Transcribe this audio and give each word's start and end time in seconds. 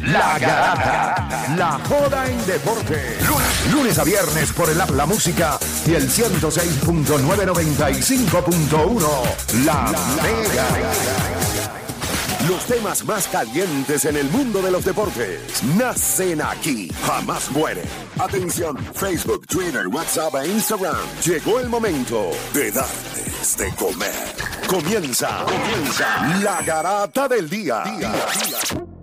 La 0.00 0.38
Garata, 0.38 1.28
la 1.54 1.78
joda 1.86 2.30
en 2.30 2.46
deporte. 2.46 3.18
Lunes, 3.70 3.98
a 3.98 4.04
viernes 4.04 4.50
por 4.52 4.70
el 4.70 4.80
app 4.80 4.88
La 4.92 5.04
Música 5.04 5.58
y 5.84 5.92
el 5.92 6.08
106.995.1 6.08 9.06
La, 9.66 9.92
Mega. 10.22 10.64
Los 12.48 12.64
temas 12.64 13.04
más 13.04 13.28
calientes 13.28 14.06
en 14.06 14.16
el 14.16 14.30
mundo 14.30 14.62
de 14.62 14.70
los 14.70 14.82
deportes 14.82 15.62
nacen 15.76 16.40
aquí, 16.40 16.90
jamás 17.06 17.50
mueren. 17.50 17.84
Atención, 18.18 18.78
Facebook, 18.94 19.46
Twitter, 19.46 19.88
WhatsApp 19.88 20.36
e 20.36 20.48
Instagram. 20.48 20.96
Llegó 21.22 21.60
el 21.60 21.68
momento 21.68 22.30
de 22.54 22.72
darles 22.72 23.58
de 23.58 23.68
comer. 23.74 24.14
Comienza, 24.66 25.44
comienza 25.44 26.40
la 26.42 26.62
garata 26.62 27.28
del 27.28 27.50
día. 27.50 27.82
día, 27.84 28.08
día. 28.08 28.93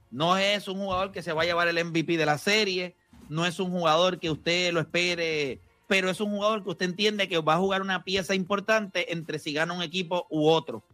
no 0.10 0.38
es 0.38 0.70
un 0.70 0.78
jugador 0.78 1.12
que 1.12 1.24
se 1.24 1.34
va 1.34 1.42
a 1.42 1.46
llevar 1.46 1.68
el 1.68 1.84
MVP 1.84 2.16
de 2.16 2.26
la 2.26 2.38
serie, 2.38 2.96
no 3.28 3.46
es 3.46 3.60
un 3.60 3.70
jugador 3.70 4.18
que 4.18 4.32
usted 4.32 4.72
lo 4.72 4.80
espere, 4.80 5.60
pero 5.88 6.10
es 6.10 6.22
un 6.22 6.32
jugador 6.32 6.64
que 6.64 6.70
usted 6.70 6.86
entiende 6.86 7.28
que 7.28 7.40
va 7.40 7.56
a 7.56 7.60
jugar 7.60 7.82
una 7.82 8.06
pieza 8.06 8.34
importante 8.34 9.12
entre 9.12 9.40
si 9.40 9.52
gana 9.52 9.74
un 9.74 9.84
equipo 9.84 10.26
u 10.30 10.48
otro. 10.48 10.86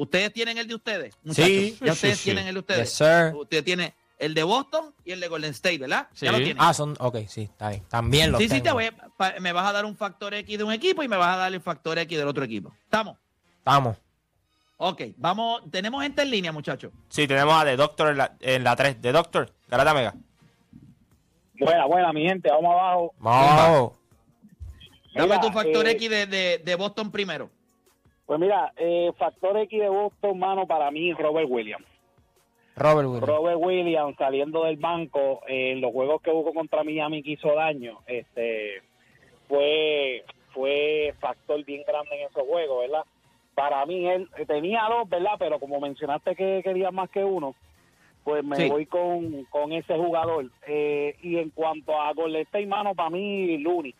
¿Ustedes 0.00 0.32
tienen 0.32 0.56
el 0.58 0.66
de 0.66 0.74
ustedes? 0.74 1.14
muchachos? 1.22 1.46
Sí, 1.46 1.76
ya 1.82 1.92
ustedes 1.92 2.18
sí. 2.18 2.24
tienen 2.24 2.46
el 2.46 2.54
de 2.54 2.60
ustedes. 2.60 2.88
Yes, 2.88 2.92
sir. 2.96 3.34
Usted 3.34 3.62
tiene 3.64 3.94
el 4.18 4.32
de 4.34 4.42
Boston 4.42 4.94
y 5.04 5.12
el 5.12 5.20
de 5.20 5.28
Golden 5.28 5.50
State, 5.50 5.78
¿verdad? 5.78 6.08
Ya 6.12 6.16
Sí. 6.18 6.26
lo 6.26 6.36
tienen. 6.38 6.56
Ah, 6.58 6.72
son. 6.72 6.96
Ok, 7.00 7.18
sí, 7.28 7.42
está 7.42 7.68
bien. 7.70 7.82
También 7.88 8.32
los 8.32 8.38
sí, 8.40 8.48
sí, 8.48 8.54
te 8.56 8.60
tengo. 8.62 8.76
voy 8.76 8.86
a- 8.86 9.34
me 9.40 9.52
vas 9.52 9.66
a 9.68 9.72
dar 9.72 9.84
un 9.84 9.96
factor 9.96 10.32
X 10.34 10.56
de 10.58 10.64
un 10.64 10.72
equipo 10.72 11.02
y 11.02 11.08
me 11.08 11.16
vas 11.16 11.34
a 11.34 11.36
dar 11.38 11.52
el 11.52 11.60
factor 11.60 11.98
X 11.98 12.18
del 12.18 12.28
otro 12.28 12.44
equipo. 12.44 12.72
¿Estamos? 12.84 13.16
Estamos. 13.58 13.96
Ok, 14.78 15.02
vamos. 15.18 15.62
Tenemos 15.70 16.02
gente 16.02 16.22
en 16.22 16.30
línea, 16.30 16.52
muchachos. 16.52 16.90
Sí, 17.10 17.26
tenemos 17.28 17.54
a 17.60 17.64
The 17.66 17.76
Doctor 17.76 18.08
en 18.12 18.16
la, 18.16 18.36
en 18.40 18.64
la 18.64 18.74
3. 18.76 19.00
The 19.02 19.12
Doctor, 19.12 19.52
Garata 19.68 19.92
Mega. 19.92 20.14
Buena, 21.58 21.84
buena, 21.84 22.12
mi 22.14 22.26
gente, 22.26 22.48
vamos 22.50 22.72
abajo. 22.72 23.14
Vamos. 23.18 23.92
Dame 25.14 25.38
tu 25.40 25.50
factor 25.52 25.86
eh, 25.86 25.90
X 25.92 26.08
de, 26.08 26.26
de- 26.26 26.58
de 26.64 26.74
Boston 26.76 27.10
primero. 27.10 27.50
Pues 28.30 28.38
mira, 28.38 28.72
eh, 28.76 29.10
factor 29.18 29.56
X 29.58 29.80
de 29.80 29.88
Boston, 29.88 30.38
mano, 30.38 30.64
para 30.64 30.88
mí, 30.92 31.12
Robert 31.14 31.48
Williams. 31.50 31.84
Robert 32.76 33.08
Williams. 33.08 33.26
Robert 33.28 33.58
Williams 33.60 34.16
saliendo 34.16 34.62
del 34.66 34.76
banco 34.76 35.40
eh, 35.48 35.72
en 35.72 35.80
los 35.80 35.90
juegos 35.90 36.22
que 36.22 36.30
jugó 36.30 36.54
contra 36.54 36.84
Miami 36.84 37.24
que 37.24 37.32
hizo 37.32 37.52
daño, 37.56 37.98
este 38.06 38.82
fue 39.48 40.22
fue 40.54 41.12
factor 41.18 41.64
bien 41.64 41.82
grande 41.84 42.20
en 42.20 42.28
esos 42.28 42.44
juegos, 42.46 42.82
¿verdad? 42.82 43.02
Para 43.56 43.84
mí 43.84 44.06
él 44.08 44.28
eh, 44.38 44.46
tenía 44.46 44.82
dos, 44.88 45.08
¿verdad? 45.08 45.34
Pero 45.36 45.58
como 45.58 45.80
mencionaste 45.80 46.36
que 46.36 46.60
quería 46.62 46.92
más 46.92 47.10
que 47.10 47.24
uno, 47.24 47.56
pues 48.22 48.44
me 48.44 48.54
Sí. 48.54 48.68
voy 48.68 48.86
con, 48.86 49.42
con 49.46 49.72
ese 49.72 49.96
jugador. 49.96 50.46
Eh, 50.68 51.16
y 51.24 51.36
en 51.38 51.50
cuanto 51.50 52.00
a 52.00 52.12
Golden 52.12 52.42
State, 52.42 52.66
mano, 52.68 52.94
para 52.94 53.10
mí 53.10 53.58
Looney. 53.58 53.92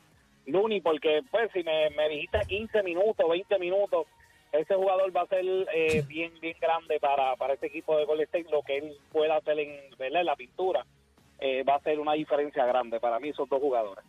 Looney, 0.47 0.81
porque 0.83 1.21
pues 1.33 1.51
si 1.53 1.65
me, 1.65 1.91
me 1.91 2.09
dijiste 2.09 2.39
15 2.47 2.85
minutos, 2.85 3.29
20 3.29 3.59
minutos, 3.59 4.07
ese 4.53 4.75
jugador 4.75 5.15
va 5.17 5.23
a 5.23 5.27
ser 5.27 5.45
eh, 5.75 6.05
bien 6.07 6.33
bien 6.41 6.57
grande 6.61 6.99
para, 7.01 7.37
para 7.37 7.55
este 7.55 7.67
equipo 7.67 7.97
de 7.97 8.05
Golden 8.05 8.25
State, 8.25 8.47
lo 8.51 8.63
que 8.63 8.79
él 8.79 8.97
pueda 9.13 9.37
hacer 9.37 9.59
en, 9.59 9.91
¿verdad? 9.99 10.21
en 10.21 10.27
la 10.27 10.37
pintura, 10.37 10.85
eh, 11.39 11.63
va 11.63 11.77
a 11.77 11.81
ser 11.81 11.99
una 12.01 12.15
diferencia 12.15 12.65
grande 12.67 13.01
para 13.01 13.19
mí 13.19 13.29
esos 13.29 13.49
dos 13.49 13.61
jugadores. 13.61 14.05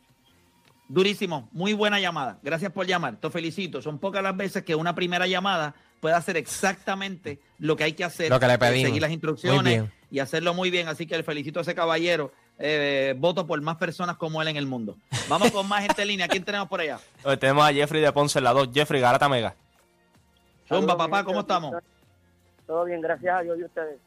Durísimo, 0.91 1.47
muy 1.53 1.71
buena 1.71 2.01
llamada. 2.01 2.37
Gracias 2.43 2.69
por 2.73 2.85
llamar. 2.85 3.15
Te 3.15 3.29
felicito. 3.29 3.81
Son 3.81 3.97
pocas 3.97 4.21
las 4.21 4.35
veces 4.35 4.63
que 4.63 4.75
una 4.75 4.93
primera 4.93 5.25
llamada 5.25 5.73
puede 6.01 6.15
hacer 6.15 6.35
exactamente 6.35 7.39
lo 7.59 7.77
que 7.77 7.85
hay 7.85 7.93
que 7.93 8.03
hacer. 8.03 8.29
Lo 8.29 8.41
que 8.41 8.47
le 8.47 8.55
eh, 8.55 8.57
pedimos. 8.57 8.87
Seguir 8.87 9.01
las 9.01 9.11
instrucciones 9.11 9.89
y 10.11 10.19
hacerlo 10.19 10.53
muy 10.53 10.69
bien. 10.69 10.89
Así 10.89 11.07
que 11.07 11.15
le 11.15 11.23
felicito 11.23 11.59
a 11.59 11.61
ese 11.61 11.73
caballero. 11.73 12.33
Eh, 12.59 13.15
voto 13.17 13.47
por 13.47 13.59
más 13.61 13.77
personas 13.77 14.17
como 14.17 14.41
él 14.41 14.49
en 14.49 14.57
el 14.57 14.65
mundo. 14.65 14.97
Vamos 15.29 15.51
con 15.51 15.65
más 15.65 15.81
gente 15.81 16.01
en 16.01 16.09
línea. 16.09 16.27
¿Quién 16.27 16.43
tenemos 16.43 16.67
por 16.67 16.81
allá? 16.81 16.99
Hoy 17.23 17.37
tenemos 17.39 17.63
a 17.63 17.71
Jeffrey 17.71 18.01
de 18.01 18.11
Ponce 18.11 18.39
en 18.39 18.43
la 18.43 18.51
2. 18.51 18.71
Jeffrey, 18.73 18.99
Garata 18.99 19.29
Mega. 19.29 19.55
Zumba, 20.71 20.97
papá, 20.97 21.23
¿cómo 21.23 21.41
estamos? 21.41 21.75
Todo 22.65 22.85
bien, 22.85 23.01
gracias 23.01 23.39
a 23.39 23.41
Dios 23.41 23.57
y 23.59 23.63
ustedes. 23.63 23.99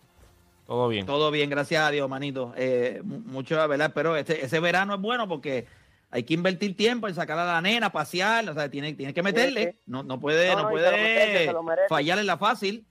Todo 0.66 0.88
bien. 0.88 1.04
Todo 1.04 1.30
bien, 1.30 1.50
gracias 1.50 1.86
a 1.86 1.91
Dios, 1.91 2.08
manito. 2.08 2.52
Eh, 2.56 3.00
mu- 3.04 3.20
mucho, 3.20 3.56
¿verdad? 3.69 3.92
Pero 3.94 4.16
este, 4.16 4.44
ese 4.44 4.60
verano 4.60 4.94
es 4.94 5.00
bueno 5.00 5.28
porque 5.28 5.66
hay 6.10 6.22
que 6.22 6.32
invertir 6.34 6.75
tiempo 6.76 7.06
en 7.06 7.14
sacar 7.14 7.38
a 7.38 7.44
la 7.44 7.60
nena, 7.60 7.92
pasear, 7.92 8.48
o 8.48 8.54
sea, 8.54 8.70
tiene, 8.70 8.94
tiene 8.94 9.12
que 9.12 9.22
meterle. 9.22 9.76
No, 9.84 10.02
no 10.02 10.19
puede, 10.19 10.54
No, 10.56 10.70
puede 10.70 10.91
merece. 10.91 11.54
fallar 11.88 12.19
en 12.19 12.26
la 12.26 12.38
fácil. 12.38 12.86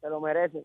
Se 0.00 0.08
lo 0.08 0.20
merece. 0.20 0.62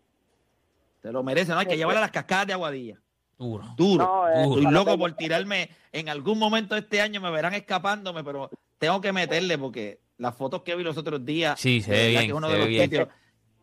Se 1.02 1.12
lo 1.12 1.24
merece, 1.24 1.52
¿no? 1.54 1.59
Hay 1.59 1.66
que 1.66 1.78
llevarle 1.78 2.00
a 2.00 2.02
las 2.02 2.12
cascadas 2.12 2.48
de 2.48 2.54
Aguadilla. 2.54 3.00
Duro. 3.40 3.64
Duro. 3.75 4.04
No, 4.06 4.28
eh, 4.30 4.44
Estoy 4.44 4.64
para 4.64 4.72
loco 4.72 4.98
por 4.98 5.14
tirarme. 5.14 5.69
En 5.92 6.09
algún 6.09 6.38
momento 6.38 6.75
de 6.75 6.81
este 6.81 7.02
año 7.02 7.22
me 7.22 7.31
verán 7.31 7.54
escapándome, 7.54 8.24
pero 8.24 8.50
tengo 8.78 9.00
que 9.02 9.12
meterle 9.14 9.58
porque 9.58 10.00
las 10.18 10.36
fotos 10.36 10.62
que 10.64 10.76
vi 10.76 10.84
los 10.84 10.98
otros 10.98 11.26
días. 11.26 11.60
Sí, 11.60 11.82
se 11.82 11.92
ve 11.92 12.08
bien, 12.10 12.22
que 12.22 12.28
es 12.28 12.34
uno 12.34 12.48
se 12.48 12.54
de 12.54 12.60
ve 12.60 12.66
los 12.80 12.90
bien. 12.90 13.08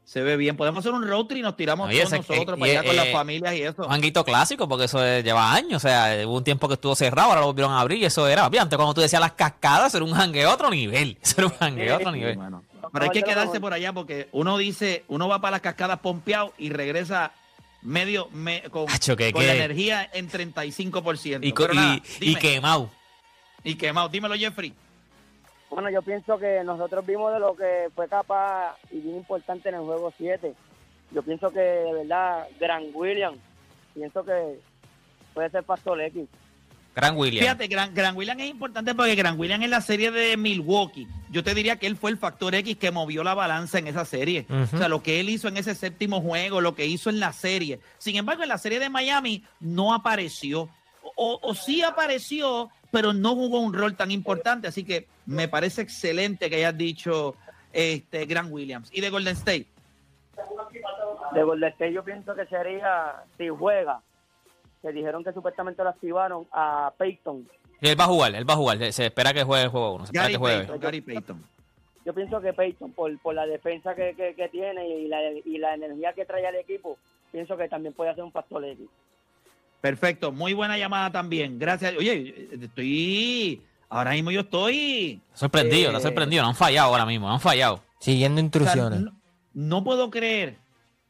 Se 0.05 0.21
ve 0.21 0.37
bien. 0.37 0.55
Podemos 0.55 0.81
hacer 0.81 0.93
un 0.93 1.03
road 1.09 1.25
trip 1.25 1.39
y 1.39 1.43
nos 1.43 1.57
tiramos 1.57 1.89
Oye, 1.89 2.01
todos 2.03 2.13
ese- 2.13 2.33
nosotros 2.35 2.59
eh, 2.59 2.61
para 2.61 2.71
allá 2.73 2.81
eh, 2.83 2.87
con 2.87 2.97
las 2.97 3.07
eh, 3.07 3.13
familias 3.13 3.55
y 3.55 3.63
eso. 3.63 3.87
Un 3.87 3.93
hanguito 3.93 4.23
clásico 4.23 4.69
porque 4.69 4.85
eso 4.85 4.99
lleva 5.23 5.55
años. 5.55 5.77
O 5.83 5.89
sea, 5.89 6.27
hubo 6.27 6.37
un 6.37 6.45
tiempo 6.45 6.69
que 6.69 6.75
estuvo 6.75 6.95
cerrado, 6.95 7.31
ahora 7.31 7.41
lo 7.41 7.47
volvieron 7.47 7.73
a 7.73 7.81
abrir 7.81 8.03
y 8.03 8.05
eso 8.05 8.29
era. 8.29 8.45
Antes, 8.45 8.77
cuando 8.77 8.93
tú 8.93 9.01
decías 9.01 9.21
las 9.23 9.33
cascadas, 9.33 9.89
eso 9.95 9.97
era 9.97 10.05
un 10.05 10.15
hangue 10.15 10.45
a 10.45 10.53
otro 10.53 10.69
nivel. 10.71 11.17
Eso 11.23 11.37
era 11.39 11.47
un 11.47 11.55
hangue 11.59 11.91
a 11.91 11.97
otro 11.97 12.13
nivel. 12.13 12.39
Pero 12.93 13.05
hay 13.07 13.11
que 13.11 13.23
quedarse 13.23 13.59
por 13.61 13.73
allá 13.73 13.95
porque 13.95 14.29
uno 14.33 14.59
dice, 14.59 15.05
uno 15.09 15.27
va 15.27 15.41
para 15.41 15.53
las 15.53 15.61
cascadas 15.63 15.99
pompeado 16.01 16.53
y 16.59 16.69
regresa 16.69 17.33
medio 17.81 18.29
me- 18.33 18.63
con, 18.71 18.91
Acho, 18.91 19.17
¿qué, 19.17 19.33
con 19.33 19.47
la 19.47 19.55
energía 19.55 20.09
en 20.13 20.29
35%. 20.31 21.41
Y, 21.43 21.75
nada, 21.75 22.01
y, 22.21 22.31
y 22.33 22.35
quemado. 22.37 22.91
Y 23.65 23.75
quemado. 23.77 24.11
Dímelo, 24.11 24.35
Jeffrey. 24.35 24.75
Bueno, 25.75 25.91
yo 25.91 26.03
pienso 26.03 26.39
que 26.39 26.63
nosotros 26.63 27.05
vimos 27.05 27.33
de 27.33 27.41
lo 27.41 27.57
que 27.57 27.91
fue 27.97 28.07
capaz 28.07 28.77
y 28.93 29.01
bien 29.01 29.17
importante 29.17 29.71
en 29.71 29.75
el 29.75 29.81
juego 29.81 30.15
7. 30.17 30.55
Yo 31.11 31.23
pienso 31.25 31.51
que 31.51 31.59
de 31.59 31.93
verdad, 31.93 32.47
Gran 32.61 32.85
William, 32.95 33.35
pienso 33.93 34.25
que 34.25 34.61
puede 35.35 35.51
ser 35.51 35.65
factor 35.65 36.01
X. 36.01 36.29
Gran 36.95 37.17
William. 37.17 37.43
Fíjate, 37.43 37.67
Gran, 37.67 37.93
Gran 37.93 38.17
William 38.17 38.39
es 38.39 38.51
importante 38.51 38.95
porque 38.95 39.17
Gran 39.17 39.37
William 39.37 39.61
en 39.65 39.71
la 39.71 39.81
serie 39.81 40.13
de 40.13 40.37
Milwaukee, 40.37 41.09
yo 41.33 41.43
te 41.43 41.55
diría 41.55 41.75
que 41.75 41.89
él 41.89 41.97
fue 41.97 42.13
el 42.13 42.19
factor 42.19 42.55
X 42.55 42.77
que 42.77 42.93
movió 42.93 43.25
la 43.25 43.35
balanza 43.35 43.81
en 43.81 43.89
esa 43.89 44.05
serie. 44.05 44.47
O 44.49 44.79
sea, 44.79 44.89
lo 44.89 45.03
que 45.03 45.19
él 45.19 45.29
hizo 45.29 45.49
en 45.49 45.57
ese 45.57 45.75
séptimo 45.75 46.21
juego, 46.21 46.61
lo 46.61 46.77
que 46.77 46.87
hizo 46.87 47.11
en 47.11 47.19
la 47.19 47.33
serie. 47.33 47.81
Sin 47.99 48.15
embargo, 48.15 48.45
en 48.45 48.49
la 48.49 48.59
serie 48.59 48.79
de 48.79 48.91
Miami 48.91 49.43
no 49.59 49.93
apareció. 49.93 50.69
O, 51.17 51.41
o 51.43 51.55
sí 51.55 51.83
apareció, 51.83 52.71
pero 52.95 53.13
no 53.13 53.35
jugó 53.35 53.61
un 53.61 53.75
rol 53.75 53.95
tan 53.97 54.11
importante. 54.11 54.69
Así 54.69 54.85
que 54.85 55.07
me 55.27 55.49
parece 55.49 55.83
excelente 55.83 56.49
que 56.49 56.57
hayas 56.57 56.77
dicho 56.79 57.35
este 57.73 58.25
Gran 58.25 58.51
Williams. 58.51 58.89
Y 58.93 59.01
de 59.03 59.11
Golden 59.11 59.35
State. 59.35 59.67
De 61.33 61.43
Golden 61.43 61.71
State 61.73 61.93
yo 61.93 62.05
pienso 62.05 62.35
que 62.35 62.47
sería, 62.47 63.23
si 63.37 63.49
juega, 63.49 64.01
que 64.83 64.93
dijeron 64.93 65.25
que 65.25 65.33
supuestamente 65.33 65.83
lo 65.83 65.91
activaron 65.91 66.47
a 66.53 66.93
Peyton. 66.97 67.47
Y 67.81 67.89
él 67.89 67.99
va 67.99 68.05
a 68.05 68.09
jugar, 68.09 68.35
él 68.35 68.49
va 68.49 68.55
a 68.55 68.57
jugar. 68.57 68.79
Se- 68.79 68.93
Se 68.93 69.07
espera 69.07 69.33
que 69.33 69.43
juegue 69.45 69.65
el 69.65 69.71
juego 69.71 69.95
uno. 69.95 70.07
Se 70.07 70.11
espera 70.11 70.23
Gary 70.25 70.33
que 70.35 70.39
juegue. 70.39 70.59
Payton, 70.59 70.81
Gary 70.81 71.01
Payton. 71.01 71.43
Yo 72.07 72.13
pienso 72.15 72.41
que 72.41 72.53
Peyton, 72.53 72.93
por, 72.93 73.19
por 73.19 73.35
la 73.35 73.47
defensa 73.47 73.95
que, 73.95 74.15
que, 74.15 74.35
que 74.35 74.49
tiene 74.51 74.87
y 74.89 75.09
la, 75.09 75.19
y 75.33 75.59
la 75.59 75.75
energía 75.75 76.13
que 76.13 76.25
trae 76.27 76.47
al 76.47 76.55
equipo, 76.57 76.99
pienso 77.33 77.57
que 77.57 77.69
también 77.69 77.95
puede 77.95 78.15
ser 78.15 78.25
un 78.25 78.33
factor 78.33 78.65
X. 78.65 78.87
Perfecto, 79.89 80.33
muy 80.33 80.55
buena 80.55 80.79
llamada 80.79 81.13
también. 81.13 81.59
Gracias. 81.59 81.95
Oye, 81.99 82.49
estoy. 82.59 83.61
Ahora 83.91 84.13
mismo 84.13 84.31
yo 84.31 84.41
estoy. 84.41 85.21
Sorprendido, 85.35 85.91
Eh, 85.91 85.97
está 85.97 86.09
sorprendido. 86.09 86.43
No 86.43 86.49
han 86.49 86.55
fallado 86.57 86.89
ahora 86.89 87.05
mismo, 87.05 87.27
no 87.29 87.35
han 87.35 87.41
fallado. 87.41 87.83
Siguiendo 88.01 88.37
O 88.37 88.41
sea, 88.41 88.45
instrucciones. 88.47 89.01
no, 89.03 89.13
no 89.53 89.85
puedo 89.85 90.09
creer 90.11 90.57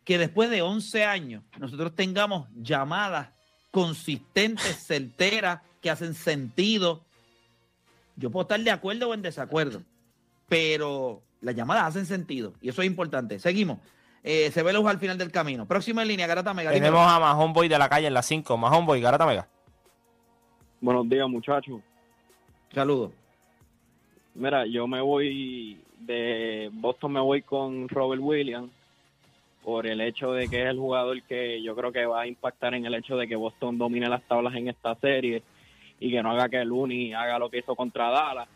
que 0.02 0.18
después 0.18 0.50
de 0.50 0.62
11 0.62 1.04
años 1.04 1.44
nosotros 1.56 1.94
tengamos 1.94 2.48
llamadas 2.56 3.28
consistentes, 3.70 4.76
certeras, 4.84 5.60
que 5.80 5.88
hacen 5.90 6.12
sentido. 6.14 7.04
Yo 8.16 8.30
puedo 8.32 8.42
estar 8.42 8.58
de 8.58 8.72
acuerdo 8.72 9.08
o 9.10 9.14
en 9.14 9.22
desacuerdo, 9.22 9.82
pero 10.48 11.22
las 11.42 11.54
llamadas 11.54 11.84
hacen 11.84 12.06
sentido 12.06 12.54
y 12.60 12.70
eso 12.70 12.82
es 12.82 12.88
importante. 12.88 13.38
Seguimos. 13.38 13.78
Eh, 14.26 14.50
se 14.50 14.62
ve 14.62 14.72
luz 14.72 14.86
al 14.86 14.98
final 14.98 15.18
del 15.18 15.30
camino. 15.30 15.66
Próxima 15.66 16.00
en 16.00 16.08
línea, 16.08 16.26
Garata 16.26 16.54
Mega. 16.54 16.70
dímelo. 16.70 16.92
Tenemos 16.92 17.12
a 17.12 17.20
Mahon 17.20 17.52
Boy 17.52 17.68
de 17.68 17.78
la 17.78 17.90
calle 17.90 18.06
en 18.06 18.14
la 18.14 18.22
5. 18.22 18.56
Mahon 18.56 18.86
Boy, 18.86 19.02
Garata 19.02 19.26
Mega. 19.26 19.46
Buenos 20.80 21.06
días, 21.10 21.28
muchachos. 21.28 21.82
Saludos. 22.72 23.12
Mira, 24.34 24.66
yo 24.66 24.86
me 24.86 25.02
voy 25.02 25.78
de 25.98 26.70
Boston, 26.72 27.12
me 27.12 27.20
voy 27.20 27.42
con 27.42 27.86
Robert 27.88 28.22
Williams 28.22 28.70
por 29.62 29.86
el 29.86 30.00
hecho 30.00 30.32
de 30.32 30.48
que 30.48 30.62
es 30.62 30.68
el 30.70 30.78
jugador 30.78 31.22
que 31.22 31.62
yo 31.62 31.76
creo 31.76 31.92
que 31.92 32.04
va 32.06 32.22
a 32.22 32.26
impactar 32.26 32.74
en 32.74 32.84
el 32.84 32.94
hecho 32.94 33.16
de 33.16 33.28
que 33.28 33.36
Boston 33.36 33.78
domine 33.78 34.08
las 34.08 34.22
tablas 34.24 34.54
en 34.54 34.68
esta 34.68 34.94
serie 34.96 35.42
y 36.00 36.10
que 36.10 36.22
no 36.22 36.32
haga 36.32 36.48
que 36.48 36.64
Looney 36.64 37.12
haga 37.12 37.38
lo 37.38 37.50
que 37.50 37.58
hizo 37.58 37.76
contra 37.76 38.10
Dallas. 38.10 38.48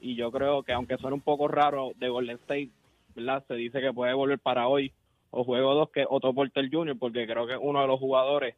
Y 0.00 0.14
yo 0.14 0.30
creo 0.30 0.62
que 0.62 0.72
aunque 0.72 0.96
suene 0.98 1.14
un 1.14 1.20
poco 1.20 1.48
raro 1.48 1.92
de 1.96 2.08
Golden 2.08 2.36
State, 2.36 2.70
¿verdad? 3.14 3.44
Se 3.46 3.54
dice 3.54 3.80
que 3.80 3.92
puede 3.92 4.14
volver 4.14 4.38
para 4.38 4.66
hoy 4.68 4.92
o 5.30 5.44
juego 5.44 5.74
dos 5.74 5.90
que 5.90 6.04
Otto 6.08 6.32
Porter 6.34 6.68
Jr. 6.70 6.96
porque 6.98 7.26
creo 7.26 7.46
que 7.46 7.54
es 7.54 7.58
uno 7.62 7.80
de 7.80 7.86
los 7.86 7.98
jugadores, 8.00 8.54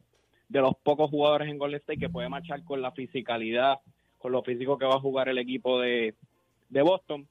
de 0.49 0.61
los 0.61 0.75
pocos 0.83 1.11
jugadores 1.11 1.49
en 1.49 1.59
Golden 1.59 1.81
State 1.81 1.99
que 1.99 2.09
puede 2.09 2.29
marchar 2.29 2.63
con 2.65 2.81
la 2.83 2.93
fisicalidad, 2.93 3.81
con 4.19 4.33
lo 4.33 4.43
físico 4.43 4.79
que 4.79 4.85
va 4.87 4.95
a 4.97 5.01
jugar 5.01 5.29
el 5.29 5.39
equipo 5.39 5.81
de, 5.81 6.15
de 6.69 6.83
Boston, 6.83 7.27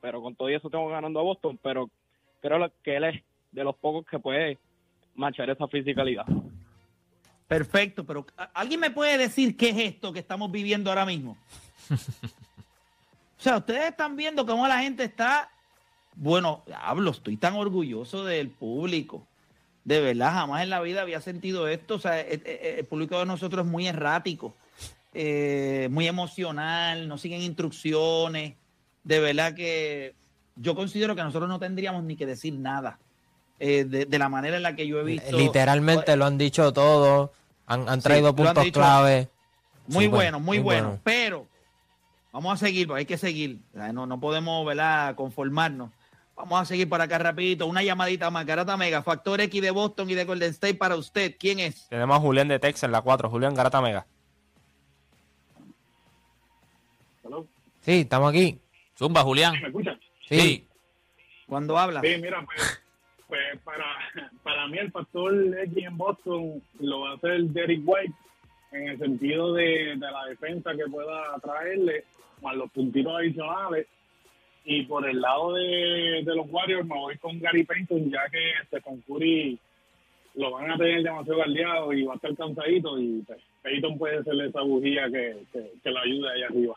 pero 0.00 0.22
con 0.22 0.34
todo 0.34 0.48
eso 0.48 0.70
tengo 0.70 0.88
ganando 0.88 1.20
a 1.20 1.24
Boston, 1.24 1.58
pero 1.62 1.88
creo 2.40 2.70
que 2.82 2.96
él 2.96 3.04
es 3.04 3.22
de 3.52 3.64
los 3.64 3.76
pocos 3.76 4.06
que 4.06 4.18
puede 4.18 4.58
marchar 5.14 5.50
esa 5.50 5.68
fisicalidad. 5.68 6.24
Perfecto, 7.46 8.04
pero 8.04 8.24
¿a- 8.36 8.44
¿alguien 8.54 8.80
me 8.80 8.90
puede 8.90 9.18
decir 9.18 9.56
qué 9.56 9.70
es 9.70 9.78
esto 9.78 10.12
que 10.12 10.20
estamos 10.20 10.50
viviendo 10.50 10.88
ahora 10.90 11.04
mismo? 11.04 11.36
o 11.90 13.42
sea, 13.42 13.56
ustedes 13.58 13.90
están 13.90 14.16
viendo 14.16 14.46
cómo 14.46 14.66
la 14.68 14.78
gente 14.80 15.04
está, 15.04 15.50
bueno, 16.16 16.62
hablo, 16.82 17.10
estoy 17.10 17.36
tan 17.36 17.54
orgulloso 17.54 18.24
del 18.24 18.48
público. 18.50 19.26
De 19.84 20.00
verdad, 20.00 20.32
jamás 20.34 20.62
en 20.62 20.70
la 20.70 20.80
vida 20.80 21.02
había 21.02 21.20
sentido 21.20 21.66
esto. 21.68 21.94
O 21.94 21.98
sea, 21.98 22.20
eh, 22.20 22.40
eh, 22.44 22.74
el 22.78 22.84
público 22.84 23.18
de 23.18 23.26
nosotros 23.26 23.64
es 23.64 23.70
muy 23.70 23.86
errático, 23.88 24.54
eh, 25.14 25.88
muy 25.90 26.06
emocional, 26.06 27.08
no 27.08 27.16
siguen 27.18 27.42
instrucciones. 27.42 28.54
De 29.04 29.20
verdad 29.20 29.54
que 29.54 30.14
yo 30.56 30.74
considero 30.74 31.16
que 31.16 31.22
nosotros 31.22 31.48
no 31.48 31.58
tendríamos 31.58 32.04
ni 32.04 32.16
que 32.16 32.26
decir 32.26 32.52
nada. 32.54 32.98
eh, 33.58 33.84
de, 33.84 34.06
de 34.06 34.18
la 34.18 34.28
manera 34.30 34.56
en 34.56 34.62
la 34.62 34.74
que 34.74 34.86
yo 34.86 35.00
he 35.00 35.04
visto. 35.04 35.36
Literalmente 35.36 36.16
lo 36.16 36.24
han 36.26 36.38
dicho 36.38 36.72
todo. 36.72 37.32
Han, 37.66 37.88
han 37.88 38.00
traído 38.00 38.28
han 38.28 38.34
puntos 38.36 38.64
dicho. 38.64 38.80
clave. 38.80 39.28
Muy 39.86 40.04
Sí, 40.04 40.08
bueno, 40.10 40.40
muy, 40.40 40.58
bueno. 40.60 40.86
bueno. 40.88 41.00
Pero 41.04 41.46
vamos 42.32 42.54
a 42.54 42.56
seguir, 42.56 42.86
porque 42.86 43.00
hay 43.00 43.06
que 43.06 43.18
seguir. 43.18 43.58
O 43.74 43.76
sea, 43.78 43.92
no, 43.92 44.06
no 44.06 44.18
podemos 44.20 44.64
¿verdad? 44.66 45.14
conformarnos. 45.14 45.90
Vamos 46.40 46.60
a 46.60 46.64
seguir 46.64 46.88
por 46.88 47.00
acá 47.00 47.18
rapidito. 47.18 47.66
Una 47.66 47.82
llamadita 47.82 48.30
más. 48.30 48.46
Garata 48.46 48.76
Mega, 48.76 49.02
Factor 49.02 49.40
X 49.42 49.60
de 49.60 49.70
Boston 49.70 50.08
y 50.10 50.14
de 50.14 50.24
Golden 50.24 50.50
State 50.50 50.74
para 50.74 50.96
usted. 50.96 51.36
¿Quién 51.38 51.60
es? 51.60 51.88
Tenemos 51.88 52.16
a 52.16 52.20
Julián 52.20 52.48
de 52.48 52.58
Texas 52.58 52.84
en 52.84 52.92
la 52.92 53.02
4. 53.02 53.28
Julián, 53.28 53.54
Garata 53.54 53.80
Mega. 53.80 54.06
Sí, 57.82 58.00
estamos 58.00 58.30
aquí. 58.30 58.58
Zumba, 58.96 59.22
Julián. 59.22 59.52
¿Me 59.60 59.68
escuchan? 59.68 59.98
Sí. 60.28 60.66
Cuando 61.46 61.78
habla. 61.78 62.00
Sí, 62.00 62.16
mira, 62.20 62.44
pues, 62.44 62.82
pues 63.26 63.58
para, 63.64 63.84
para 64.42 64.66
mí 64.68 64.78
el 64.78 64.90
factor 64.92 65.34
X 65.64 65.84
en 65.84 65.96
Boston 65.96 66.62
lo 66.78 67.00
va 67.00 67.12
a 67.12 67.14
hacer 67.14 67.40
Derek 67.44 67.80
White 67.84 68.14
en 68.72 68.88
el 68.88 68.98
sentido 68.98 69.54
de, 69.54 69.96
de 69.96 69.96
la 69.96 70.26
defensa 70.26 70.72
que 70.72 70.84
pueda 70.90 71.38
traerle, 71.42 72.04
más 72.42 72.54
los 72.56 72.70
puntitos 72.70 73.12
adicionales. 73.16 73.86
Y 74.64 74.82
por 74.82 75.08
el 75.08 75.20
lado 75.20 75.54
de, 75.54 76.22
de 76.24 76.34
los 76.36 76.46
Warriors 76.50 76.86
me 76.86 76.94
voy 76.94 77.16
con 77.18 77.40
Gary 77.40 77.64
Payton, 77.64 78.10
ya 78.10 78.20
que 78.30 78.66
Stephen 78.66 79.02
Curry 79.06 79.58
lo 80.34 80.50
van 80.52 80.70
a 80.70 80.76
tener 80.76 81.02
demasiado 81.02 81.38
galdeado 81.38 81.92
y 81.92 82.04
va 82.04 82.12
a 82.12 82.16
estar 82.16 82.36
cansadito 82.36 82.98
y 83.00 83.22
pues, 83.26 83.38
Payton 83.62 83.98
puede 83.98 84.22
ser 84.22 84.34
esa 84.40 84.60
bujía 84.60 85.06
que, 85.10 85.44
que, 85.52 85.72
que 85.82 85.90
lo 85.90 85.98
ayude 85.98 86.30
ahí 86.30 86.42
arriba. 86.42 86.74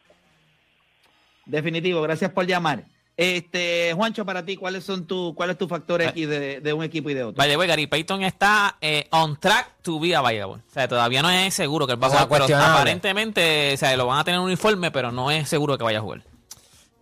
Definitivo, 1.45 2.01
gracias 2.01 2.31
por 2.31 2.45
llamar. 2.47 2.85
Este, 3.15 3.93
Juancho, 3.93 4.25
para 4.25 4.43
ti, 4.43 4.55
¿cuáles 4.55 4.83
son 4.83 5.05
tu, 5.05 5.35
cuál 5.35 5.51
es 5.51 5.57
tu 5.57 5.67
factor 5.67 6.01
X 6.01 6.27
de, 6.27 6.61
de 6.61 6.73
un 6.73 6.83
equipo 6.83 7.11
y 7.11 7.13
de 7.13 7.23
otro? 7.23 7.43
The 7.43 7.57
way, 7.57 7.67
Gary 7.67 7.85
Payton 7.85 8.23
está 8.23 8.77
eh, 8.81 9.07
on 9.11 9.39
track 9.39 9.83
to 9.83 9.99
be 9.99 10.15
available. 10.15 10.63
O 10.67 10.71
sea, 10.71 10.87
todavía 10.87 11.21
no 11.21 11.29
es 11.29 11.53
seguro 11.53 11.85
que 11.85 11.93
él 11.93 12.01
va 12.01 12.07
a 12.07 12.09
jugar, 12.09 12.27
pero 12.47 12.57
aparentemente, 12.57 13.73
o 13.75 13.77
sea, 13.77 13.95
lo 13.95 14.07
van 14.07 14.19
a 14.19 14.23
tener 14.23 14.39
en 14.39 14.45
uniforme, 14.45 14.89
pero 14.89 15.11
no 15.11 15.29
es 15.29 15.47
seguro 15.47 15.77
que 15.77 15.83
vaya 15.83 15.99
a 15.99 16.01
jugar. 16.01 16.23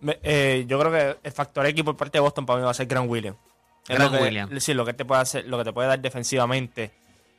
Me- 0.01 0.19
eh, 0.23 0.65
yo 0.67 0.79
creo 0.79 0.91
que 0.91 1.17
el 1.23 1.31
factor 1.31 1.65
X 1.67 1.83
por 1.83 1.95
parte 1.97 2.17
de 2.17 2.19
Boston 2.21 2.45
para 2.45 2.59
mí 2.59 2.65
va 2.65 2.71
a 2.71 2.73
ser 2.75 2.87
Grant 2.87 3.09
Williams. 3.09 3.37
Es 3.87 3.95
Grant 3.97 4.11
lo 4.11 4.17
que- 4.17 4.23
Williams. 4.25 4.63
Sí, 4.63 4.73
lo 4.73 4.85
que 4.85 4.93
te 4.93 5.05
puede 5.05 5.21
hacer, 5.21 5.45
lo 5.47 5.57
que 5.57 5.63
te 5.63 5.73
puede 5.73 5.87
dar 5.87 5.99
defensivamente 5.99 6.91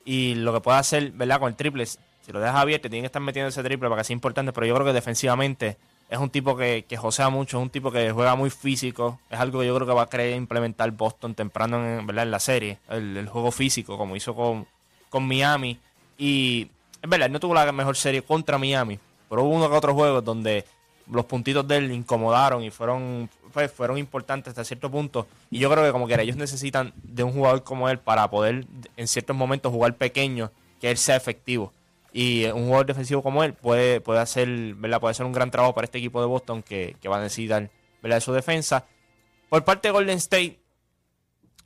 y 0.05 0.35
lo 0.37 0.53
que 0.53 0.61
puede 0.61 0.79
hacer, 0.79 1.11
¿verdad? 1.13 1.39
Con 1.41 1.49
el 1.49 1.57
triple. 1.57 1.87
Si 1.87 1.99
lo 2.33 2.41
dejas 2.41 2.57
abierto, 2.57 2.89
tienen 2.89 3.03
que 3.03 3.07
estar 3.07 3.21
metiendo 3.23 3.49
ese 3.49 3.63
triple 3.63 3.89
para 3.89 4.01
que 4.03 4.07
sea 4.07 4.15
importante, 4.15 4.53
pero 4.53 4.67
yo 4.67 4.75
creo 4.75 4.87
que 4.87 4.93
defensivamente 4.93 5.77
es 6.09 6.19
un 6.19 6.31
tipo 6.31 6.57
que, 6.57 6.85
que 6.89 6.97
josea 6.97 7.31
mucho, 7.31 7.59
es 7.59 7.63
un 7.63 7.71
tipo 7.71 7.91
que 7.91 8.13
juega 8.13 8.35
muy 8.37 8.51
físico, 8.51 9.19
es 9.31 9.41
algo 9.41 9.61
que 9.61 9.67
yo 9.67 9.75
creo 9.75 9.87
que 9.89 9.95
va 9.95 10.03
a 10.03 10.09
querer 10.09 10.37
implementar 10.37 10.91
Boston 10.93 11.35
temprano 11.35 11.85
en, 11.85 12.07
¿verdad? 12.07 12.25
en 12.25 12.31
la 12.31 12.39
serie, 12.39 12.79
el, 12.91 13.17
el 13.17 13.29
juego 13.29 13.51
físico, 13.51 13.97
como 13.99 14.15
hizo 14.15 14.35
con, 14.35 14.67
con 15.09 15.27
Miami. 15.27 15.79
Y 16.19 16.69
es 17.01 17.09
verdad, 17.11 17.29
no 17.31 17.41
tuvo 17.41 17.55
la 17.55 17.73
mejor 17.73 17.97
serie 17.97 18.23
contra 18.23 18.59
Miami, 18.59 18.99
pero 19.29 19.43
hubo 19.43 19.57
uno 19.57 19.69
que 19.71 19.77
otros 19.77 19.95
juegos 19.95 20.25
donde 20.25 20.65
los 21.11 21.25
puntitos 21.27 21.67
de 21.67 21.77
él 21.77 21.93
incomodaron 21.93 22.63
y 22.63 22.71
fueron 22.71 23.29
pues, 23.53 23.71
fueron 23.71 23.99
importantes 23.99 24.51
hasta 24.51 24.65
cierto 24.65 24.91
punto. 24.91 25.27
Y 25.51 25.59
yo 25.59 25.71
creo 25.71 25.85
que 25.85 25.93
como 25.93 26.07
que 26.07 26.21
ellos 26.21 26.37
necesitan 26.37 26.93
de 27.03 27.23
un 27.23 27.33
jugador 27.33 27.63
como 27.65 27.89
él 27.89 27.99
para 27.99 28.29
poder 28.31 28.67
en 28.97 29.09
ciertos 29.09 29.37
momentos 29.37 29.73
jugar 29.73 29.97
pequeño, 29.97 30.51
que 30.81 30.91
él 30.91 30.97
sea 30.97 31.17
efectivo. 31.17 31.73
Y 32.13 32.45
un 32.47 32.67
jugador 32.67 32.87
defensivo 32.87 33.23
como 33.23 33.43
él 33.43 33.55
puede, 33.55 34.01
puede 34.01 34.21
hacer, 34.21 34.49
¿verdad? 34.75 35.01
Puede 35.01 35.13
hacer 35.13 35.27
un 35.27 35.33
gran 35.33 35.51
trabajo 35.51 35.75
para 35.75 35.87
este 35.87 35.99
equipo 35.99 36.21
de 36.21 36.27
Boston 36.27 36.63
que, 36.63 36.97
que 37.01 37.09
va 37.09 37.19
a 37.19 37.23
necesitar 37.23 37.71
¿verdad? 38.03 38.21
su 38.21 38.33
defensa. 38.33 38.85
Por 39.49 39.65
parte 39.65 39.89
de 39.89 39.93
Golden 39.93 40.19
State, 40.19 40.59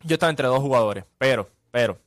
yo 0.03 0.15
estaba 0.15 0.31
entre 0.31 0.47
dos 0.47 0.61
jugadores, 0.61 1.05
pero, 1.19 1.49
pero, 1.71 1.99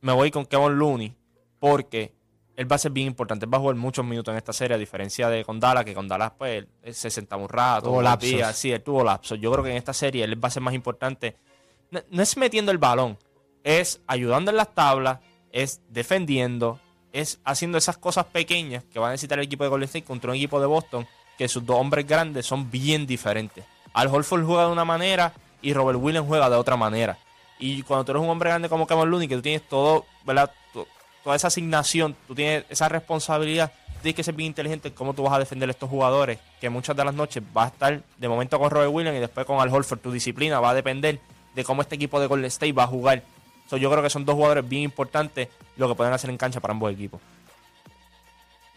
me 0.00 0.12
voy 0.12 0.30
con 0.30 0.46
Kevin 0.46 0.78
Looney 0.78 1.14
porque 1.58 2.12
él 2.60 2.70
va 2.70 2.76
a 2.76 2.78
ser 2.78 2.92
bien 2.92 3.06
importante. 3.06 3.46
Él 3.46 3.52
va 3.54 3.56
a 3.56 3.60
jugar 3.62 3.76
muchos 3.76 4.04
minutos 4.04 4.32
en 4.32 4.36
esta 4.36 4.52
serie, 4.52 4.74
a 4.74 4.78
diferencia 4.78 5.30
de 5.30 5.46
con 5.46 5.58
Dallas, 5.58 5.82
que 5.82 5.94
con 5.94 6.06
Dallas 6.06 6.32
pues 6.36 6.66
él 6.82 6.94
se 6.94 7.08
sentaba 7.08 7.42
un 7.42 7.48
rato, 7.48 7.86
Tuvo 7.86 8.02
lapsos. 8.02 8.54
sí, 8.54 8.70
él 8.70 8.82
tuvo 8.82 9.02
lapsos. 9.02 9.40
Yo 9.40 9.50
creo 9.50 9.64
que 9.64 9.70
en 9.70 9.78
esta 9.78 9.94
serie 9.94 10.24
él 10.24 10.44
va 10.44 10.48
a 10.48 10.50
ser 10.50 10.62
más 10.62 10.74
importante. 10.74 11.36
No, 11.90 12.00
no 12.10 12.22
es 12.22 12.36
metiendo 12.36 12.70
el 12.70 12.76
balón, 12.76 13.16
es 13.64 14.02
ayudando 14.06 14.50
en 14.50 14.58
las 14.58 14.74
tablas, 14.74 15.20
es 15.52 15.80
defendiendo, 15.88 16.78
es 17.14 17.40
haciendo 17.44 17.78
esas 17.78 17.96
cosas 17.96 18.26
pequeñas 18.26 18.84
que 18.84 18.98
va 18.98 19.08
a 19.08 19.12
necesitar 19.12 19.38
el 19.38 19.46
equipo 19.46 19.64
de 19.64 19.70
Golden 19.70 19.86
State 19.86 20.04
contra 20.04 20.30
un 20.30 20.36
equipo 20.36 20.60
de 20.60 20.66
Boston, 20.66 21.06
que 21.38 21.48
sus 21.48 21.64
dos 21.64 21.76
hombres 21.78 22.06
grandes 22.06 22.44
son 22.44 22.70
bien 22.70 23.06
diferentes. 23.06 23.64
Al 23.94 24.08
Holford 24.08 24.44
juega 24.44 24.66
de 24.66 24.72
una 24.72 24.84
manera 24.84 25.32
y 25.62 25.72
Robert 25.72 25.98
Williams 25.98 26.28
juega 26.28 26.50
de 26.50 26.56
otra 26.56 26.76
manera. 26.76 27.16
Y 27.58 27.82
cuando 27.84 28.04
tú 28.04 28.12
eres 28.12 28.22
un 28.22 28.28
hombre 28.28 28.50
grande 28.50 28.68
como 28.68 28.86
Kevin 28.86 29.08
Looney, 29.10 29.28
que 29.28 29.36
tú 29.36 29.42
tienes 29.42 29.66
todo, 29.66 30.04
¿verdad? 30.24 30.50
To- 31.20 31.24
toda 31.24 31.36
esa 31.36 31.48
asignación, 31.48 32.16
tú 32.26 32.34
tienes 32.34 32.64
esa 32.68 32.88
responsabilidad, 32.88 33.72
tienes 34.02 34.16
que 34.16 34.24
ser 34.24 34.34
bien 34.34 34.48
inteligente 34.48 34.88
en 34.88 34.94
cómo 34.94 35.12
tú 35.14 35.22
vas 35.22 35.34
a 35.34 35.38
defender 35.38 35.68
a 35.68 35.72
estos 35.72 35.88
jugadores, 35.90 36.38
que 36.60 36.70
muchas 36.70 36.96
de 36.96 37.04
las 37.04 37.14
noches 37.14 37.42
va 37.56 37.64
a 37.64 37.68
estar 37.68 38.02
de 38.18 38.28
momento 38.28 38.58
con 38.58 38.70
Robert 38.70 38.90
Williams 38.92 39.16
y 39.18 39.20
después 39.20 39.46
con 39.46 39.60
Al 39.60 39.68
Holford. 39.72 39.98
Tu 40.00 40.10
disciplina 40.12 40.58
va 40.60 40.70
a 40.70 40.74
depender 40.74 41.18
de 41.54 41.64
cómo 41.64 41.82
este 41.82 41.96
equipo 41.96 42.20
de 42.20 42.26
Golden 42.26 42.46
State 42.46 42.72
va 42.72 42.84
a 42.84 42.86
jugar. 42.86 43.22
So, 43.68 43.76
yo 43.76 43.90
creo 43.90 44.02
que 44.02 44.10
son 44.10 44.24
dos 44.24 44.34
jugadores 44.34 44.68
bien 44.68 44.82
importantes 44.82 45.48
lo 45.76 45.88
que 45.88 45.94
pueden 45.94 46.12
hacer 46.12 46.30
en 46.30 46.36
cancha 46.36 46.60
para 46.60 46.72
ambos 46.72 46.92
equipos. 46.92 47.20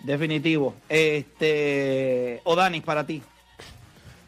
Definitivo. 0.03 0.75
Este, 0.89 2.41
Odanis, 2.43 2.83
para 2.83 3.05
ti. 3.05 3.21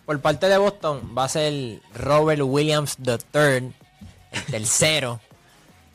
Por 0.06 0.22
parte 0.22 0.48
de 0.48 0.58
Boston 0.58 1.14
va 1.18 1.26
a 1.26 1.30
ser 1.30 1.82
Robert 1.94 2.42
Williams 2.44 2.98
III, 3.00 3.12
el 3.34 3.74
tercero. 4.50 5.20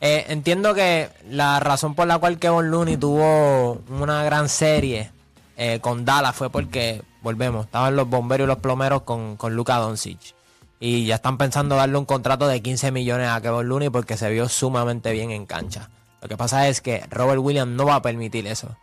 Eh, 0.03 0.25
entiendo 0.29 0.73
que 0.73 1.09
la 1.29 1.59
razón 1.59 1.93
por 1.93 2.07
la 2.07 2.17
cual 2.17 2.39
Kevin 2.39 2.71
Looney 2.71 2.97
tuvo 2.97 3.83
una 3.87 4.23
gran 4.23 4.49
serie 4.49 5.11
eh, 5.57 5.79
con 5.79 6.05
Dallas 6.05 6.35
fue 6.35 6.49
porque, 6.49 7.03
volvemos, 7.21 7.65
estaban 7.65 7.95
los 7.95 8.09
bomberos 8.09 8.45
y 8.45 8.47
los 8.47 8.57
plomeros 8.57 9.03
con, 9.03 9.37
con 9.37 9.55
Luka 9.55 9.77
Doncic. 9.77 10.33
Y 10.79 11.05
ya 11.05 11.15
están 11.15 11.37
pensando 11.37 11.75
darle 11.75 11.99
un 11.99 12.05
contrato 12.05 12.47
de 12.47 12.63
15 12.63 12.91
millones 12.91 13.29
a 13.29 13.39
Kevin 13.41 13.69
Looney 13.69 13.89
porque 13.89 14.17
se 14.17 14.31
vio 14.31 14.49
sumamente 14.49 15.11
bien 15.11 15.29
en 15.29 15.45
cancha. 15.45 15.91
Lo 16.19 16.27
que 16.27 16.35
pasa 16.35 16.67
es 16.67 16.81
que 16.81 17.03
Robert 17.11 17.39
Williams 17.39 17.71
no 17.71 17.85
va 17.85 17.95
a 17.95 18.01
permitir 18.01 18.47
eso. 18.47 18.75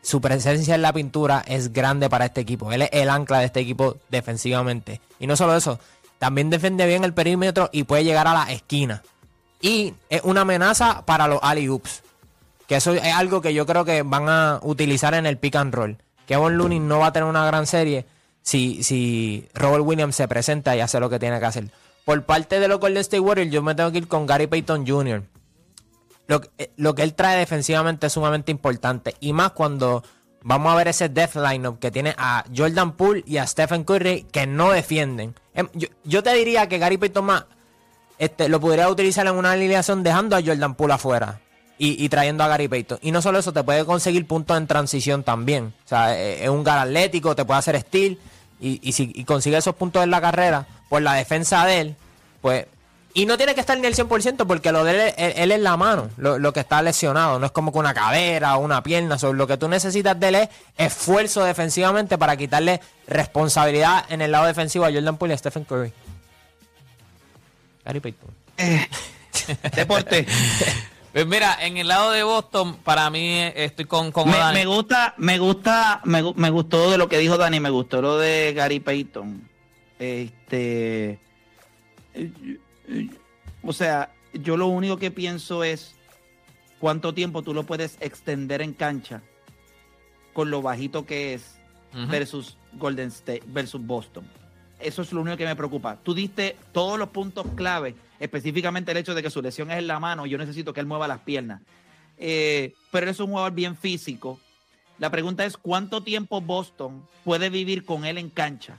Su 0.00 0.20
presencia 0.20 0.76
en 0.76 0.82
la 0.82 0.92
pintura 0.92 1.42
es 1.46 1.72
grande 1.72 2.08
para 2.08 2.26
este 2.26 2.40
equipo. 2.40 2.70
Él 2.70 2.82
es 2.82 2.90
el 2.92 3.10
ancla 3.10 3.40
de 3.40 3.46
este 3.46 3.58
equipo 3.58 3.96
defensivamente. 4.10 5.00
Y 5.18 5.26
no 5.26 5.34
solo 5.34 5.56
eso, 5.56 5.80
también 6.20 6.50
defiende 6.50 6.86
bien 6.86 7.02
el 7.02 7.14
perímetro 7.14 7.68
y 7.72 7.82
puede 7.82 8.04
llegar 8.04 8.28
a 8.28 8.34
la 8.34 8.52
esquina. 8.52 9.02
Y 9.62 9.94
es 10.10 10.20
una 10.24 10.42
amenaza 10.42 11.06
para 11.06 11.28
los 11.28 11.38
alley-oops. 11.40 12.02
Que 12.66 12.76
eso 12.76 12.92
es 12.92 13.14
algo 13.14 13.40
que 13.40 13.54
yo 13.54 13.64
creo 13.64 13.84
que 13.84 14.02
van 14.02 14.28
a 14.28 14.58
utilizar 14.62 15.14
en 15.14 15.24
el 15.24 15.38
pick 15.38 15.56
and 15.56 15.72
roll. 15.72 15.96
Kevin 16.26 16.58
Looney 16.58 16.80
no 16.80 16.98
va 16.98 17.06
a 17.06 17.12
tener 17.12 17.28
una 17.28 17.46
gran 17.46 17.66
serie 17.66 18.04
si, 18.42 18.82
si 18.82 19.48
Robert 19.54 19.84
Williams 19.84 20.16
se 20.16 20.28
presenta 20.28 20.76
y 20.76 20.80
hace 20.80 21.00
lo 21.00 21.08
que 21.08 21.18
tiene 21.18 21.38
que 21.38 21.46
hacer. 21.46 21.70
Por 22.04 22.24
parte 22.24 22.58
de 22.58 22.68
los 22.68 22.80
Golden 22.80 23.00
State 23.00 23.20
Warriors, 23.20 23.50
yo 23.50 23.62
me 23.62 23.74
tengo 23.74 23.92
que 23.92 23.98
ir 23.98 24.08
con 24.08 24.26
Gary 24.26 24.48
Payton 24.48 24.86
Jr. 24.86 25.22
Lo, 26.26 26.40
eh, 26.58 26.72
lo 26.76 26.94
que 26.94 27.02
él 27.02 27.14
trae 27.14 27.38
defensivamente 27.38 28.08
es 28.08 28.12
sumamente 28.12 28.50
importante. 28.50 29.14
Y 29.20 29.32
más 29.32 29.52
cuando 29.52 30.02
vamos 30.42 30.72
a 30.72 30.76
ver 30.76 30.88
ese 30.88 31.08
death 31.08 31.36
lineup 31.36 31.78
que 31.78 31.90
tiene 31.92 32.14
a 32.18 32.44
Jordan 32.54 32.92
Poole 32.92 33.22
y 33.26 33.36
a 33.36 33.46
Stephen 33.46 33.84
Curry 33.84 34.26
que 34.32 34.46
no 34.46 34.72
defienden. 34.72 35.34
Em, 35.54 35.68
Yo, 35.74 35.88
yo 36.04 36.22
te 36.22 36.34
diría 36.34 36.68
que 36.68 36.78
Gary 36.78 36.96
Payton 36.96 37.24
más 37.24 37.44
este, 38.18 38.48
lo 38.48 38.60
podría 38.60 38.88
utilizar 38.88 39.26
en 39.26 39.34
una 39.34 39.52
alineación 39.52 40.02
dejando 40.02 40.36
a 40.36 40.42
Jordan 40.42 40.74
Poole 40.74 40.94
afuera 40.94 41.40
y, 41.84 42.08
trayendo 42.08 42.44
a 42.44 42.48
Gary 42.48 42.68
Payton. 42.68 42.98
Y 43.02 43.10
no 43.10 43.20
solo 43.20 43.40
eso, 43.40 43.52
te 43.52 43.64
puede 43.64 43.84
conseguir 43.84 44.24
puntos 44.26 44.56
en 44.56 44.68
transición 44.68 45.24
también. 45.24 45.74
O 45.84 45.88
sea, 45.88 46.16
eh, 46.16 46.44
es 46.44 46.48
un 46.48 46.62
gar 46.62 46.78
atlético, 46.78 47.34
te 47.34 47.44
puede 47.44 47.58
hacer 47.58 47.80
steal. 47.80 48.18
Y, 48.60 48.92
si 48.92 49.24
consigue 49.24 49.56
esos 49.56 49.74
puntos 49.74 50.04
en 50.04 50.12
la 50.12 50.20
carrera, 50.20 50.64
por 50.88 51.02
la 51.02 51.14
defensa 51.14 51.64
de 51.66 51.80
él, 51.80 51.96
pues. 52.40 52.66
Y 53.14 53.26
no 53.26 53.36
tiene 53.36 53.54
que 53.54 53.60
estar 53.60 53.76
ni 53.76 53.86
el 53.86 53.96
100% 53.96 54.46
porque 54.46 54.70
lo 54.70 54.84
de 54.84 55.12
él, 55.18 55.50
es 55.50 55.60
la 55.60 55.76
mano, 55.76 56.08
lo, 56.16 56.52
que 56.52 56.60
está 56.60 56.80
lesionado. 56.80 57.40
No 57.40 57.46
es 57.46 57.52
como 57.52 57.72
que 57.72 57.78
una 57.78 57.92
cadera 57.92 58.56
o 58.56 58.60
una 58.60 58.82
pierna. 58.84 59.16
Lo 59.20 59.46
que 59.48 59.56
tú 59.56 59.68
necesitas 59.68 60.18
de 60.18 60.28
él 60.28 60.34
es 60.36 60.48
esfuerzo 60.78 61.42
defensivamente 61.42 62.16
para 62.16 62.36
quitarle 62.36 62.80
responsabilidad 63.08 64.04
en 64.08 64.22
el 64.22 64.30
lado 64.30 64.46
defensivo 64.46 64.84
a 64.84 64.92
Jordan 64.92 65.16
Poole 65.16 65.34
y 65.34 65.34
a 65.34 65.38
Stephen 65.38 65.64
Curry. 65.64 65.92
Gary 67.84 68.00
Payton. 68.00 68.30
Deporte. 69.76 70.26
Pues 71.12 71.26
mira, 71.26 71.58
en 71.60 71.76
el 71.76 71.88
lado 71.88 72.10
de 72.12 72.22
Boston, 72.22 72.76
para 72.78 73.10
mí 73.10 73.20
eh, 73.38 73.52
estoy 73.54 73.84
con, 73.84 74.12
con 74.12 74.30
Me, 74.30 74.36
Odani. 74.36 74.60
me 74.60 74.64
gusta, 74.64 75.12
me 75.18 75.38
gusta, 75.38 76.00
me, 76.04 76.22
gu- 76.24 76.34
me 76.36 76.48
gustó 76.48 76.90
de 76.90 76.96
lo 76.96 77.06
que 77.10 77.18
dijo 77.18 77.36
Dani, 77.36 77.60
me 77.60 77.68
gustó 77.68 78.00
lo 78.00 78.16
de 78.16 78.54
Gary 78.56 78.80
Payton. 78.80 79.46
Este, 79.98 81.10
eh, 82.14 82.32
eh, 82.88 83.10
o 83.62 83.74
sea, 83.74 84.10
yo 84.32 84.56
lo 84.56 84.68
único 84.68 84.96
que 84.96 85.10
pienso 85.10 85.64
es 85.64 85.94
cuánto 86.78 87.12
tiempo 87.12 87.42
tú 87.42 87.52
lo 87.52 87.64
puedes 87.64 87.98
extender 88.00 88.62
en 88.62 88.72
cancha 88.72 89.20
con 90.32 90.50
lo 90.50 90.62
bajito 90.62 91.04
que 91.04 91.34
es 91.34 91.56
versus 92.08 92.56
Golden 92.72 93.08
State 93.08 93.42
versus 93.48 93.84
Boston. 93.84 94.26
Eso 94.82 95.02
es 95.02 95.12
lo 95.12 95.20
único 95.20 95.36
que 95.36 95.44
me 95.44 95.56
preocupa. 95.56 95.96
Tú 96.02 96.14
diste 96.14 96.56
todos 96.72 96.98
los 96.98 97.10
puntos 97.10 97.46
clave, 97.54 97.94
específicamente 98.18 98.90
el 98.90 98.98
hecho 98.98 99.14
de 99.14 99.22
que 99.22 99.30
su 99.30 99.40
lesión 99.40 99.70
es 99.70 99.78
en 99.78 99.86
la 99.86 100.00
mano. 100.00 100.26
Yo 100.26 100.38
necesito 100.38 100.72
que 100.72 100.80
él 100.80 100.86
mueva 100.86 101.08
las 101.08 101.20
piernas. 101.20 101.62
Eh, 102.18 102.74
pero 102.90 103.10
es 103.10 103.20
un 103.20 103.28
jugador 103.28 103.52
bien 103.52 103.76
físico. 103.76 104.40
La 104.98 105.10
pregunta 105.10 105.44
es: 105.44 105.56
¿cuánto 105.56 106.02
tiempo 106.02 106.40
Boston 106.40 107.06
puede 107.24 107.50
vivir 107.50 107.84
con 107.84 108.04
él 108.04 108.18
en 108.18 108.30
cancha? 108.30 108.78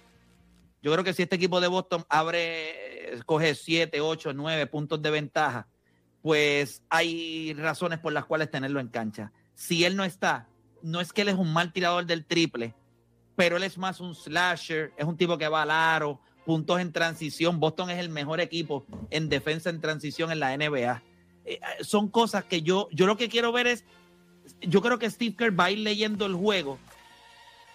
Yo 0.81 0.91
creo 0.91 1.03
que 1.03 1.13
si 1.13 1.23
este 1.23 1.37
equipo 1.37 1.61
de 1.61 1.67
Boston 1.67 2.05
abre, 2.09 3.17
coge 3.25 3.55
7, 3.55 4.01
8, 4.01 4.33
9 4.33 4.67
puntos 4.67 5.01
de 5.01 5.11
ventaja, 5.11 5.67
pues 6.21 6.83
hay 6.89 7.53
razones 7.53 7.99
por 7.99 8.11
las 8.11 8.25
cuales 8.25 8.51
tenerlo 8.51 8.81
en 8.81 8.89
cancha. 8.89 9.31
Si 9.53 9.85
él 9.85 9.95
no 9.95 10.03
está, 10.03 10.47
no 10.81 10.99
es 10.99 11.13
que 11.13 11.21
él 11.21 11.29
es 11.29 11.35
un 11.35 11.53
mal 11.53 11.71
tirador 11.71 12.05
del 12.05 12.25
triple, 12.25 12.73
pero 13.35 13.57
él 13.57 13.63
es 13.63 13.77
más 13.77 13.99
un 13.99 14.15
slasher, 14.15 14.91
es 14.97 15.05
un 15.05 15.17
tipo 15.17 15.37
que 15.37 15.47
va 15.47 15.63
al 15.63 15.71
aro, 15.71 16.19
puntos 16.45 16.79
en 16.79 16.91
transición. 16.91 17.59
Boston 17.59 17.89
es 17.89 17.99
el 17.99 18.09
mejor 18.09 18.39
equipo 18.39 18.85
en 19.09 19.29
defensa 19.29 19.69
en 19.69 19.81
transición 19.81 20.31
en 20.31 20.39
la 20.39 20.55
NBA. 20.55 21.01
Eh, 21.45 21.59
eh, 21.61 21.83
son 21.83 22.09
cosas 22.09 22.45
que 22.45 22.61
yo, 22.61 22.87
yo 22.91 23.07
lo 23.07 23.17
que 23.17 23.29
quiero 23.29 23.51
ver 23.51 23.67
es, 23.67 23.83
yo 24.61 24.81
creo 24.81 24.99
que 24.99 25.09
Steve 25.09 25.35
Kerr 25.35 25.59
va 25.59 25.65
a 25.65 25.71
ir 25.71 25.79
leyendo 25.79 26.25
el 26.25 26.35
juego 26.35 26.77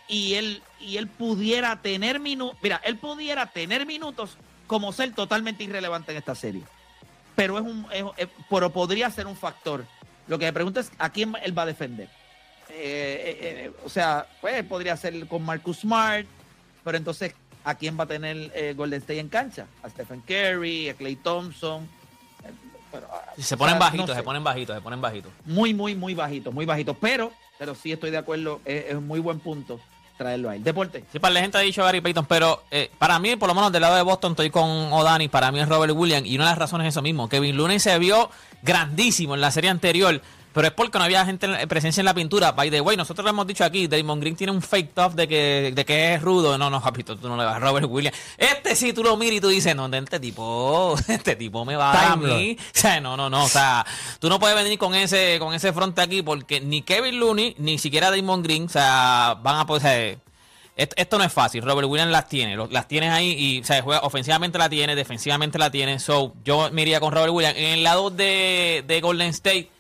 y 0.06 0.34
él, 0.34 0.62
y 0.80 0.96
él 0.96 1.08
pudiera 1.08 1.82
tener 1.82 2.20
minutos, 2.20 2.58
mira, 2.62 2.80
él 2.84 2.96
pudiera 2.96 3.46
tener 3.46 3.84
minutos 3.84 4.38
como 4.66 4.92
ser 4.92 5.14
totalmente 5.14 5.64
irrelevante 5.64 6.12
en 6.12 6.18
esta 6.18 6.34
serie. 6.34 6.62
Pero 7.34 7.58
es 7.58 7.64
un, 7.64 7.86
pero 8.50 8.70
podría 8.70 9.10
ser 9.10 9.26
un 9.26 9.36
factor. 9.36 9.84
Lo 10.26 10.38
que 10.38 10.46
me 10.46 10.52
pregunto 10.52 10.80
es 10.80 10.90
a 10.98 11.10
quién 11.10 11.34
él 11.42 11.56
va 11.56 11.62
a 11.62 11.66
defender. 11.66 12.08
Eh, 12.70 13.38
eh, 13.40 13.64
eh, 13.66 13.72
o 13.84 13.88
sea, 13.88 14.26
pues 14.40 14.62
podría 14.64 14.96
ser 14.96 15.26
con 15.26 15.42
Marcus 15.44 15.78
Smart, 15.80 16.26
pero 16.84 16.96
entonces, 16.96 17.34
¿a 17.64 17.74
quién 17.74 17.98
va 17.98 18.04
a 18.04 18.06
tener 18.06 18.52
eh, 18.54 18.74
Golden 18.76 19.00
State 19.00 19.20
en 19.20 19.28
cancha? 19.28 19.66
A 19.82 19.88
Stephen 19.90 20.20
Curry, 20.22 20.88
a 20.90 20.94
Clay 20.94 21.16
Thompson. 21.16 21.88
Pero, 22.90 23.06
ah, 23.12 23.32
Se 23.38 23.54
o 23.54 23.58
ponen 23.58 23.74
sea, 23.74 23.80
bajitos, 23.80 24.08
no 24.08 24.14
sé. 24.14 24.20
se 24.20 24.24
ponen 24.24 24.44
bajitos, 24.44 24.76
se 24.76 24.82
ponen 24.82 25.00
bajitos. 25.00 25.32
Muy, 25.44 25.74
muy, 25.74 25.94
muy 25.94 26.14
bajito, 26.14 26.52
muy 26.52 26.64
bajito. 26.64 26.94
Pero, 26.94 27.32
pero 27.58 27.74
sí 27.74 27.92
estoy 27.92 28.10
de 28.10 28.18
acuerdo, 28.18 28.60
es, 28.64 28.86
es 28.86 28.94
un 28.94 29.06
muy 29.06 29.20
buen 29.20 29.40
punto 29.40 29.80
traerlo 30.18 30.50
ahí. 30.50 30.58
Deporte. 30.58 31.04
Sí, 31.12 31.18
para 31.18 31.32
la 31.32 31.40
gente 31.40 31.56
ha 31.56 31.60
dicho 31.62 31.82
Gary 31.82 32.00
Payton, 32.02 32.26
pero 32.26 32.64
eh, 32.70 32.90
para 32.98 33.18
mí, 33.18 33.36
por 33.36 33.48
lo 33.48 33.54
menos 33.54 33.72
del 33.72 33.80
lado 33.80 33.96
de 33.96 34.02
Boston, 34.02 34.32
estoy 34.32 34.50
con 34.50 34.68
O'Dani, 34.68 35.28
para 35.28 35.50
mí 35.50 35.60
es 35.60 35.68
Robert 35.68 35.94
Williams, 35.94 36.26
y 36.26 36.34
una 36.34 36.44
de 36.44 36.50
las 36.50 36.58
razones 36.58 36.88
es 36.88 36.94
eso 36.94 37.02
mismo. 37.02 37.28
Kevin 37.28 37.56
Looney 37.56 37.78
se 37.78 37.96
vio 37.98 38.30
grandísimo 38.62 39.34
en 39.34 39.40
la 39.40 39.50
serie 39.50 39.70
anterior, 39.70 40.20
pero 40.58 40.66
es 40.66 40.74
porque 40.74 40.98
no 40.98 41.04
había 41.04 41.24
gente 41.24 41.46
en 41.46 41.52
la- 41.52 41.66
presencia 41.68 42.00
en 42.00 42.04
la 42.04 42.14
pintura. 42.14 42.50
By 42.50 42.68
the 42.68 42.80
way, 42.80 42.96
nosotros 42.96 43.22
lo 43.22 43.30
hemos 43.30 43.46
dicho 43.46 43.62
aquí, 43.62 43.86
Damon 43.86 44.18
Green 44.18 44.34
tiene 44.34 44.52
un 44.52 44.60
fake 44.60 44.92
tough 44.92 45.12
de 45.12 45.28
que, 45.28 45.70
de 45.72 45.84
que 45.84 46.14
es 46.14 46.20
rudo. 46.20 46.58
No, 46.58 46.68
no, 46.68 46.82
papito, 46.82 47.16
tú 47.16 47.28
no 47.28 47.36
le 47.36 47.44
vas 47.44 47.54
a 47.54 47.58
Robert 47.60 47.86
Williams. 47.88 48.18
Este 48.36 48.74
sí, 48.74 48.92
tú 48.92 49.04
lo 49.04 49.16
miras 49.16 49.36
y 49.36 49.40
tú 49.40 49.46
dices, 49.46 49.76
no, 49.76 49.86
este 49.86 50.18
tipo, 50.18 50.96
este 51.06 51.36
tipo 51.36 51.64
me 51.64 51.76
va 51.76 51.92
a 51.92 51.94
dar 51.94 52.12
a 52.14 52.16
mí. 52.16 52.56
O 52.58 52.64
sea, 52.72 53.00
no, 53.00 53.16
no, 53.16 53.30
no, 53.30 53.44
o 53.44 53.48
sea, 53.48 53.86
tú 54.18 54.28
no 54.28 54.40
puedes 54.40 54.56
venir 54.56 54.80
con 54.80 54.96
ese, 54.96 55.36
con 55.38 55.54
ese 55.54 55.72
fronte 55.72 56.02
aquí 56.02 56.22
porque 56.22 56.60
ni 56.60 56.82
Kevin 56.82 57.20
Looney, 57.20 57.54
ni 57.58 57.78
siquiera 57.78 58.10
Damon 58.10 58.42
Green, 58.42 58.64
o 58.64 58.68
sea, 58.68 59.36
van 59.40 59.60
a 59.60 59.64
poder... 59.64 60.18
esto, 60.74 61.18
no 61.18 61.24
es 61.24 61.32
fácil. 61.32 61.62
Robert 61.62 61.86
Williams 61.86 62.10
las 62.10 62.28
tiene. 62.28 62.56
Las 62.68 62.88
tienes 62.88 63.12
ahí 63.12 63.30
y 63.32 63.60
o 63.60 63.64
sea, 63.64 63.80
juega, 63.80 64.00
ofensivamente 64.00 64.58
la 64.58 64.68
tiene, 64.68 64.96
defensivamente 64.96 65.56
la 65.56 65.70
tiene. 65.70 66.00
So, 66.00 66.34
yo 66.44 66.68
me 66.72 66.82
iría 66.82 66.98
con 66.98 67.12
Robert 67.12 67.32
Williams. 67.32 67.56
En 67.56 67.66
el 67.74 67.84
lado 67.84 68.10
de, 68.10 68.82
de 68.88 69.00
Golden 69.00 69.28
State, 69.28 69.70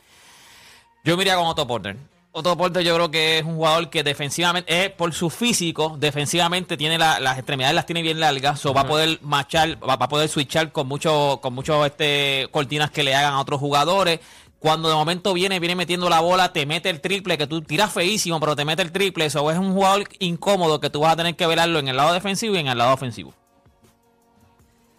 yo 1.08 1.16
me 1.16 1.22
iría 1.22 1.36
con 1.36 1.46
Otto 1.46 1.66
Porter. 1.66 1.96
Otto 2.32 2.56
Porter 2.56 2.82
yo 2.84 2.94
creo 2.94 3.10
que 3.10 3.38
es 3.38 3.44
un 3.44 3.56
jugador 3.56 3.88
que 3.88 4.02
defensivamente, 4.04 4.84
eh, 4.84 4.90
por 4.90 5.12
su 5.14 5.30
físico, 5.30 5.96
defensivamente 5.98 6.76
tiene 6.76 6.98
la- 6.98 7.18
las 7.18 7.38
extremidades 7.38 7.74
las 7.74 7.86
tiene 7.86 8.02
bien 8.02 8.20
largas, 8.20 8.60
so 8.60 8.74
va 8.74 8.82
a 8.82 8.86
poder 8.86 9.18
machar, 9.22 9.78
va, 9.82 9.96
va 9.96 10.04
a 10.04 10.08
poder 10.08 10.28
switchar 10.28 10.70
con 10.70 10.86
mucho, 10.86 11.38
con 11.42 11.54
muchos 11.54 11.86
este, 11.86 12.46
cortinas 12.52 12.90
que 12.90 13.02
le 13.02 13.14
hagan 13.14 13.32
a 13.34 13.40
otros 13.40 13.58
jugadores. 13.58 14.20
Cuando 14.60 14.88
de 14.88 14.94
momento 14.96 15.32
viene, 15.34 15.58
viene 15.60 15.74
metiendo 15.76 16.08
la 16.10 16.20
bola, 16.20 16.52
te 16.52 16.66
mete 16.66 16.90
el 16.90 17.00
triple, 17.00 17.38
que 17.38 17.46
tú 17.46 17.62
tiras 17.62 17.92
feísimo, 17.92 18.38
pero 18.40 18.54
te 18.56 18.64
mete 18.64 18.82
el 18.82 18.92
triple. 18.92 19.24
Eso 19.24 19.48
es 19.50 19.56
un 19.58 19.72
jugador 19.72 20.04
incómodo 20.18 20.80
que 20.80 20.90
tú 20.90 21.00
vas 21.00 21.12
a 21.12 21.16
tener 21.16 21.34
que 21.36 21.46
velarlo 21.46 21.78
en 21.78 21.88
el 21.88 21.96
lado 21.96 22.12
defensivo 22.12 22.54
y 22.56 22.58
en 22.58 22.66
el 22.68 22.76
lado 22.76 22.92
ofensivo. 22.92 23.32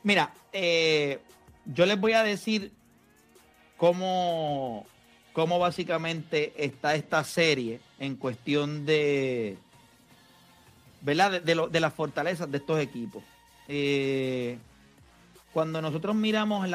Mira, 0.03 0.33
eh, 0.53 1.19
yo 1.65 1.85
les 1.85 1.99
voy 1.99 2.13
a 2.13 2.23
decir 2.23 2.71
cómo, 3.77 4.85
cómo 5.33 5.59
básicamente 5.59 6.53
está 6.57 6.95
esta 6.95 7.23
serie 7.23 7.79
en 7.99 8.15
cuestión 8.15 8.85
de, 8.85 9.57
¿verdad? 11.01 11.41
De, 11.41 11.79
las 11.79 11.93
fortalezas 11.93 12.49
de 12.51 12.57
estos 12.57 12.79
equipos. 12.79 13.23
Eh, 13.67 14.57
cuando 15.53 15.81
nosotros 15.81 16.15
miramos, 16.15 16.69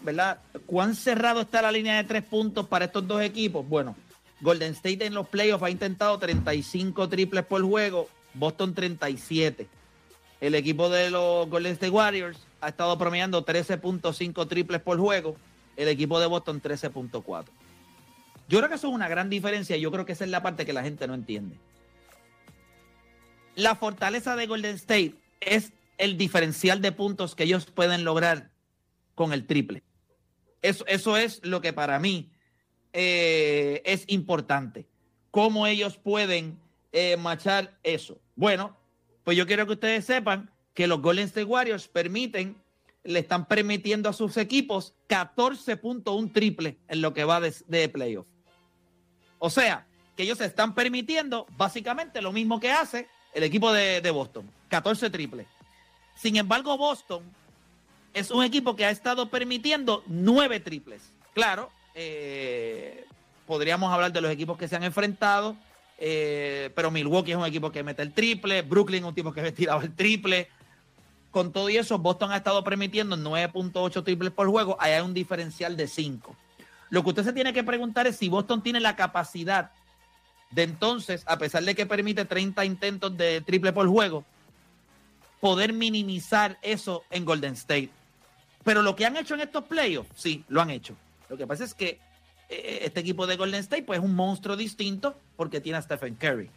¿verdad? 0.00 0.38
¿Cuán 0.66 0.94
cerrado 0.94 1.42
está 1.42 1.62
la 1.62 1.72
línea 1.72 1.96
de 1.96 2.04
tres 2.04 2.22
puntos 2.22 2.66
para 2.66 2.86
estos 2.86 3.06
dos 3.06 3.22
equipos? 3.22 3.66
Bueno, 3.68 3.96
Golden 4.40 4.72
State 4.72 5.04
en 5.04 5.14
los 5.14 5.28
playoffs 5.28 5.64
ha 5.64 5.70
intentado 5.70 6.18
35 6.18 7.08
triples 7.08 7.44
por 7.44 7.62
juego, 7.62 8.08
Boston 8.34 8.74
37. 8.74 9.68
El 10.40 10.54
equipo 10.54 10.88
de 10.88 11.10
los 11.10 11.48
Golden 11.48 11.72
State 11.72 11.90
Warriors 11.90 12.38
ha 12.60 12.68
estado 12.68 12.96
promediando 12.98 13.44
13.5 13.44 14.48
triples 14.48 14.80
por 14.80 14.98
juego. 14.98 15.36
El 15.76 15.88
equipo 15.88 16.20
de 16.20 16.26
Boston 16.26 16.62
13.4. 16.62 17.44
Yo 18.48 18.58
creo 18.58 18.68
que 18.68 18.76
eso 18.76 18.88
es 18.88 18.94
una 18.94 19.08
gran 19.08 19.30
diferencia 19.30 19.76
y 19.76 19.80
yo 19.80 19.90
creo 19.90 20.04
que 20.04 20.12
esa 20.12 20.24
es 20.24 20.30
la 20.30 20.42
parte 20.42 20.66
que 20.66 20.72
la 20.72 20.82
gente 20.82 21.06
no 21.06 21.14
entiende. 21.14 21.56
La 23.54 23.76
fortaleza 23.76 24.36
de 24.36 24.46
Golden 24.46 24.74
State 24.76 25.14
es 25.40 25.72
el 25.98 26.18
diferencial 26.18 26.82
de 26.82 26.92
puntos 26.92 27.34
que 27.34 27.44
ellos 27.44 27.66
pueden 27.66 28.04
lograr 28.04 28.50
con 29.14 29.32
el 29.32 29.46
triple. 29.46 29.82
Eso, 30.60 30.84
eso 30.86 31.16
es 31.16 31.44
lo 31.44 31.60
que 31.60 31.72
para 31.72 31.98
mí 31.98 32.32
eh, 32.92 33.82
es 33.84 34.04
importante. 34.08 34.86
Cómo 35.30 35.66
ellos 35.66 35.96
pueden 35.96 36.58
eh, 36.92 37.16
machar 37.16 37.78
eso. 37.82 38.20
Bueno, 38.34 38.76
pues 39.24 39.36
yo 39.36 39.46
quiero 39.46 39.66
que 39.66 39.74
ustedes 39.74 40.04
sepan 40.04 40.50
que 40.74 40.86
los 40.86 41.00
Golden 41.00 41.26
State 41.26 41.44
Warriors 41.44 41.88
permiten, 41.88 42.56
le 43.04 43.20
están 43.20 43.46
permitiendo 43.46 44.08
a 44.08 44.12
sus 44.12 44.36
equipos 44.36 44.94
14.1 45.08 46.32
triple 46.32 46.78
en 46.88 47.00
lo 47.00 47.14
que 47.14 47.24
va 47.24 47.40
de, 47.40 47.54
de 47.68 47.88
playoff. 47.88 48.26
O 49.44 49.50
sea, 49.50 49.84
que 50.16 50.22
ellos 50.22 50.38
se 50.38 50.46
están 50.46 50.74
permitiendo 50.74 51.46
básicamente 51.58 52.22
lo 52.22 52.32
mismo 52.32 52.60
que 52.60 52.70
hace 52.70 53.08
el 53.34 53.42
equipo 53.42 53.74
de, 53.74 54.10
Boston, 54.10 54.50
14 54.70 55.10
triple. 55.10 55.46
Sin 56.14 56.36
embargo, 56.36 56.78
Boston 56.78 57.22
es 58.14 58.30
un 58.30 58.42
equipo 58.42 58.74
que 58.74 58.86
ha 58.86 58.90
estado 58.90 59.28
permitiendo 59.28 60.02
9 60.06 60.60
triples. 60.60 61.02
Claro, 61.34 61.70
eh, 61.94 63.04
podríamos 63.46 63.92
hablar 63.92 64.14
de 64.14 64.22
los 64.22 64.30
equipos 64.30 64.56
que 64.56 64.66
se 64.66 64.76
han 64.76 64.84
enfrentado, 64.84 65.56
eh, 65.98 66.70
pero 66.74 66.90
Milwaukee 66.90 67.32
es 67.32 67.36
un 67.36 67.44
equipo 67.44 67.70
que 67.70 67.82
mete 67.82 68.00
el 68.00 68.14
triple, 68.14 68.62
Brooklyn 68.62 69.00
es 69.00 69.08
un 69.08 69.12
equipo 69.12 69.34
que 69.34 69.52
tirado 69.52 69.82
el 69.82 69.94
triple. 69.94 70.48
Con 71.30 71.52
todo 71.52 71.68
y 71.68 71.76
eso, 71.76 71.98
Boston 71.98 72.32
ha 72.32 72.38
estado 72.38 72.64
permitiendo 72.64 73.14
9.8 73.14 74.04
triples 74.04 74.32
por 74.32 74.48
juego. 74.48 74.78
Ahí 74.80 74.92
hay 74.92 75.02
un 75.02 75.12
diferencial 75.12 75.76
de 75.76 75.86
5. 75.86 76.34
Lo 76.90 77.02
que 77.02 77.10
usted 77.10 77.24
se 77.24 77.32
tiene 77.32 77.52
que 77.52 77.64
preguntar 77.64 78.06
es 78.06 78.16
si 78.16 78.28
Boston 78.28 78.62
tiene 78.62 78.80
la 78.80 78.96
capacidad 78.96 79.70
de 80.50 80.62
entonces, 80.62 81.24
a 81.26 81.38
pesar 81.38 81.64
de 81.64 81.74
que 81.74 81.86
permite 81.86 82.24
30 82.24 82.64
intentos 82.64 83.16
de 83.16 83.40
triple 83.40 83.72
por 83.72 83.88
juego, 83.88 84.24
poder 85.40 85.72
minimizar 85.72 86.58
eso 86.62 87.04
en 87.10 87.24
Golden 87.24 87.54
State. 87.54 87.90
Pero 88.62 88.82
lo 88.82 88.94
que 88.96 89.04
han 89.04 89.16
hecho 89.16 89.34
en 89.34 89.40
estos 89.40 89.64
playoffs, 89.64 90.10
sí, 90.14 90.44
lo 90.48 90.62
han 90.62 90.70
hecho. 90.70 90.96
Lo 91.28 91.36
que 91.36 91.46
pasa 91.46 91.64
es 91.64 91.74
que 91.74 92.00
eh, 92.48 92.80
este 92.82 93.00
equipo 93.00 93.26
de 93.26 93.36
Golden 93.36 93.60
State 93.60 93.82
pues, 93.82 93.98
es 93.98 94.04
un 94.04 94.14
monstruo 94.14 94.56
distinto 94.56 95.18
porque 95.36 95.60
tiene 95.60 95.78
a 95.78 95.82
Stephen 95.82 96.14
Curry. 96.14 96.48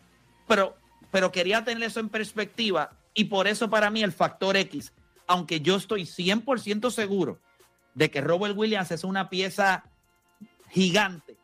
Pero, 0.48 0.78
pero 1.12 1.32
quería 1.32 1.64
tener 1.64 1.84
eso 1.84 2.00
en 2.00 2.10
perspectiva 2.10 2.92
y 3.14 3.26
por 3.26 3.48
eso 3.48 3.70
para 3.70 3.90
mí 3.90 4.04
el 4.04 4.12
factor 4.12 4.56
X, 4.56 4.94
aunque 5.26 5.60
yo 5.60 5.76
estoy 5.76 6.04
100% 6.04 6.92
seguro 6.92 7.40
de 7.96 8.12
que 8.12 8.22
Robert 8.22 8.56
Williams 8.56 8.92
es 8.92 9.04
una 9.04 9.30
pieza 9.30 9.84
gigante, 10.70 11.38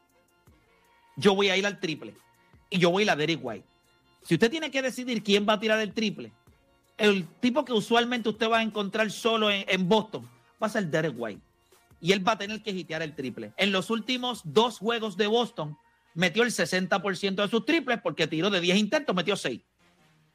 yo 1.16 1.36
voy 1.36 1.50
a 1.50 1.58
ir 1.58 1.66
al 1.66 1.80
triple 1.80 2.16
y 2.70 2.80
yo 2.80 2.90
voy 2.90 3.08
a 3.08 3.12
ir 3.14 3.18
Derek 3.18 3.40
White. 3.42 3.66
Si 4.24 4.36
usted 4.36 4.50
tiene 4.50 4.72
que 4.72 4.82
decidir 4.82 5.24
quién 5.24 5.46
va 5.48 5.54
a 5.54 5.60
tirar 5.60 5.80
el 5.80 5.94
triple, 5.94 6.32
el 6.98 7.28
tipo 7.40 7.66
que 7.66 7.74
usualmente 7.74 8.30
usted 8.30 8.50
va 8.50 8.60
a 8.60 8.64
encontrar 8.64 9.12
solo 9.12 9.52
en, 9.52 9.66
en 9.68 9.88
Boston 9.88 10.30
va 10.62 10.68
a 10.68 10.70
ser 10.70 10.88
Derek 10.88 11.16
White. 11.18 11.42
Y 12.00 12.12
él 12.12 12.26
va 12.28 12.34
a 12.34 12.38
tener 12.38 12.62
que 12.62 12.72
hitear 12.72 13.02
el 13.02 13.16
triple. 13.16 13.54
En 13.58 13.72
los 13.72 13.90
últimos 13.90 14.42
dos 14.44 14.80
juegos 14.80 15.18
de 15.18 15.28
Boston, 15.28 15.78
metió 16.14 16.44
el 16.44 16.52
60% 16.52 17.36
de 17.36 17.48
sus 17.48 17.66
triples 17.66 18.00
porque 18.02 18.28
tiró 18.28 18.50
de 18.50 18.60
10 18.60 18.78
intentos, 18.78 19.16
metió 19.16 19.36
6. 19.36 19.62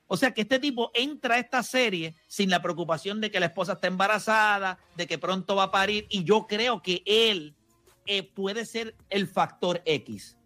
O 0.06 0.16
sea 0.16 0.32
que 0.32 0.40
este 0.40 0.58
tipo 0.58 0.90
entra 0.94 1.34
a 1.34 1.38
esta 1.38 1.62
serie 1.62 2.16
sin 2.26 2.48
la 2.48 2.62
preocupación 2.62 3.20
de 3.20 3.30
que 3.30 3.40
la 3.40 3.46
esposa 3.46 3.74
está 3.74 3.88
embarazada, 3.88 4.78
de 4.96 5.06
que 5.06 5.18
pronto 5.18 5.56
va 5.56 5.64
a 5.64 5.70
parir. 5.70 6.06
Y 6.08 6.24
yo 6.24 6.46
creo 6.46 6.82
que 6.82 7.02
él 7.04 7.54
eh, 8.08 8.22
puede 8.22 8.64
ser 8.64 8.94
el 9.10 9.28
factor 9.28 9.82
X. 9.84 10.36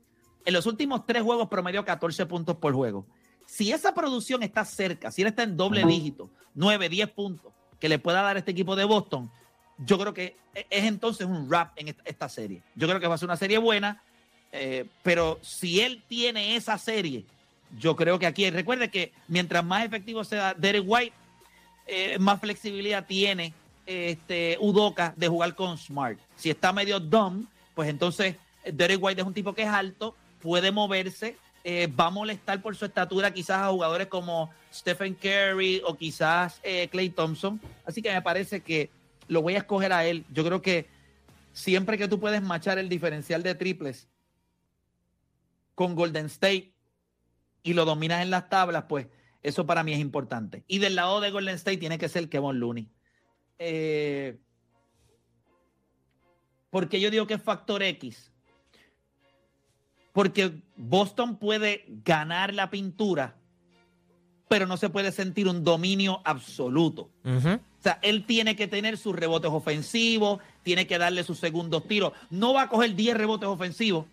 En 0.44 0.52
los 0.52 0.66
últimos 0.66 1.06
tres 1.06 1.22
juegos 1.22 1.48
promedió 1.48 1.84
14 1.84 2.26
puntos 2.26 2.56
por 2.56 2.74
juego. 2.74 3.06
Si 3.46 3.70
esa 3.70 3.94
producción 3.94 4.42
está 4.42 4.64
cerca, 4.64 5.12
si 5.12 5.22
él 5.22 5.28
está 5.28 5.44
en 5.44 5.56
doble 5.56 5.84
dígito, 5.84 6.28
9, 6.54 6.88
10 6.88 7.10
puntos, 7.10 7.52
que 7.78 7.88
le 7.88 8.00
pueda 8.00 8.20
dar 8.20 8.36
este 8.36 8.50
equipo 8.50 8.74
de 8.74 8.84
Boston, 8.84 9.30
yo 9.78 9.96
creo 9.96 10.12
que 10.12 10.36
es 10.54 10.84
entonces 10.84 11.26
un 11.26 11.48
rap 11.48 11.72
en 11.76 11.94
esta, 12.04 12.28
serie. 12.28 12.62
Yo 12.74 12.88
creo 12.88 12.98
que 12.98 13.06
va 13.06 13.14
a 13.14 13.18
ser 13.18 13.28
una 13.28 13.36
serie 13.36 13.58
buena, 13.58 14.02
eh, 14.50 14.86
pero 15.04 15.38
si 15.40 15.80
él 15.80 16.02
tiene 16.08 16.56
esa 16.56 16.78
serie, 16.78 17.24
yo 17.78 17.94
creo 17.94 18.18
que 18.18 18.26
aquí, 18.26 18.50
recuerde 18.50 18.90
que 18.90 19.12
mientras 19.28 19.64
más 19.64 19.84
efectivo 19.84 20.24
sea 20.24 20.54
Derek 20.54 20.84
White, 20.84 21.14
eh, 21.86 22.18
más 22.18 22.40
flexibilidad 22.40 23.06
tiene 23.06 23.54
este 23.86 24.56
Udoka 24.60 25.14
de 25.16 25.28
jugar 25.28 25.54
con 25.54 25.78
Smart. 25.78 26.18
Si 26.36 26.50
está 26.50 26.72
medio 26.72 27.00
dumb, 27.00 27.46
pues 27.74 27.88
entonces 27.88 28.36
Derek 28.64 29.02
White 29.02 29.20
es 29.20 29.26
un 29.26 29.34
tipo 29.34 29.54
que 29.54 29.62
es 29.62 29.68
alto, 29.68 30.14
puede 30.40 30.70
moverse, 30.70 31.36
eh, 31.64 31.86
va 31.86 32.06
a 32.06 32.10
molestar 32.10 32.60
por 32.60 32.74
su 32.74 32.84
estatura 32.84 33.32
quizás 33.32 33.58
a 33.58 33.70
jugadores 33.70 34.08
como 34.08 34.50
Stephen 34.72 35.14
Curry 35.14 35.82
o 35.86 35.96
quizás 35.96 36.60
eh, 36.62 36.88
Clay 36.88 37.10
Thompson. 37.10 37.60
Así 37.84 38.02
que 38.02 38.12
me 38.12 38.22
parece 38.22 38.60
que 38.60 38.90
lo 39.28 39.42
voy 39.42 39.54
a 39.54 39.58
escoger 39.58 39.92
a 39.92 40.04
él. 40.04 40.24
Yo 40.32 40.44
creo 40.44 40.60
que 40.60 40.86
siempre 41.52 41.98
que 41.98 42.08
tú 42.08 42.18
puedes 42.18 42.42
machar 42.42 42.78
el 42.78 42.88
diferencial 42.88 43.42
de 43.42 43.54
triples 43.54 44.08
con 45.74 45.94
Golden 45.94 46.26
State 46.26 46.72
y 47.62 47.74
lo 47.74 47.84
dominas 47.84 48.22
en 48.22 48.30
las 48.30 48.48
tablas, 48.48 48.84
pues 48.88 49.06
eso 49.42 49.66
para 49.66 49.82
mí 49.84 49.92
es 49.92 50.00
importante. 50.00 50.64
Y 50.66 50.78
del 50.78 50.96
lado 50.96 51.20
de 51.20 51.30
Golden 51.30 51.54
State 51.54 51.78
tiene 51.78 51.98
que 51.98 52.08
ser 52.08 52.28
Kevin 52.28 52.58
Looney. 52.58 52.88
Eh, 53.58 54.38
porque 56.72 56.98
yo 57.00 57.10
digo 57.10 57.26
que 57.26 57.34
es 57.34 57.42
factor 57.42 57.82
X. 57.82 58.32
Porque 60.12 60.52
Boston 60.76 61.36
puede 61.36 61.84
ganar 62.04 62.52
la 62.52 62.70
pintura, 62.70 63.34
pero 64.48 64.66
no 64.66 64.76
se 64.76 64.88
puede 64.90 65.12
sentir 65.12 65.48
un 65.48 65.64
dominio 65.64 66.20
absoluto. 66.24 67.10
O 67.24 67.82
sea, 67.82 67.98
él 68.02 68.24
tiene 68.26 68.56
que 68.56 68.66
tener 68.68 68.96
sus 68.96 69.14
rebotes 69.14 69.50
ofensivos, 69.50 70.40
tiene 70.62 70.86
que 70.86 70.96
darle 70.98 71.24
sus 71.24 71.38
segundos 71.38 71.86
tiros. 71.86 72.12
No 72.30 72.54
va 72.54 72.62
a 72.62 72.68
coger 72.68 72.94
10 72.94 73.16
rebotes 73.16 73.48
ofensivos, 73.48 74.06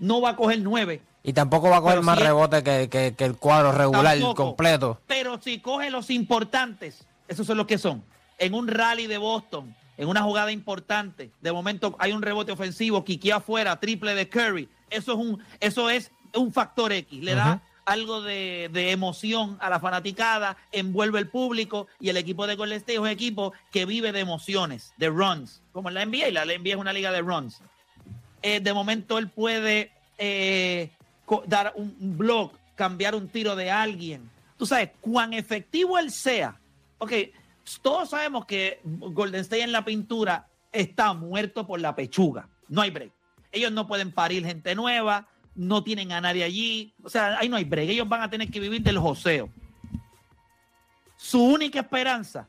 no 0.00 0.20
va 0.20 0.30
a 0.30 0.36
coger 0.36 0.60
9, 0.60 1.00
Y 1.24 1.32
tampoco 1.32 1.70
va 1.70 1.76
a 1.76 1.80
coger 1.80 1.94
Pero 1.98 2.02
más 2.06 2.16
si 2.16 2.22
él- 2.22 2.26
rebote 2.28 2.62
que, 2.64 2.88
que- 2.88 3.14
que 3.16 3.24
el 3.24 3.36
cuadro 3.36 3.70
regular 3.70 4.18
Tampoco. 4.18 4.44
completo. 4.46 5.00
pero 5.06 5.40
si 5.40 5.60
coge 5.60 5.88
los 5.90 6.10
importantes, 6.10 7.06
esos 7.28 7.46
son 7.46 7.58
los 7.58 7.66
que 7.68 7.78
son. 7.78 8.02
En 8.38 8.54
un 8.54 8.66
rally 8.66 9.06
de 9.06 9.18
Boston, 9.18 9.72
en 9.96 10.08
una 10.08 10.22
jugada 10.22 10.52
importante, 10.52 11.30
de 11.40 11.52
momento 11.52 11.96
hay 11.98 12.12
un 12.12 12.22
rebote 12.22 12.52
ofensivo, 12.52 13.04
quiquea 13.04 13.36
afuera, 13.36 13.78
triple 13.78 14.14
de 14.14 14.28
Curry. 14.28 14.68
Eso 14.90 15.12
es 15.12 15.18
un, 15.18 15.42
eso 15.60 15.90
es 15.90 16.10
un 16.34 16.52
factor 16.52 16.92
X. 16.92 17.22
Le 17.22 17.34
da 17.34 17.62
algo 17.84 18.22
de, 18.22 18.70
de 18.72 18.90
emoción 18.92 19.58
a 19.60 19.68
la 19.68 19.80
fanaticada, 19.80 20.56
envuelve 20.70 21.18
el 21.18 21.28
público 21.28 21.88
y 22.00 22.08
el 22.08 22.16
equipo 22.16 22.46
de 22.46 22.54
Golden 22.54 22.78
State 22.78 22.94
es 22.94 22.98
un 23.00 23.08
equipo 23.08 23.52
que 23.70 23.86
vive 23.86 24.12
de 24.12 24.20
emociones, 24.20 24.92
de 24.96 25.08
runs, 25.08 25.62
como 25.72 25.88
en 25.88 25.94
la 25.94 26.04
NBA. 26.04 26.28
y 26.28 26.32
La 26.32 26.44
NBA 26.44 26.70
es 26.70 26.76
una 26.76 26.92
liga 26.92 27.10
de 27.10 27.20
runs. 27.20 27.60
Eh, 28.42 28.60
de 28.60 28.72
momento 28.72 29.18
él 29.18 29.28
puede 29.28 29.92
eh, 30.18 30.90
dar 31.46 31.72
un, 31.76 31.96
un 32.00 32.18
block, 32.18 32.54
cambiar 32.74 33.14
un 33.14 33.28
tiro 33.28 33.56
de 33.56 33.70
alguien. 33.70 34.30
Tú 34.56 34.66
sabes, 34.66 34.90
cuán 35.00 35.32
efectivo 35.32 35.98
él 35.98 36.10
sea. 36.10 36.58
Ok, 36.98 37.12
todos 37.80 38.10
sabemos 38.10 38.46
que 38.46 38.80
Golden 38.84 39.40
State 39.42 39.62
en 39.62 39.72
la 39.72 39.84
pintura 39.84 40.48
está 40.72 41.12
muerto 41.12 41.66
por 41.66 41.80
la 41.80 41.94
pechuga. 41.94 42.48
No 42.68 42.82
hay 42.82 42.90
break. 42.90 43.12
Ellos 43.52 43.72
no 43.72 43.86
pueden 43.86 44.12
parir 44.12 44.44
gente 44.44 44.74
nueva, 44.74 45.28
no 45.54 45.84
tienen 45.84 46.12
a 46.12 46.20
nadie 46.20 46.44
allí. 46.44 46.94
O 47.02 47.08
sea, 47.08 47.38
ahí 47.38 47.48
no 47.48 47.56
hay 47.56 47.64
break. 47.64 47.88
Ellos 47.90 48.08
van 48.08 48.22
a 48.22 48.30
tener 48.30 48.50
que 48.50 48.60
vivir 48.60 48.82
del 48.82 48.98
joseo. 48.98 49.50
Su 51.16 51.42
única 51.42 51.80
esperanza 51.80 52.48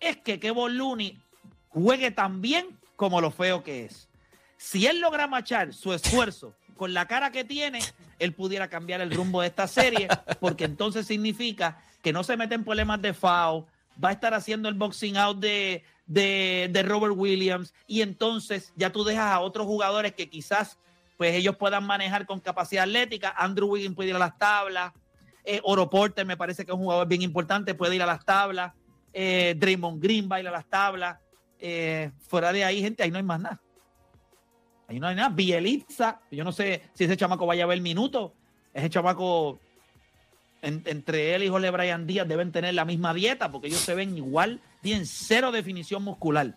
es 0.00 0.16
que 0.16 0.40
Kevin 0.40 0.78
Looney 0.78 1.18
juegue 1.68 2.10
tan 2.10 2.40
bien 2.40 2.78
como 2.96 3.20
lo 3.20 3.30
feo 3.30 3.62
que 3.62 3.84
es. 3.84 4.08
Si 4.56 4.86
él 4.86 5.00
logra 5.00 5.26
machar 5.26 5.74
su 5.74 5.92
esfuerzo 5.92 6.54
con 6.76 6.94
la 6.94 7.06
cara 7.06 7.32
que 7.32 7.44
tiene, 7.44 7.80
él 8.18 8.32
pudiera 8.32 8.68
cambiar 8.68 9.00
el 9.00 9.10
rumbo 9.10 9.40
de 9.40 9.48
esta 9.48 9.66
serie, 9.66 10.08
porque 10.40 10.64
entonces 10.64 11.06
significa 11.06 11.82
que 12.00 12.12
no 12.12 12.24
se 12.24 12.36
mete 12.36 12.54
en 12.54 12.64
problemas 12.64 13.02
de 13.02 13.12
foul, 13.12 13.64
va 14.02 14.10
a 14.10 14.12
estar 14.12 14.34
haciendo 14.34 14.68
el 14.68 14.74
boxing 14.74 15.16
out 15.16 15.38
de, 15.38 15.82
de, 16.06 16.68
de 16.70 16.82
Robert 16.82 17.14
Williams, 17.16 17.74
y 17.86 18.02
entonces 18.02 18.72
ya 18.76 18.90
tú 18.90 19.04
dejas 19.04 19.32
a 19.32 19.40
otros 19.40 19.66
jugadores 19.66 20.12
que 20.12 20.28
quizás 20.28 20.78
pues 21.16 21.34
ellos 21.34 21.56
puedan 21.56 21.84
manejar 21.84 22.26
con 22.26 22.40
capacidad 22.40 22.84
atlética. 22.84 23.32
Andrew 23.36 23.68
Wiggins 23.68 23.94
puede 23.94 24.10
ir 24.10 24.16
a 24.16 24.18
las 24.18 24.36
tablas, 24.38 24.92
eh, 25.44 25.60
Oro 25.62 25.90
me 26.24 26.36
parece 26.36 26.64
que 26.64 26.72
es 26.72 26.76
un 26.76 26.84
jugador 26.84 27.06
bien 27.06 27.22
importante, 27.22 27.74
puede 27.74 27.94
ir 27.96 28.02
a 28.02 28.06
las 28.06 28.24
tablas, 28.24 28.72
eh, 29.12 29.54
Draymond 29.56 30.02
Green 30.02 30.28
va 30.30 30.36
a 30.36 30.40
ir 30.40 30.48
a 30.48 30.52
las 30.52 30.68
tablas, 30.68 31.18
eh, 31.58 32.10
fuera 32.28 32.52
de 32.52 32.64
ahí, 32.64 32.80
gente, 32.80 33.02
ahí 33.02 33.10
no 33.10 33.18
hay 33.18 33.22
más 33.24 33.40
nada. 33.40 33.60
Ahí 34.88 35.00
no 35.00 35.06
hay 35.06 35.14
nada. 35.14 35.30
Bielitza, 35.30 36.20
yo 36.30 36.44
no 36.44 36.52
sé 36.52 36.82
si 36.92 37.04
ese 37.04 37.16
chamaco 37.16 37.46
vaya 37.46 37.64
a 37.64 37.66
ver 37.66 37.80
minutos. 37.80 38.32
Ese 38.74 38.90
chamaco, 38.90 39.58
en- 40.62 40.82
entre 40.86 41.34
él 41.34 41.42
y 41.42 41.48
Jorge 41.48 41.70
Brian 41.70 42.06
Díaz, 42.06 42.26
deben 42.26 42.52
tener 42.52 42.74
la 42.74 42.84
misma 42.84 43.12
dieta 43.12 43.50
porque 43.50 43.66
ellos 43.68 43.80
se 43.80 43.94
ven 43.94 44.16
igual, 44.16 44.60
tienen 44.80 45.06
cero 45.06 45.52
definición 45.52 46.02
muscular. 46.02 46.56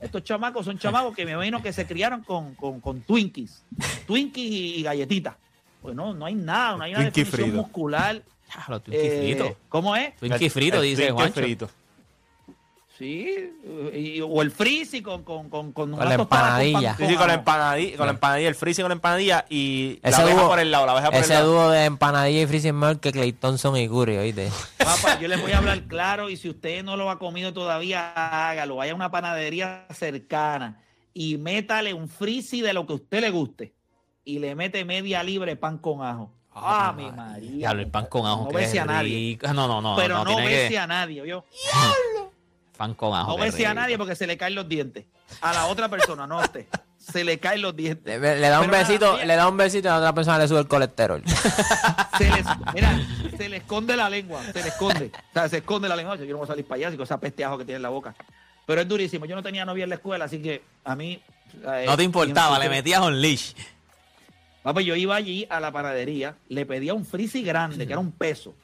Estos 0.00 0.22
chamacos 0.24 0.66
son 0.66 0.78
chamacos 0.78 1.14
que 1.16 1.24
me 1.24 1.32
imagino 1.32 1.62
que 1.62 1.72
se 1.72 1.86
criaron 1.86 2.22
con, 2.22 2.54
con, 2.54 2.80
con 2.80 3.00
Twinkies, 3.00 3.62
Twinkies 4.06 4.50
y, 4.50 4.74
y 4.76 4.82
galletitas. 4.82 5.34
Pues 5.80 5.94
no, 5.96 6.12
no 6.14 6.26
hay 6.26 6.34
nada, 6.34 6.76
no 6.76 6.84
hay 6.84 6.92
una 6.92 7.00
Twinkie 7.10 7.20
definición 7.24 7.50
frito. 7.50 7.62
muscular. 7.62 8.22
Eh, 8.90 9.18
fritos. 9.36 9.56
¿Cómo 9.68 9.96
es? 9.96 10.14
Twinkie 10.16 10.50
frito, 10.50 10.80
dice 10.80 11.02
Twinkie 11.06 11.12
Juancho. 11.14 11.40
frito. 11.40 11.70
Sí, 12.98 13.52
y- 13.92 14.20
o 14.22 14.40
el 14.40 14.50
frizzy 14.50 15.02
con, 15.02 15.22
con, 15.22 15.50
con, 15.50 15.72
con, 15.72 15.90
Con 15.92 16.08
la 16.08 16.14
empanadilla. 16.14 16.96
pan 16.96 17.06
Sí, 17.06 17.12
sí, 17.12 17.16
con 17.16 17.26
la 17.28 17.34
empanadilla, 17.34 17.96
con 17.98 18.06
la 18.06 18.12
empanadilla, 18.12 18.48
el 18.48 18.54
freezer 18.54 18.82
con 18.84 18.88
la 18.90 18.94
empanadilla 18.94 19.44
y 19.50 19.98
la 20.02 20.08
Ese 20.08 20.22
abeja 20.22 20.40
dúo- 20.42 20.48
por 20.48 20.58
el 20.60 20.70
lado, 20.70 20.86
la 20.86 20.92
abeja 20.92 21.10
por 21.10 21.20
Ese 21.20 21.34
el 21.34 21.38
lado. 21.40 21.52
dúo 21.52 21.70
de 21.70 21.84
empanadilla 21.84 22.40
y 22.42 22.46
freezing 22.46 22.74
mejor 22.74 22.98
que 23.00 23.12
Clay 23.12 23.32
Thompson 23.32 23.76
y 23.76 23.86
Curry, 23.86 24.16
oíste. 24.16 24.50
Papá, 24.78 25.20
yo 25.20 25.28
les 25.28 25.42
voy 25.42 25.52
a 25.52 25.58
hablar 25.58 25.82
claro 25.88 26.30
y 26.30 26.36
si 26.38 26.48
usted 26.48 26.82
no 26.84 26.96
lo 26.96 27.10
ha 27.10 27.18
comido 27.18 27.52
todavía, 27.52 28.12
hágalo. 28.14 28.76
Vaya 28.76 28.92
a 28.92 28.94
una 28.94 29.10
panadería 29.10 29.86
cercana 29.92 30.80
y 31.12 31.36
métale 31.36 31.92
un 31.92 32.08
frizzy 32.08 32.62
de 32.62 32.72
lo 32.72 32.86
que 32.86 32.94
a 32.94 32.96
usted 32.96 33.20
le 33.20 33.28
guste 33.30 33.74
y 34.24 34.38
le 34.38 34.54
mete 34.54 34.84
media 34.86 35.22
libre 35.22 35.54
pan 35.56 35.76
con 35.78 36.02
ajo. 36.02 36.32
Ah, 36.58 36.94
mi 36.96 37.10
María. 37.12 37.50
Diablo, 37.50 37.82
el 37.82 37.90
pan 37.90 38.06
con 38.06 38.24
ajo. 38.24 38.44
No 38.44 38.48
que 38.48 38.56
bese 38.56 38.78
es 38.78 38.82
a 38.82 38.86
nadie. 38.86 39.14
rico. 39.14 39.46
No, 39.52 39.68
no, 39.68 39.82
no. 39.82 39.94
Pero 39.96 40.24
no, 40.24 40.24
no, 40.24 40.36
bese 40.38 40.68
que- 40.70 40.78
a 40.78 40.86
nadie, 40.86 41.20
¿vio? 41.20 41.44
Pan 41.70 41.90
con 42.96 43.14
ajo. 43.14 43.32
No 43.32 43.36
bese 43.38 43.66
a 43.66 43.74
nadie 43.74 43.96
porque 43.98 44.14
se 44.16 44.26
le 44.26 44.36
caen 44.36 44.54
los 44.54 44.68
dientes. 44.68 45.04
A 45.40 45.52
la 45.52 45.66
otra 45.66 45.88
persona, 45.88 46.26
no 46.26 46.40
a 46.40 46.44
usted. 46.44 46.66
Se 46.98 47.22
le 47.24 47.38
caen 47.38 47.62
los 47.62 47.74
dientes. 47.76 48.20
Le, 48.20 48.40
le 48.40 48.48
da 48.48 48.60
un 48.60 48.66
Pero 48.70 48.78
besito, 48.78 49.18
le 49.24 49.36
da 49.36 49.48
un 49.48 49.56
besito 49.56 49.86
y 49.86 49.90
a 49.90 49.92
la 49.94 49.98
otra 49.98 50.12
persona 50.14 50.38
le 50.38 50.48
sube 50.48 50.58
el 50.60 50.66
colesterol. 50.68 51.22
Se 52.18 52.30
les, 52.30 52.44
mira, 52.74 52.98
se 53.36 53.48
le 53.50 53.58
esconde 53.58 53.94
la 53.96 54.08
lengua, 54.08 54.42
se 54.42 54.62
le 54.62 54.68
esconde. 54.68 55.10
O 55.14 55.32
sea, 55.34 55.48
se 55.50 55.58
esconde 55.58 55.86
la 55.88 55.94
lengua. 55.96 56.16
Yo 56.16 56.24
no 56.26 56.38
voy 56.38 56.44
a 56.44 56.46
salir 56.48 56.64
para 56.64 56.76
allá, 56.76 56.88
así 56.88 56.96
con 56.96 57.04
esa 57.04 57.20
peste 57.20 57.38
de 57.38 57.44
ajo 57.44 57.58
que 57.58 57.64
tiene 57.66 57.76
en 57.76 57.82
la 57.82 57.90
boca. 57.90 58.14
Pero 58.64 58.80
es 58.80 58.88
durísimo. 58.88 59.26
Yo 59.26 59.36
no 59.36 59.42
tenía 59.42 59.64
novia 59.66 59.84
en 59.84 59.90
la 59.90 59.96
escuela, 59.96 60.24
así 60.24 60.40
que 60.40 60.62
a 60.84 60.96
mí. 60.96 61.20
eh, 61.66 61.84
No 61.86 61.96
te 61.96 62.02
importaba, 62.02 62.58
le 62.58 62.68
metías 62.70 63.02
un 63.02 63.20
leash. 63.20 63.52
Papi, 64.62 64.84
yo 64.84 64.96
iba 64.96 65.14
allí 65.14 65.46
a 65.50 65.60
la 65.60 65.70
panadería, 65.70 66.34
le 66.48 66.64
pedía 66.66 66.94
un 66.94 67.04
frizzy 67.04 67.42
grande, 67.42 67.86
que 67.86 67.92
era 67.92 68.00
un 68.00 68.10
peso. 68.12 68.54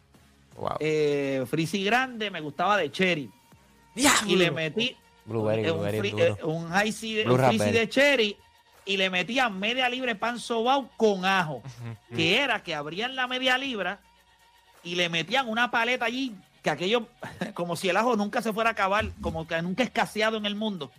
Wow. 0.56 0.76
Eh, 0.80 1.44
frizzy 1.48 1.84
grande, 1.84 2.30
me 2.30 2.40
gustaba 2.40 2.76
de 2.78 2.90
cherry. 2.90 3.30
Y 3.94 4.36
le 4.36 4.50
metí 4.50 4.96
Blueberry, 5.24 5.70
un, 5.70 5.78
blueberry 5.78 6.14
eh, 6.16 6.36
un 6.44 6.68
high 6.70 6.94
un 7.26 7.72
de 7.72 7.88
cherry 7.88 8.36
y 8.84 8.96
le 8.96 9.10
metía 9.10 9.48
media 9.48 9.88
libre 9.88 10.16
pan 10.16 10.40
sobao 10.40 10.90
con 10.96 11.24
ajo, 11.24 11.62
que 12.14 12.40
era 12.40 12.62
que 12.62 12.74
abrían 12.74 13.14
la 13.14 13.26
media 13.26 13.56
libra 13.56 14.00
y 14.82 14.96
le 14.96 15.08
metían 15.08 15.48
una 15.48 15.70
paleta 15.70 16.06
allí, 16.06 16.34
que 16.62 16.70
aquello, 16.70 17.06
como 17.54 17.76
si 17.76 17.88
el 17.88 17.96
ajo 17.96 18.16
nunca 18.16 18.42
se 18.42 18.52
fuera 18.52 18.70
a 18.70 18.72
acabar, 18.72 19.12
como 19.20 19.46
que 19.46 19.60
nunca 19.62 19.84
escaseado 19.84 20.36
en 20.36 20.46
el 20.46 20.56
mundo. 20.56 20.90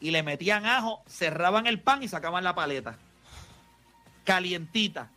Y 0.00 0.10
le 0.10 0.22
metían 0.22 0.66
ajo, 0.66 1.02
cerraban 1.06 1.66
el 1.66 1.80
pan 1.80 2.02
y 2.02 2.08
sacaban 2.08 2.44
la 2.44 2.54
paleta. 2.54 2.98
Calientita. 4.24 5.08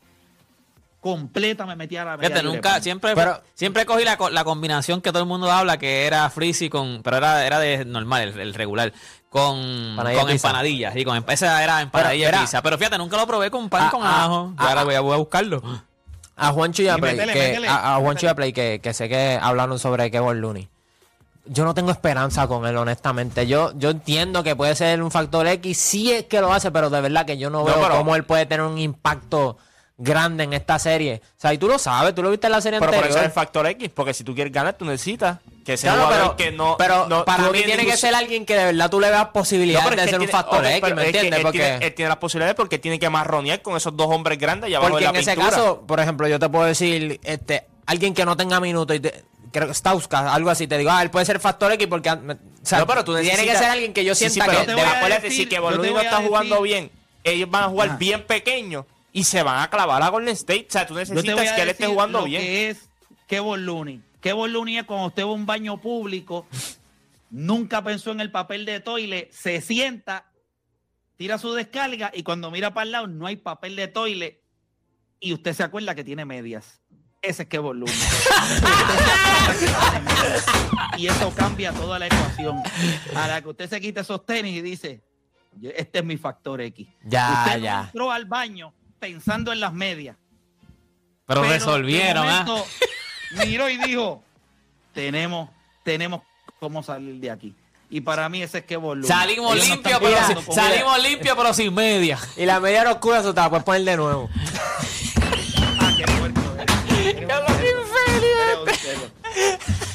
Completa 1.16 1.66
me 1.66 1.76
metía 1.76 2.04
la 2.04 2.18
media 2.18 2.30
Fíjate, 2.30 2.44
libre 2.44 2.56
nunca, 2.58 2.70
pan. 2.74 2.84
siempre, 2.84 3.16
Pero- 3.16 3.42
siempre 3.54 3.86
cogí 3.86 4.04
la, 4.04 4.18
la 4.32 4.44
combinación 4.44 5.02
que 5.02 5.12
todo 5.12 5.22
el 5.24 5.28
mundo 5.28 5.52
habla, 5.52 5.78
que 5.78 6.06
era 6.06 6.30
frizzy 6.30 6.70
con, 6.70 7.02
pero 7.04 7.18
era, 7.18 7.46
era 7.46 7.60
de 7.60 7.86
normal, 7.86 8.24
el, 8.30 8.40
el 8.40 8.54
regular, 8.54 8.92
con, 9.30 9.96
con 9.96 10.30
empanadillas, 10.30 10.94
sí, 10.94 11.04
con, 11.06 11.24
esa 11.30 11.64
era 11.64 11.82
empanadilla 11.82 12.30
Pero, 12.32 12.42
pizza. 12.42 12.62
Pero 12.62 12.78
fíjate, 12.78 12.98
nunca 12.98 13.18
lo 13.18 13.28
probé 13.28 13.50
con 13.52 13.70
pan 13.70 13.84
Ah, 13.88 13.92
con 13.92 14.02
ah, 14.04 14.24
ajo. 14.26 14.54
ah, 14.58 14.64
Y 14.64 14.68
ahora 14.70 14.82
ah. 14.82 14.84
voy 14.86 14.96
a, 14.96 15.00
voy 15.02 15.14
a 15.14 15.18
buscarlo. 15.18 15.62
A 16.36 16.52
Juancho 16.52 16.84
y 16.84 16.88
a 16.88 16.98
Y 16.98 17.02
Play, 17.02 17.16
métele, 17.16 17.34
que, 17.34 17.40
métele, 17.48 17.68
a, 17.68 17.96
a 17.96 18.00
Juancho 18.00 18.26
y 18.26 18.30
a 18.30 18.36
Play, 18.36 18.54
que, 18.54 18.80
que 18.82 18.94
sé 18.94 19.10
que 19.10 19.40
hablaron 19.42 19.80
sobre 19.80 20.10
Kevin 20.12 20.40
Looney. 20.42 20.70
Yo 21.50 21.64
no 21.64 21.74
tengo 21.74 21.92
esperanza 21.92 22.46
con 22.48 22.66
él, 22.68 22.76
honestamente. 22.76 23.48
Yo, 23.48 23.72
yo 23.78 23.90
entiendo 23.92 24.44
que 24.44 24.56
puede 24.56 24.76
ser 24.76 25.02
un 25.02 25.12
factor 25.12 25.48
X, 25.48 25.78
sí 25.78 26.12
es 26.12 26.26
que 26.26 26.42
lo 26.42 26.52
hace, 26.52 26.72
pero 26.72 26.90
de 26.90 27.00
verdad 27.02 27.26
que 27.26 27.38
yo 27.38 27.50
no 27.50 27.60
No, 27.60 27.66
veo 27.66 27.76
pero- 27.82 27.98
cómo 27.98 28.16
él 28.16 28.24
puede 28.26 28.46
tener 28.46 28.66
un 28.66 28.78
impacto 28.78 29.58
grande 29.98 30.44
en 30.44 30.54
esta 30.54 30.78
serie. 30.78 31.22
O 31.24 31.40
sea, 31.42 31.54
y 31.54 31.58
tú 31.58 31.68
lo 31.68 31.80
sabes, 31.80 32.14
tú 32.14 32.22
lo 32.22 32.30
viste 32.30 32.46
en 32.48 32.52
la 32.52 32.62
serie 32.62 32.80
Pero 32.80 32.92
por 32.92 32.96
anterior. 32.96 33.18
eso 33.18 33.20
es 33.20 33.26
el 33.26 33.32
factor 33.34 33.66
X, 33.68 33.90
porque 33.94 34.14
si 34.14 34.24
tú 34.24 34.36
quieres 34.36 34.54
ganar, 34.54 34.76
tú 34.76 34.86
necesitas 34.86 35.40
que 35.66 35.74
ese 35.74 35.88
Claro, 35.88 36.04
jugador 36.06 36.36
pero, 36.36 36.36
que 36.38 36.52
no. 36.56 36.76
pero 36.78 37.08
no- 37.08 37.26
para 37.26 37.44
mí 37.50 37.58
tiene 37.60 37.78
ningún- 37.78 37.92
que 37.92 37.98
ser 37.98 38.14
alguien 38.16 38.46
que 38.46 38.56
de 38.56 38.66
verdad 38.66 38.90
tú 38.90 39.00
le 39.00 39.10
veas 39.10 39.26
posibilidades 39.30 39.88
pero 39.90 40.02
es 40.02 40.06
de 40.06 40.12
ser 40.12 40.20
un 40.22 40.28
factor 40.30 40.66
X, 40.66 40.80
pero 40.82 40.96
¿me 40.96 41.06
entiendes? 41.06 41.36
él 41.38 41.42
Porque... 41.42 41.58
tiene, 41.60 41.86
él 41.86 41.94
tiene 41.96 42.10
las 42.10 42.18
posibilidades 42.20 42.56
porque 42.56 42.78
tiene 42.80 43.00
que 43.00 43.10
marronear 43.10 43.62
con 43.62 43.76
esos 43.76 43.98
dos 43.98 44.08
hombres 44.10 44.38
grandes 44.38 44.70
y 44.70 44.76
abajo 44.76 44.92
Porque 44.92 45.06
de 45.06 45.10
en 45.10 45.14
la 45.16 45.20
ese 45.20 45.32
pintura. 45.32 45.50
caso, 45.58 45.82
por 45.88 46.00
ejemplo, 46.00 46.28
yo 46.28 46.38
te 46.40 46.48
puedo 46.48 46.66
decir, 46.66 47.20
este, 47.24 47.66
alguien 47.88 48.14
que 48.14 48.24
no 48.24 48.38
tenga 48.38 48.60
minutos 48.60 48.96
y 48.96 49.00
te, 49.00 49.24
creo 49.52 49.68
que 49.68 49.74
Stauska, 49.74 50.32
algo 50.34 50.50
así, 50.52 50.68
te 50.68 50.78
digo, 50.78 50.92
ah, 50.92 51.02
él 51.02 51.10
puede 51.10 51.26
ser 51.26 51.40
factor 51.40 51.72
X 51.72 51.88
porque, 51.88 52.12
o 52.12 52.18
sea, 52.62 52.80
no, 52.80 52.88
pero 52.88 53.04
tú 53.04 53.14
tiene 53.16 53.30
que 53.32 53.36
necesitas- 53.38 53.60
ser 53.60 53.72
alguien 53.72 53.94
que 53.94 54.06
yo 54.06 54.14
Sí, 54.16 54.26
sí, 54.26 54.30
sienta 54.36 54.52
pero 54.52 54.60
que 54.62 54.68
te 54.68 54.76
de- 54.76 54.82
a 54.82 55.20
decir- 55.20 55.32
si 55.32 55.46
que 55.50 55.60
no 55.60 55.68
a 55.98 56.02
está 56.04 56.18
jugando 56.18 56.62
bien, 56.62 56.92
ellos 57.24 57.50
van 57.50 57.64
a 57.64 57.68
jugar 57.68 57.90
Ajá. 57.90 57.98
bien 57.98 58.24
pequeño 58.26 58.86
y 59.14 59.24
se 59.24 59.42
van 59.44 59.62
a 59.62 59.70
clavar 59.70 60.02
a 60.04 60.10
Golden 60.10 60.34
State. 60.34 60.66
O 60.70 60.72
sea, 60.72 60.86
tú 60.88 60.94
necesitas 60.96 61.52
que 61.54 61.62
él 61.62 61.70
esté 61.70 61.88
jugando 61.88 62.20
lo 62.20 62.26
bien. 62.26 62.42
que 62.42 62.70
es 62.70 62.90
Kevin 63.28 63.66
Looney. 63.66 64.02
Kevin 64.22 64.54
Looney 64.54 64.78
es 64.78 64.84
cuando 64.86 65.08
usted 65.08 65.24
va 65.24 65.30
a 65.30 65.34
un 65.34 65.46
baño 65.46 65.78
público, 65.80 66.48
nunca 67.30 67.84
pensó 67.84 68.12
en 68.12 68.20
el 68.22 68.32
papel 68.32 68.66
de 68.66 68.80
toile, 68.80 69.30
se 69.32 69.62
sienta, 69.62 70.26
tira 71.18 71.38
su 71.38 71.54
descarga 71.54 72.12
y 72.14 72.24
cuando 72.24 72.52
mira 72.52 72.74
para 72.74 72.84
el 72.86 72.92
lado 72.92 73.08
no 73.08 73.26
hay 73.28 73.36
papel 73.38 73.76
de 73.76 73.88
toile 73.88 74.42
y 75.20 75.34
usted 75.34 75.54
se 75.54 75.64
acuerda 75.64 75.96
que 75.96 76.04
tiene 76.04 76.26
medias. 76.26 76.82
Ese 77.22 77.44
es 77.44 77.50
Kevin 77.50 77.80
Looney. 77.80 77.96
y 80.98 81.08
eso 81.08 81.34
cambia 81.36 81.72
toda 81.74 82.00
la 82.00 82.08
ecuación. 82.08 82.62
A 83.16 83.28
la 83.28 83.42
que 83.42 83.50
usted 83.50 83.70
se 83.70 83.80
quite 83.82 84.00
esos 84.02 84.26
tenis 84.26 84.56
y 84.58 84.62
dice, 84.62 85.02
"Yo- 85.60 85.72
este 85.76 86.00
es 86.00 86.06
mi 86.06 86.18
factor 86.18 86.62
X. 86.62 86.88
Ya, 87.04 87.44
usted 87.46 87.62
ya. 87.62 87.82
entró 87.86 88.12
al 88.12 88.26
baño 88.26 88.74
pensando 89.00 89.52
en 89.52 89.60
las 89.60 89.74
medias. 89.74 90.16
Pero, 91.26 91.42
Pero 91.42 91.54
resolvieron, 91.54 92.28
¿ah? 92.28 92.44
momento, 92.46 92.66
Miró 93.46 93.70
y 93.70 93.78
dijo, 93.78 94.24
tenemos, 94.94 95.50
tenemos 95.84 96.22
cómo 96.60 96.82
salir 96.84 97.16
de 97.20 97.32
aquí. 97.32 97.54
Y 97.90 98.02
para 98.02 98.28
mí 98.30 98.42
ese 98.42 98.60
es 98.60 98.66
que 98.66 98.76
volumen. 98.78 99.08
Salimos 99.08 99.56
no 99.56 99.64
limpios, 99.64 100.00
pero, 100.00 100.18
sin- 100.42 100.54
salimos 100.54 101.02
limpios, 101.04 101.36
pero 101.38 101.54
sin 101.54 101.74
media. 101.74 102.20
Y 102.36 102.46
la 102.46 102.60
media 102.60 102.82
era 102.82 102.92
oscura, 102.92 103.20
eso 103.20 103.34
te 103.34 103.40
la 103.42 103.50
puedes 103.50 103.64
poner 103.64 103.84
de 103.84 103.98
nuevo. 103.98 104.30
Ah, 105.80 105.94
qué 105.96 106.04
puerco 106.06 106.42
eres. 106.60 106.76
Eres. 107.16 107.30
Eres. 108.86 109.12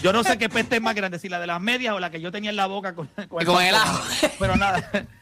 Yo 0.03 0.12
no 0.12 0.25
sé 0.25 0.37
qué 0.38 0.49
peste 0.49 0.77
es 0.77 0.83
más 0.83 0.95
grande, 0.95 1.19
si 1.19 1.29
la 1.29 1.38
de 1.41 1.47
las 1.47 1.61
medias 1.61 1.95
o 1.95 2.01
la 2.01 2.11
que 2.11 2.21
yo 2.21 2.33
tenía 2.33 2.51
en 2.51 2.57
la 2.57 2.67
boca 2.67 2.95
con, 2.95 3.07
con 3.29 3.45
Con 3.45 3.62
el 3.62 3.75
ajo. 3.75 4.03
Pero 4.38 4.57
nada. 4.57 4.91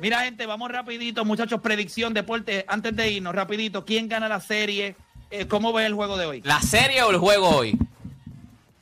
Mira, 0.00 0.20
gente, 0.20 0.46
vamos 0.46 0.70
rapidito, 0.70 1.26
muchachos, 1.26 1.60
predicción, 1.60 2.14
deporte. 2.14 2.64
Antes 2.68 2.96
de 2.96 3.10
irnos, 3.10 3.34
rapidito, 3.34 3.84
¿quién 3.84 4.08
gana 4.08 4.30
la 4.30 4.40
serie? 4.40 4.96
Eh, 5.30 5.46
¿Cómo 5.46 5.74
ves 5.74 5.86
el 5.86 5.92
juego 5.92 6.16
de 6.16 6.24
hoy? 6.24 6.40
¿La 6.42 6.62
serie 6.62 7.02
o 7.02 7.10
el 7.10 7.18
juego 7.18 7.50
hoy? 7.50 7.76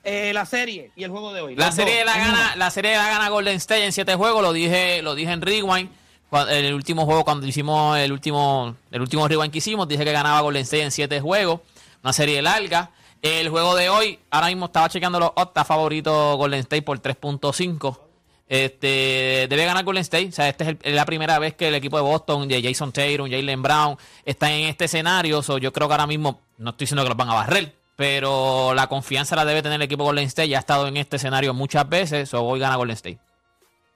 Eh, 0.05 0.31
la 0.33 0.47
serie 0.47 0.93
y 0.95 1.03
el 1.03 1.11
juego 1.11 1.33
de 1.33 1.41
hoy. 1.41 1.57
La 1.57 1.73
serie 1.73 2.05
la 2.05 2.17
gana, 2.17 2.55
la 2.55 2.71
serie 2.71 2.97
la 2.97 3.09
gana 3.09 3.29
Golden 3.31 3.57
State 3.57 3.85
en 3.85 3.93
siete 3.93 4.15
juegos, 4.15 4.43
lo 4.43 4.53
dije, 4.53 5.03
lo 5.03 5.17
dije 5.17 5.33
en 5.33 5.43
Rewind. 5.43 5.91
En 6.31 6.65
el 6.65 6.75
último 6.75 7.05
juego, 7.05 7.25
cuando 7.25 7.47
hicimos 7.49 7.99
el 7.99 8.13
último, 8.13 8.77
el 8.93 9.01
último 9.01 9.27
rewind 9.27 9.51
que 9.51 9.59
hicimos, 9.59 9.89
dije 9.89 10.05
que 10.05 10.13
ganaba 10.13 10.41
Golden 10.43 10.63
State 10.63 10.85
en 10.85 10.93
siete 10.93 11.21
juegos. 11.21 11.63
Una 12.05 12.13
serie 12.13 12.41
larga. 12.43 12.91
El 13.23 13.49
juego 13.49 13.75
de 13.75 13.89
hoy, 13.89 14.21
ahora 14.31 14.47
mismo 14.47 14.67
estaba 14.67 14.89
chequeando 14.89 15.19
los 15.19 15.31
odds, 15.35 15.49
está 15.49 15.65
favorito 15.65 16.37
Golden 16.37 16.61
State 16.61 16.83
por 16.83 17.01
3.5. 17.03 18.08
Este, 18.49 19.47
debe 19.49 19.65
ganar 19.67 19.85
Golden 19.85 20.01
State. 20.03 20.29
O 20.29 20.33
sea, 20.33 20.49
esta 20.49 20.65
es, 20.65 20.71
el- 20.71 20.79
es 20.83 20.95
la 20.95 21.05
primera 21.05 21.39
vez 21.39 21.55
que 21.55 21.69
el 21.69 21.75
equipo 21.75 21.97
de 21.97 22.03
Boston, 22.03 22.49
de 22.49 22.63
Jason 22.63 22.93
Tatum, 22.93 23.31
Jalen 23.31 23.63
Brown, 23.63 23.97
está 24.25 24.51
en 24.53 24.69
este 24.69 24.87
escenario. 24.87 25.43
So, 25.43 25.59
yo 25.59 25.73
creo 25.73 25.87
que 25.89 25.95
ahora 25.95 26.07
mismo, 26.07 26.41
no 26.57 26.71
estoy 26.71 26.85
diciendo 26.87 27.03
que 27.03 27.09
los 27.11 27.19
van 27.19 27.29
a 27.31 27.35
barrer, 27.35 27.75
pero 27.97 28.73
la 28.75 28.87
confianza 28.87 29.37
la 29.37 29.45
debe 29.45 29.63
tener 29.63 29.77
el 29.77 29.83
equipo 29.83 30.05
Golden 30.05 30.25
State. 30.27 30.49
Ya 30.49 30.59
ha 30.59 30.61
estado 30.61 30.87
en 30.89 30.97
este 30.97 31.17
escenario 31.17 31.53
muchas 31.53 31.89
veces. 31.89 32.31
So, 32.31 32.43
hoy 32.45 32.59
gana 32.61 32.77
Golden 32.77 32.95
State. 32.95 33.19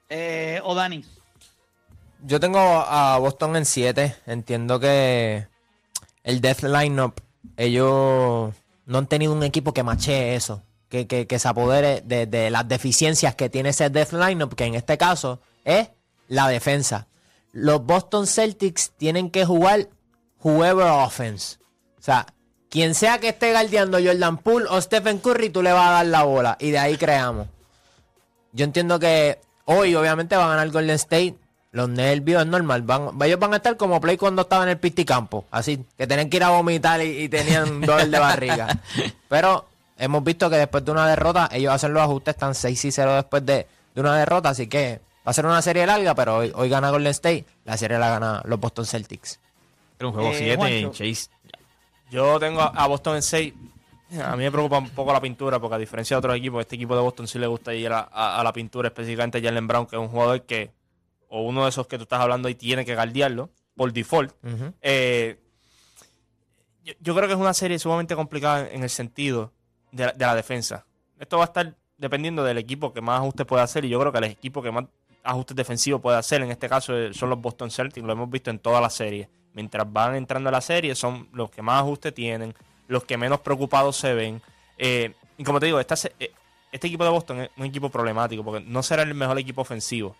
Eh, 0.09 0.59
o 0.63 0.75
Dani. 0.75 1.03
Yo 2.25 2.39
tengo 2.39 2.59
a 2.59 3.17
Boston 3.17 3.55
en 3.55 3.65
7. 3.65 4.15
Entiendo 4.27 4.79
que 4.79 5.47
el 6.23 6.41
Death 6.41 6.61
Lineup, 6.63 7.19
ellos 7.57 8.53
no 8.85 8.97
han 8.97 9.07
tenido 9.07 9.33
un 9.33 9.43
equipo 9.43 9.73
que 9.73 9.83
machee 9.83 10.35
eso. 10.35 10.61
Que, 10.93 11.07
que, 11.07 11.25
que 11.25 11.39
se 11.39 11.47
apodere 11.47 12.03
de, 12.05 12.27
de 12.27 12.51
las 12.51 12.67
deficiencias 12.67 13.33
que 13.33 13.49
tiene 13.49 13.69
ese 13.69 13.89
Death 13.89 14.13
Lineup, 14.13 14.53
que 14.53 14.65
en 14.65 14.75
este 14.75 14.95
caso 14.95 15.39
es 15.65 15.89
la 16.27 16.47
defensa. 16.47 17.07
Los 17.51 17.83
Boston 17.83 18.27
Celtics 18.27 18.91
tienen 18.95 19.31
que 19.31 19.43
jugar 19.43 19.87
whoever 20.43 20.85
offense. 20.85 21.57
O 21.97 22.03
sea, 22.03 22.27
quien 22.69 22.93
sea 22.93 23.17
que 23.17 23.29
esté 23.29 23.53
guardiando 23.53 23.97
Jordan 23.97 24.37
Poole 24.37 24.67
o 24.69 24.79
Stephen 24.79 25.17
Curry, 25.17 25.49
tú 25.49 25.63
le 25.63 25.71
vas 25.71 25.87
a 25.87 25.91
dar 25.93 26.05
la 26.05 26.21
bola. 26.25 26.57
Y 26.59 26.69
de 26.69 26.77
ahí 26.77 26.95
creamos. 26.95 27.47
Yo 28.51 28.63
entiendo 28.63 28.99
que 28.99 29.39
hoy 29.65 29.95
obviamente 29.95 30.37
va 30.37 30.45
a 30.45 30.49
ganar 30.49 30.69
Golden 30.69 30.93
State. 30.97 31.37
Los 31.71 31.89
nervios 31.89 32.43
es 32.43 32.47
normal. 32.47 32.83
Van, 32.83 33.09
ellos 33.23 33.39
van 33.39 33.53
a 33.53 33.57
estar 33.57 33.77
como 33.77 33.99
Play 33.99 34.17
cuando 34.17 34.43
estaban 34.43 34.67
en 34.67 34.73
el 34.73 34.77
pisticampo. 34.77 35.45
Así, 35.49 35.83
que 35.97 36.05
tenían 36.05 36.29
que 36.29 36.37
ir 36.37 36.43
a 36.43 36.51
vomitar 36.51 37.01
y, 37.01 37.23
y 37.23 37.29
tenían 37.29 37.81
dolor 37.85 38.07
de 38.07 38.19
barriga. 38.19 38.79
Pero 39.27 39.72
hemos 39.97 40.23
visto 40.23 40.49
que 40.49 40.57
después 40.57 40.83
de 40.85 40.91
una 40.91 41.07
derrota, 41.07 41.49
ellos 41.51 41.73
hacen 41.73 41.93
los 41.93 42.01
ajustes, 42.03 42.33
están 42.35 42.55
6 42.55 42.85
y 42.85 42.91
0 42.91 43.15
después 43.15 43.45
de, 43.45 43.67
de 43.95 44.01
una 44.01 44.15
derrota. 44.17 44.49
Así 44.49 44.67
que 44.67 44.99
va 45.25 45.31
a 45.31 45.33
ser 45.33 45.45
una 45.45 45.61
serie 45.61 45.85
larga, 45.85 46.15
pero 46.15 46.37
hoy, 46.37 46.51
hoy 46.55 46.69
gana 46.69 46.89
Golden 46.91 47.11
State. 47.11 47.45
La 47.65 47.77
serie 47.77 47.97
la 47.99 48.09
gana 48.09 48.41
los 48.45 48.59
Boston 48.59 48.85
Celtics. 48.85 49.39
Era 49.99 50.07
un 50.07 50.13
juego 50.13 50.29
Eh, 50.31 50.35
7 50.37 50.55
Juancho. 50.57 50.91
Chase. 50.91 51.29
Yo 52.11 52.39
tengo 52.39 52.61
a 52.61 52.87
Boston 52.87 53.15
en 53.17 53.21
6. 53.23 53.53
A 54.23 54.35
mí 54.35 54.43
me 54.43 54.51
preocupa 54.51 54.77
un 54.77 54.89
poco 54.91 55.11
la 55.11 55.19
pintura, 55.21 55.59
porque 55.59 55.75
a 55.75 55.79
diferencia 55.79 56.15
de 56.15 56.19
otros 56.19 56.35
equipos, 56.37 56.61
este 56.61 56.75
equipo 56.75 56.95
de 56.95 57.01
Boston 57.01 57.27
sí 57.27 57.39
le 57.39 57.47
gusta 57.47 57.73
ir 57.73 57.91
a, 57.91 58.01
a- 58.11 58.39
a 58.39 58.43
la 58.43 58.53
pintura, 58.53 58.89
específicamente 58.89 59.39
a 59.39 59.41
Jalen 59.41 59.67
Brown, 59.67 59.87
que 59.87 59.95
es 59.95 59.99
un 60.01 60.09
jugador 60.09 60.43
que, 60.43 60.71
o 61.29 61.41
uno 61.41 61.63
de 61.63 61.69
esos 61.69 61.87
que 61.87 61.97
tú 61.97 62.03
estás 62.03 62.19
hablando 62.21 62.47
y 62.47 62.53
tiene 62.53 62.85
que 62.85 62.93
guardiarlo 62.93 63.49
por 63.75 63.91
default. 63.91 64.31
Eh, 64.83 65.39
yo, 66.83 66.93
yo 66.99 67.15
creo 67.15 67.27
que 67.27 67.33
es 67.33 67.39
una 67.39 67.55
serie 67.55 67.79
sumamente 67.79 68.15
complicada 68.15 68.67
en 68.69 68.83
el 68.83 68.89
sentido 68.91 69.51
de 69.93 70.07
la, 70.07 70.11
de 70.11 70.25
la 70.25 70.35
defensa. 70.35 70.85
Esto 71.19 71.37
va 71.37 71.43
a 71.43 71.47
estar 71.47 71.73
dependiendo 71.97 72.43
del 72.43 72.57
equipo 72.57 72.93
que 72.93 72.99
más 72.99 73.19
ajustes 73.19 73.45
pueda 73.45 73.63
hacer 73.63 73.85
y 73.85 73.89
yo 73.89 73.99
creo 73.99 74.11
que 74.11 74.17
el 74.17 74.23
equipo 74.25 74.61
que 74.61 74.71
más 74.71 74.85
ajustes 75.23 75.55
defensivos 75.55 76.01
puede 76.01 76.17
hacer 76.17 76.41
en 76.41 76.51
este 76.51 76.67
caso 76.67 76.97
eh, 76.97 77.13
son 77.13 77.29
los 77.29 77.39
Boston 77.39 77.71
Celtics, 77.71 78.05
lo 78.05 78.11
hemos 78.11 78.29
visto 78.29 78.49
en 78.49 78.59
toda 78.59 78.81
la 78.81 78.89
serie. 78.89 79.29
Mientras 79.53 79.91
van 79.91 80.15
entrando 80.15 80.49
a 80.49 80.51
la 80.51 80.61
serie 80.61 80.95
son 80.95 81.29
los 81.31 81.49
que 81.49 81.61
más 81.61 81.81
ajustes 81.81 82.13
tienen, 82.13 82.53
los 82.87 83.05
que 83.05 83.17
menos 83.17 83.39
preocupados 83.39 83.95
se 83.95 84.13
ven. 84.13 84.41
Eh, 84.77 85.13
y 85.37 85.43
como 85.43 85.59
te 85.59 85.67
digo, 85.67 85.79
eh, 85.79 85.85
este 86.71 86.87
equipo 86.87 87.03
de 87.03 87.09
Boston 87.09 87.41
es 87.41 87.49
un 87.55 87.65
equipo 87.65 87.89
problemático 87.89 88.43
porque 88.43 88.65
no 88.65 88.83
será 88.83 89.03
el 89.03 89.13
mejor 89.13 89.39
equipo 89.39 89.61
ofensivo. 89.61 90.15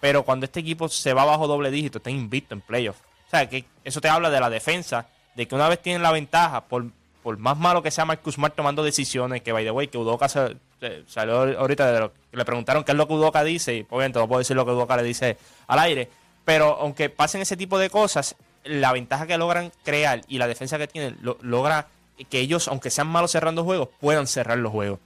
Pero 0.00 0.24
cuando 0.24 0.46
este 0.46 0.60
equipo 0.60 0.88
se 0.88 1.12
va 1.12 1.24
bajo 1.24 1.46
doble 1.46 1.70
dígito, 1.70 1.98
está 1.98 2.10
invicto 2.10 2.54
en 2.54 2.62
playoffs. 2.62 3.02
O 3.26 3.30
sea, 3.30 3.48
que 3.48 3.66
eso 3.84 4.00
te 4.00 4.08
habla 4.08 4.30
de 4.30 4.40
la 4.40 4.48
defensa, 4.48 5.08
de 5.36 5.46
que 5.46 5.54
una 5.54 5.68
vez 5.68 5.82
tienen 5.82 6.02
la 6.02 6.10
ventaja, 6.10 6.64
por, 6.64 6.86
por 7.22 7.36
más 7.38 7.56
malo 7.58 7.82
que 7.82 7.90
sea 7.90 8.04
Marcus 8.04 8.34
Smart 8.34 8.54
tomando 8.54 8.82
decisiones, 8.82 9.42
que 9.42 9.52
by 9.52 9.64
the 9.64 9.70
way, 9.70 9.88
que 9.88 9.98
Udoka 9.98 10.28
salió 10.28 11.58
ahorita 11.58 11.92
de 11.92 12.00
lo 12.00 12.12
que 12.12 12.36
le 12.36 12.44
preguntaron 12.44 12.84
qué 12.84 12.92
es 12.92 12.98
lo 12.98 13.06
que 13.06 13.14
Udoka 13.14 13.44
dice, 13.44 13.76
y 13.76 13.86
obviamente 13.90 14.18
no 14.18 14.28
puedo 14.28 14.38
decir 14.38 14.56
lo 14.56 14.64
que 14.64 14.72
Udoka 14.72 14.96
le 14.96 15.02
dice 15.02 15.36
al 15.66 15.78
aire, 15.80 16.08
pero 16.44 16.76
aunque 16.80 17.10
pasen 17.10 17.42
ese 17.42 17.56
tipo 17.56 17.78
de 17.78 17.90
cosas, 17.90 18.36
la 18.64 18.92
ventaja 18.92 19.26
que 19.26 19.38
logran 19.38 19.72
crear 19.84 20.22
y 20.28 20.38
la 20.38 20.46
defensa 20.46 20.78
que 20.78 20.86
tienen 20.88 21.16
lo- 21.22 21.38
logra 21.42 21.88
que 22.28 22.38
ellos, 22.40 22.68
aunque 22.68 22.90
sean 22.90 23.06
malos 23.06 23.30
cerrando 23.30 23.64
juegos, 23.64 23.88
puedan 24.00 24.26
cerrar 24.26 24.58
los 24.58 24.72
juegos. 24.72 24.98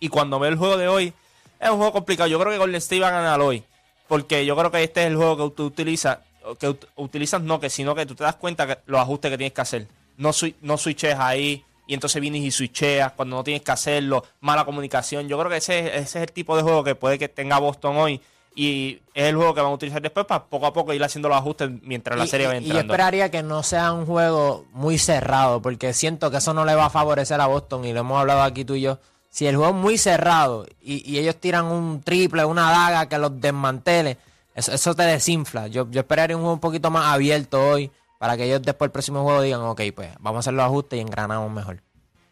Y 0.00 0.08
cuando 0.08 0.38
veo 0.38 0.50
el 0.50 0.56
juego 0.58 0.76
de 0.76 0.88
hoy, 0.88 1.12
es 1.60 1.70
un 1.70 1.76
juego 1.76 1.92
complicado. 1.92 2.28
Yo 2.28 2.38
creo 2.40 2.50
que 2.52 2.58
Golden 2.58 2.76
State 2.76 3.00
va 3.00 3.08
a 3.08 3.12
ganar 3.12 3.40
hoy. 3.40 3.62
Porque 4.08 4.44
yo 4.44 4.56
creo 4.56 4.70
que 4.70 4.82
este 4.82 5.02
es 5.02 5.06
el 5.06 5.16
juego 5.16 5.36
que 5.50 5.54
tú 5.56 5.64
utilizas. 5.66 6.18
Que 6.58 6.68
ut- 6.68 6.86
utilizas 6.96 7.40
no, 7.42 7.60
que 7.60 7.70
sino 7.70 7.94
que 7.94 8.04
tú 8.06 8.14
te 8.16 8.24
das 8.24 8.34
cuenta 8.34 8.66
que 8.66 8.78
los 8.86 9.00
ajustes 9.00 9.30
que 9.30 9.38
tienes 9.38 9.52
que 9.52 9.60
hacer. 9.60 9.86
No, 10.16 10.30
no 10.62 10.76
switches 10.78 11.14
ahí 11.18 11.64
y 11.86 11.94
entonces 11.94 12.20
vienes 12.20 12.42
y 12.42 12.50
switcheas 12.50 13.12
cuando 13.12 13.36
no 13.36 13.44
tienes 13.44 13.62
que 13.62 13.70
hacerlo. 13.72 14.24
Mala 14.40 14.64
comunicación. 14.64 15.28
Yo 15.28 15.38
creo 15.38 15.50
que 15.50 15.58
ese, 15.58 15.78
ese 15.98 16.00
es 16.00 16.16
el 16.16 16.32
tipo 16.32 16.56
de 16.56 16.62
juego 16.62 16.82
que 16.84 16.94
puede 16.94 17.18
que 17.18 17.28
tenga 17.28 17.58
Boston 17.58 17.96
hoy. 17.96 18.20
Y 18.58 19.00
es 19.12 19.24
el 19.26 19.36
juego 19.36 19.52
que 19.54 19.60
van 19.60 19.70
a 19.70 19.74
utilizar 19.74 20.00
después 20.00 20.24
para 20.24 20.44
poco 20.44 20.64
a 20.66 20.72
poco 20.72 20.94
ir 20.94 21.04
haciendo 21.04 21.28
los 21.28 21.36
ajustes 21.36 21.70
mientras 21.82 22.18
la 22.18 22.26
serie 22.26 22.46
va 22.46 22.54
y- 22.54 22.58
y 22.58 22.60
yo 22.62 22.66
entrando. 22.68 22.92
esperaría 22.94 23.30
que 23.30 23.42
no 23.42 23.62
sea 23.62 23.92
un 23.92 24.06
juego 24.06 24.64
muy 24.72 24.96
cerrado, 24.96 25.60
porque 25.60 25.92
siento 25.92 26.30
que 26.30 26.38
eso 26.38 26.54
no 26.54 26.64
le 26.64 26.74
va 26.74 26.86
a 26.86 26.90
favorecer 26.90 27.38
a 27.38 27.46
Boston, 27.46 27.84
y 27.84 27.92
lo 27.92 28.00
hemos 28.00 28.18
hablado 28.18 28.42
aquí 28.42 28.64
tú 28.64 28.74
y 28.74 28.80
yo. 28.80 28.98
Si 29.28 29.46
el 29.46 29.56
juego 29.56 29.72
es 29.72 29.76
muy 29.78 29.98
cerrado 29.98 30.66
y, 30.80 31.08
y 31.08 31.18
ellos 31.18 31.36
tiran 31.36 31.66
un 31.66 32.00
triple, 32.00 32.46
una 32.46 32.70
daga 32.70 33.06
que 33.10 33.18
los 33.18 33.38
desmantele, 33.38 34.16
eso, 34.54 34.72
eso 34.72 34.94
te 34.94 35.02
desinfla. 35.02 35.66
Yo, 35.66 35.86
yo 35.90 36.00
esperaría 36.00 36.34
un 36.34 36.40
juego 36.42 36.54
un 36.54 36.60
poquito 36.60 36.90
más 36.90 37.12
abierto 37.12 37.62
hoy, 37.62 37.90
para 38.26 38.36
que 38.36 38.44
ellos 38.44 38.60
después 38.60 38.88
del 38.88 38.92
próximo 38.92 39.22
juego 39.22 39.40
digan, 39.40 39.60
ok, 39.60 39.82
pues 39.94 40.10
vamos 40.18 40.38
a 40.38 40.40
hacer 40.40 40.54
los 40.54 40.64
ajustes 40.64 40.98
y 40.98 41.00
engranamos 41.00 41.48
mejor. 41.52 41.80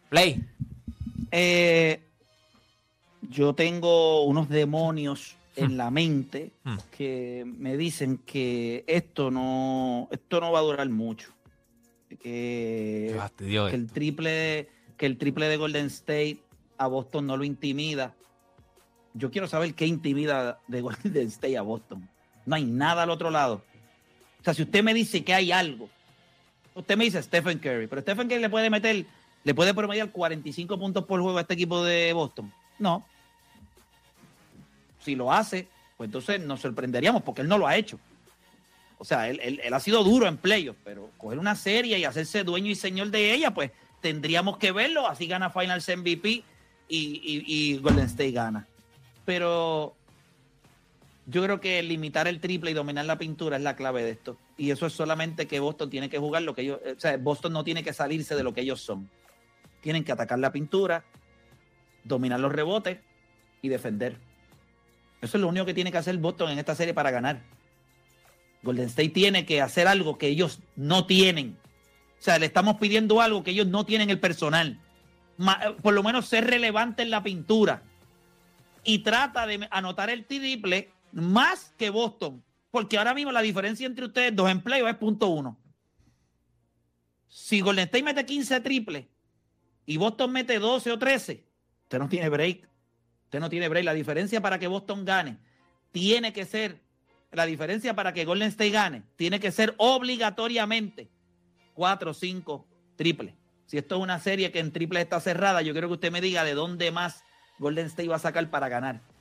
Play. 0.09 0.43
Eh, 1.31 2.01
yo 3.21 3.55
tengo 3.55 4.25
unos 4.25 4.49
demonios 4.49 5.37
en 5.55 5.77
la 5.77 5.89
mente 5.91 6.51
Hmm. 6.65 6.75
que 6.97 7.45
me 7.45 7.77
dicen 7.77 8.17
que 8.25 8.83
esto 8.87 9.31
no, 9.31 10.09
esto 10.11 10.41
no 10.41 10.51
va 10.51 10.59
a 10.59 10.63
durar 10.63 10.89
mucho. 10.89 11.29
Que, 12.21 13.17
que 13.37 13.55
el 13.75 13.89
triple, 13.89 14.67
que 14.97 15.05
el 15.05 15.17
triple 15.17 15.47
de 15.47 15.55
Golden 15.55 15.85
State 15.85 16.39
a 16.77 16.87
Boston 16.87 17.25
no 17.25 17.37
lo 17.37 17.45
intimida. 17.45 18.13
Yo 19.13 19.31
quiero 19.31 19.47
saber 19.47 19.73
qué 19.75 19.87
intimida 19.87 20.59
de 20.67 20.81
Golden 20.81 21.27
State 21.27 21.57
a 21.57 21.61
Boston. 21.61 22.05
No 22.45 22.55
hay 22.57 22.65
nada 22.65 23.03
al 23.03 23.09
otro 23.11 23.29
lado. 23.31 23.61
O 24.45 24.47
sea, 24.47 24.53
si 24.53 24.61
usted 24.61 24.83
me 24.83 24.93
dice 24.93 25.23
que 25.23 25.33
hay 25.33 25.51
algo, 25.51 25.89
usted 26.75 26.95
me 26.95 27.05
dice 27.05 27.23
Stephen 27.23 27.57
Curry, 27.57 27.87
pero 27.87 28.01
Stephen 28.03 28.27
Curry 28.27 28.41
le 28.41 28.49
puede 28.51 28.69
meter, 28.69 29.03
le 29.43 29.53
puede 29.55 29.73
promediar 29.73 30.11
45 30.11 30.77
puntos 30.77 31.03
por 31.05 31.19
juego 31.19 31.35
a 31.39 31.41
este 31.41 31.55
equipo 31.55 31.83
de 31.83 32.13
Boston. 32.13 32.53
No. 32.77 33.03
Si 34.99 35.15
lo 35.15 35.33
hace, 35.33 35.67
pues 35.97 36.09
entonces 36.09 36.39
nos 36.41 36.61
sorprenderíamos 36.61 37.23
porque 37.23 37.41
él 37.41 37.47
no 37.47 37.57
lo 37.57 37.65
ha 37.65 37.75
hecho. 37.75 37.99
O 38.99 39.03
sea, 39.03 39.29
él, 39.29 39.39
él- 39.41 39.73
ha 39.73 39.79
sido 39.79 40.03
duro 40.03 40.27
en 40.27 40.37
playoffs, 40.37 40.79
pero 40.83 41.09
coger 41.17 41.39
una 41.39 41.55
serie 41.55 41.97
y 41.97 42.05
hacerse 42.05 42.43
dueño 42.43 42.69
y 42.69 42.75
señor 42.75 43.09
de 43.09 43.33
ella, 43.33 43.51
pues 43.51 43.71
tendríamos 43.99 44.57
que 44.57 44.71
verlo. 44.71 45.07
Así 45.07 45.25
gana 45.25 45.49
Finals 45.49 45.89
MVP 45.89 46.43
y 46.87 47.77
Golden 47.79 48.05
State 48.05 48.29
gana. 48.31 48.67
Pero 49.25 49.95
yo 51.27 51.43
creo 51.43 51.59
que 51.59 51.81
limitar 51.81 52.27
el 52.27 52.39
triple 52.39 52.71
y 52.71 52.73
dominar 52.73 53.05
la 53.05 53.17
pintura 53.17 53.57
es 53.57 53.63
la 53.63 53.75
clave 53.75 54.03
de 54.03 54.11
esto. 54.11 54.37
Y 54.57 54.71
eso 54.71 54.85
es 54.85 54.93
solamente 54.93 55.47
que 55.47 55.59
Boston 55.59 55.89
tiene 55.89 56.09
que 56.09 56.19
jugar 56.19 56.43
lo 56.43 56.53
que 56.53 56.61
ellos. 56.61 56.79
O 56.85 56.99
sea, 56.99 57.17
Boston 57.17 57.53
no 57.53 57.63
tiene 57.63 57.83
que 57.83 57.93
salirse 57.93 58.35
de 58.35 58.43
lo 58.43 58.53
que 58.53 58.61
ellos 58.61 58.81
son. 58.81 59.09
Tienen 59.81 60.03
que 60.03 60.11
atacar 60.11 60.37
la 60.37 60.51
pintura, 60.51 61.03
dominar 62.03 62.39
los 62.39 62.51
rebotes 62.51 62.99
y 63.61 63.69
defender. 63.69 64.17
Eso 65.21 65.37
es 65.37 65.41
lo 65.41 65.47
único 65.47 65.65
que 65.65 65.73
tiene 65.73 65.91
que 65.91 65.97
hacer 65.97 66.15
Boston 66.17 66.51
en 66.51 66.59
esta 66.59 66.75
serie 66.75 66.93
para 66.93 67.09
ganar. 67.09 67.41
Golden 68.61 68.85
State 68.85 69.09
tiene 69.09 69.45
que 69.45 69.61
hacer 69.61 69.87
algo 69.87 70.17
que 70.17 70.27
ellos 70.27 70.59
no 70.75 71.07
tienen. 71.07 71.57
O 72.19 72.23
sea, 72.25 72.37
le 72.37 72.45
estamos 72.45 72.77
pidiendo 72.77 73.21
algo 73.21 73.43
que 73.43 73.51
ellos 73.51 73.67
no 73.67 73.85
tienen 73.85 74.09
el 74.11 74.19
personal. 74.19 74.79
Eh, 75.39 75.75
por 75.81 75.93
lo 75.93 76.03
menos 76.03 76.27
ser 76.27 76.45
relevante 76.45 77.01
en 77.01 77.09
la 77.09 77.23
pintura. 77.23 77.81
Y 78.83 78.99
trata 78.99 79.47
de 79.47 79.67
anotar 79.71 80.11
el 80.11 80.25
triple 80.25 80.91
más 81.15 81.73
que 81.77 81.89
Boston. 81.89 82.43
Porque 82.69 82.97
ahora 82.97 83.13
mismo 83.13 83.31
la 83.31 83.41
diferencia 83.41 83.87
entre 83.87 84.05
ustedes 84.05 84.35
dos 84.35 84.51
empleos 84.51 84.89
es 84.89 84.95
punto 84.97 85.29
uno. 85.29 85.57
Si 87.29 87.61
Golden 87.61 87.85
State 87.85 88.03
mete 88.03 88.25
15 88.25 88.59
triples 88.59 89.05
y 89.85 89.97
Boston 89.97 90.31
mete 90.31 90.59
12 90.59 90.91
o 90.91 90.99
13, 90.99 91.45
usted 91.83 91.99
no 91.99 92.09
tiene 92.09 92.27
break. 92.27 92.67
Usted 93.25 93.39
no 93.39 93.49
tiene 93.49 93.69
break. 93.69 93.85
La 93.85 93.93
diferencia 93.93 94.41
para 94.41 94.59
que 94.59 94.67
Boston 94.67 95.05
gane 95.05 95.37
tiene 95.91 96.33
que 96.33 96.45
ser, 96.45 96.81
la 97.31 97.45
diferencia 97.45 97.95
para 97.95 98.13
que 98.13 98.25
Golden 98.25 98.49
State 98.49 98.71
gane, 98.71 99.03
tiene 99.15 99.39
que 99.39 99.51
ser 99.51 99.73
obligatoriamente 99.77 101.09
4 101.75 102.11
o 102.11 102.13
5 102.13 102.67
triples. 102.97 103.33
Si 103.67 103.77
esto 103.77 103.95
es 103.95 104.01
una 104.01 104.19
serie 104.19 104.51
que 104.51 104.59
en 104.59 104.73
triple 104.73 104.99
está 104.99 105.19
cerrada, 105.21 105.61
yo 105.61 105.71
quiero 105.71 105.87
que 105.87 105.93
usted 105.93 106.11
me 106.11 106.21
diga 106.21 106.43
de 106.43 106.53
dónde 106.53 106.91
más 106.91 107.23
Golden 107.57 107.87
State 107.87 108.09
va 108.09 108.17
a 108.17 108.19
sacar 108.19 108.49
para 108.49 108.67
ganar. 108.67 109.14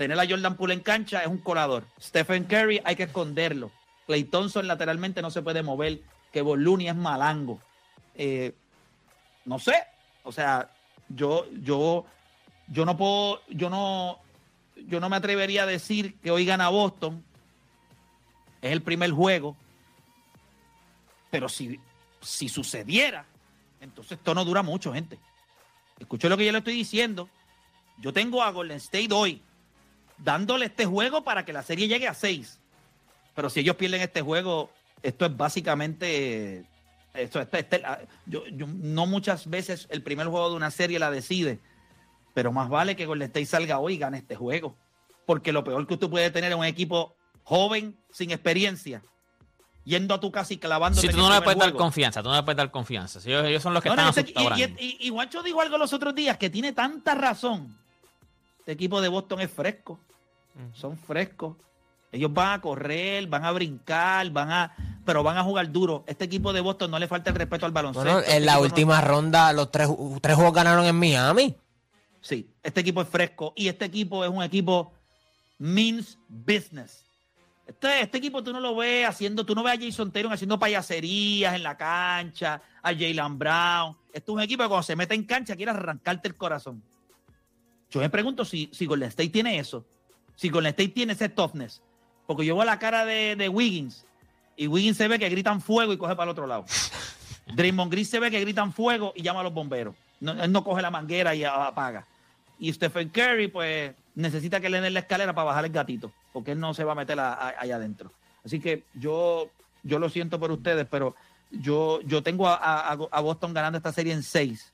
Tener 0.00 0.18
a 0.18 0.26
Jordan 0.26 0.56
Poole 0.56 0.72
en 0.72 0.80
cancha 0.80 1.20
es 1.20 1.26
un 1.26 1.36
colador. 1.36 1.84
Stephen 2.00 2.44
Curry 2.44 2.80
hay 2.86 2.96
que 2.96 3.02
esconderlo. 3.02 3.70
Clay 4.06 4.24
Thompson 4.24 4.66
lateralmente 4.66 5.20
no 5.20 5.30
se 5.30 5.42
puede 5.42 5.62
mover. 5.62 6.00
Que 6.32 6.40
Looney 6.42 6.88
es 6.88 6.96
malango. 6.96 7.60
Eh, 8.14 8.54
no 9.44 9.58
sé. 9.58 9.74
O 10.22 10.32
sea, 10.32 10.70
yo, 11.10 11.44
yo, 11.52 12.06
yo 12.68 12.86
no 12.86 12.96
puedo, 12.96 13.42
yo 13.50 13.68
no, 13.68 14.20
yo 14.86 15.00
no 15.00 15.10
me 15.10 15.16
atrevería 15.16 15.64
a 15.64 15.66
decir 15.66 16.18
que 16.20 16.30
hoy 16.30 16.46
gana 16.46 16.70
Boston. 16.70 17.22
Es 18.62 18.72
el 18.72 18.80
primer 18.80 19.10
juego. 19.10 19.54
Pero 21.30 21.50
si, 21.50 21.78
si 22.22 22.48
sucediera, 22.48 23.26
entonces 23.82 24.12
esto 24.12 24.34
no 24.34 24.46
dura 24.46 24.62
mucho, 24.62 24.94
gente. 24.94 25.18
Escuché 25.98 26.30
lo 26.30 26.38
que 26.38 26.46
yo 26.46 26.52
le 26.52 26.58
estoy 26.58 26.72
diciendo. 26.72 27.28
Yo 27.98 28.14
tengo 28.14 28.42
a 28.42 28.50
Golden 28.50 28.78
State 28.78 29.12
hoy 29.12 29.42
dándole 30.22 30.66
este 30.66 30.86
juego 30.86 31.22
para 31.24 31.44
que 31.44 31.52
la 31.52 31.62
serie 31.62 31.88
llegue 31.88 32.08
a 32.08 32.14
seis. 32.14 32.58
Pero 33.34 33.48
si 33.50 33.60
ellos 33.60 33.76
pierden 33.76 34.00
este 34.00 34.22
juego, 34.22 34.70
esto 35.02 35.26
es 35.26 35.36
básicamente. 35.36 36.64
Esto, 37.14 37.40
este- 37.40 37.82
yo, 38.26 38.46
yo- 38.48 38.66
no 38.68 39.06
muchas 39.06 39.48
veces 39.50 39.86
el 39.90 40.02
primer 40.02 40.28
juego 40.28 40.50
de 40.50 40.56
una 40.56 40.70
serie 40.70 40.98
la 41.00 41.10
decide, 41.10 41.58
pero 42.34 42.52
más 42.52 42.68
vale 42.68 42.94
que 42.94 43.06
Golden 43.06 43.26
State 43.26 43.46
salga 43.46 43.78
hoy 43.80 43.94
y 43.94 43.98
gane 43.98 44.18
este 44.18 44.36
juego. 44.36 44.76
Porque 45.26 45.52
lo 45.52 45.64
peor 45.64 45.86
que 45.86 45.96
tú 45.96 46.08
puedes 46.08 46.32
tener 46.32 46.52
es 46.52 46.58
un 46.58 46.64
equipo 46.64 47.14
joven, 47.42 47.96
sin 48.12 48.30
experiencia, 48.30 49.02
yendo 49.84 50.14
a 50.14 50.20
tu 50.20 50.30
casa 50.30 50.54
y 50.54 50.58
clavándote 50.58 51.06
Si 51.06 51.12
tú 51.12 51.18
no 51.18 51.32
le 51.34 51.40
puedes 51.40 51.58
dar 51.58 51.72
confianza, 51.72 52.22
tú 52.22 52.28
no 52.28 52.36
le 52.36 52.42
puedes 52.44 52.56
dar 52.56 52.70
confianza. 52.70 53.20
Si 53.20 53.28
ellos, 53.30 53.44
ellos 53.46 53.62
son 53.62 53.74
los 53.74 53.82
que 53.82 53.88
No, 53.88 53.96
no, 53.96 54.08
están 54.08 54.24
este- 54.24 54.38
asustados. 54.38 54.58
y, 54.58 54.62
y- 54.84 54.96
y- 55.00 55.06
y 55.08 55.10
Juancho 55.10 55.42
dijo 55.42 55.60
algo 55.60 55.78
los 55.78 55.92
otros 55.92 56.14
días 56.14 56.36
que 56.36 56.48
tiene 56.50 56.72
tanta 56.72 57.14
razón. 57.16 57.76
Este 58.70 58.84
equipo 58.84 59.00
de 59.00 59.08
Boston 59.08 59.40
es 59.40 59.50
fresco. 59.50 59.98
Son 60.74 60.96
frescos. 60.96 61.56
Ellos 62.12 62.32
van 62.32 62.52
a 62.52 62.60
correr, 62.60 63.26
van 63.26 63.44
a 63.44 63.50
brincar, 63.50 64.30
van 64.30 64.48
a, 64.52 64.76
pero 65.04 65.24
van 65.24 65.36
a 65.38 65.42
jugar 65.42 65.72
duro. 65.72 66.04
Este 66.06 66.26
equipo 66.26 66.52
de 66.52 66.60
Boston 66.60 66.88
no 66.92 66.96
le 67.00 67.08
falta 67.08 67.30
el 67.30 67.36
respeto 67.36 67.66
al 67.66 67.72
baloncesto. 67.72 68.04
Bueno, 68.04 68.20
Este 68.20 68.36
en 68.36 68.46
la 68.46 68.54
no- 68.54 68.60
última 68.60 69.00
ronda, 69.00 69.52
los 69.52 69.72
tres, 69.72 69.88
tres 70.22 70.36
juegos 70.36 70.54
ganaron 70.54 70.84
en 70.86 70.94
Miami. 70.94 71.56
Sí, 72.20 72.48
este 72.62 72.82
equipo 72.82 73.02
es 73.02 73.08
fresco 73.08 73.52
y 73.56 73.66
este 73.66 73.86
equipo 73.86 74.24
es 74.24 74.30
un 74.30 74.40
equipo 74.44 74.92
means 75.58 76.16
business. 76.28 77.04
Este, 77.66 78.02
este 78.02 78.18
equipo 78.18 78.40
tú 78.44 78.52
no 78.52 78.60
lo 78.60 78.76
ves 78.76 79.04
haciendo, 79.08 79.44
tú 79.44 79.56
no 79.56 79.64
ves 79.64 79.78
a 79.80 79.82
Jason 79.82 80.12
Taylor 80.12 80.32
haciendo 80.32 80.60
payaserías 80.60 81.56
en 81.56 81.64
la 81.64 81.76
cancha, 81.76 82.62
a 82.84 82.88
Jalen 82.92 83.36
Brown. 83.36 83.96
Esto 84.12 84.30
es 84.32 84.36
un 84.36 84.40
equipo 84.42 84.62
que 84.62 84.68
cuando 84.68 84.84
se 84.84 84.94
mete 84.94 85.16
en 85.16 85.24
cancha 85.24 85.56
quiere 85.56 85.72
arrancarte 85.72 86.28
el 86.28 86.36
corazón. 86.36 86.80
Yo 87.90 88.00
me 88.00 88.10
pregunto 88.10 88.44
si, 88.44 88.68
si 88.72 88.86
Golden 88.86 89.08
State 89.08 89.30
tiene 89.30 89.58
eso. 89.58 89.84
Si 90.36 90.48
Golden 90.48 90.70
State 90.70 90.90
tiene 90.90 91.12
ese 91.14 91.28
toughness. 91.28 91.82
Porque 92.26 92.44
yo 92.46 92.54
veo 92.56 92.64
la 92.64 92.78
cara 92.78 93.04
de, 93.04 93.34
de 93.36 93.48
Wiggins 93.48 94.04
y 94.56 94.66
Wiggins 94.68 94.96
se 94.96 95.08
ve 95.08 95.18
que 95.18 95.28
gritan 95.28 95.60
fuego 95.60 95.92
y 95.92 95.96
coge 95.98 96.14
para 96.14 96.24
el 96.24 96.30
otro 96.30 96.46
lado. 96.46 96.64
Draymond 97.54 97.90
Green 97.90 98.04
se 98.06 98.20
ve 98.20 98.30
que 98.30 98.40
gritan 98.40 98.72
fuego 98.72 99.12
y 99.16 99.22
llama 99.22 99.40
a 99.40 99.42
los 99.44 99.52
bomberos. 99.52 99.94
No, 100.20 100.32
él 100.32 100.52
no 100.52 100.62
coge 100.62 100.82
la 100.82 100.90
manguera 100.90 101.34
y 101.34 101.44
apaga. 101.44 102.06
Y 102.58 102.72
Stephen 102.72 103.08
Curry, 103.08 103.48
pues, 103.48 103.92
necesita 104.14 104.60
que 104.60 104.68
le 104.68 104.80
den 104.80 104.92
la 104.94 105.00
escalera 105.00 105.34
para 105.34 105.46
bajar 105.46 105.64
el 105.64 105.72
gatito, 105.72 106.12
porque 106.32 106.52
él 106.52 106.60
no 106.60 106.74
se 106.74 106.84
va 106.84 106.92
a 106.92 106.94
meter 106.94 107.18
a- 107.18 107.32
a- 107.32 107.54
allá 107.58 107.76
adentro. 107.76 108.12
Así 108.44 108.60
que 108.60 108.84
yo, 108.94 109.50
yo 109.82 109.98
lo 109.98 110.08
siento 110.10 110.38
por 110.38 110.52
ustedes, 110.52 110.86
pero 110.90 111.16
yo, 111.50 112.00
yo 112.02 112.22
tengo 112.22 112.46
a, 112.46 112.54
a- 112.54 112.92
a 113.10 113.20
Boston 113.20 113.54
ganando 113.54 113.78
esta 113.78 113.92
serie 113.92 114.12
en 114.12 114.22
seis. 114.22 114.72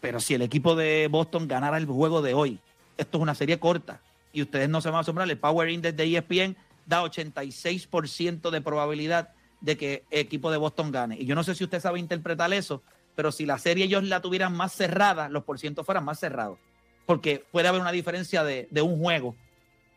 Pero 0.00 0.20
si 0.20 0.34
el 0.34 0.42
equipo 0.42 0.74
de 0.74 1.08
Boston 1.10 1.46
ganara 1.46 1.76
el 1.76 1.86
juego 1.86 2.22
de 2.22 2.34
hoy, 2.34 2.58
esto 2.96 3.18
es 3.18 3.22
una 3.22 3.34
serie 3.34 3.58
corta. 3.58 4.00
Y 4.32 4.42
ustedes 4.42 4.68
no 4.68 4.80
se 4.80 4.88
van 4.88 4.98
a 4.98 5.00
asombrar, 5.00 5.28
el 5.28 5.38
Power 5.38 5.68
Index 5.68 5.96
de 5.96 6.16
ESPN 6.16 6.56
da 6.86 7.02
86% 7.02 8.50
de 8.50 8.60
probabilidad 8.60 9.30
de 9.60 9.76
que 9.76 10.04
el 10.10 10.20
equipo 10.20 10.50
de 10.50 10.56
Boston 10.56 10.90
gane. 10.90 11.16
Y 11.18 11.26
yo 11.26 11.34
no 11.34 11.44
sé 11.44 11.54
si 11.54 11.64
usted 11.64 11.80
sabe 11.80 11.98
interpretar 11.98 12.52
eso, 12.52 12.82
pero 13.14 13.32
si 13.32 13.44
la 13.44 13.58
serie 13.58 13.84
ellos 13.84 14.04
la 14.04 14.20
tuvieran 14.20 14.56
más 14.56 14.72
cerrada, 14.72 15.28
los 15.28 15.44
porcientos 15.44 15.84
fueran 15.84 16.04
más 16.04 16.18
cerrados. 16.18 16.58
Porque 17.06 17.44
puede 17.50 17.68
haber 17.68 17.80
una 17.80 17.92
diferencia 17.92 18.44
de, 18.44 18.68
de 18.70 18.82
un 18.82 18.98
juego. 18.98 19.34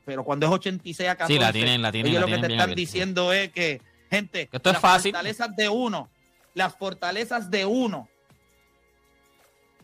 Pero 0.06 0.24
cuando 0.24 0.48
es 0.48 0.52
86 0.52 1.10
a 1.10 1.16
14, 1.16 1.34
Sí, 1.34 1.39
la 1.39 1.54
tienen, 1.54 1.82
la 1.82 1.92
tienen, 1.92 2.12
ellos 2.12 2.22
la 2.22 2.28
lo 2.36 2.42
que 2.42 2.48
te 2.48 2.54
están 2.54 2.76
diciendo 2.76 3.32
es 3.32 3.52
que, 3.52 3.82
gente, 4.10 4.48
Que 4.48 4.58
esto 4.58 4.70
es 4.70 4.74
las 4.74 4.82
fácil. 4.82 5.12
fortalezas 5.13 5.56
de 5.56 5.70
uno, 5.70 6.10
las 6.56 6.76
fortalezas 6.76 7.50
de 7.50 7.66
uno 7.66 8.10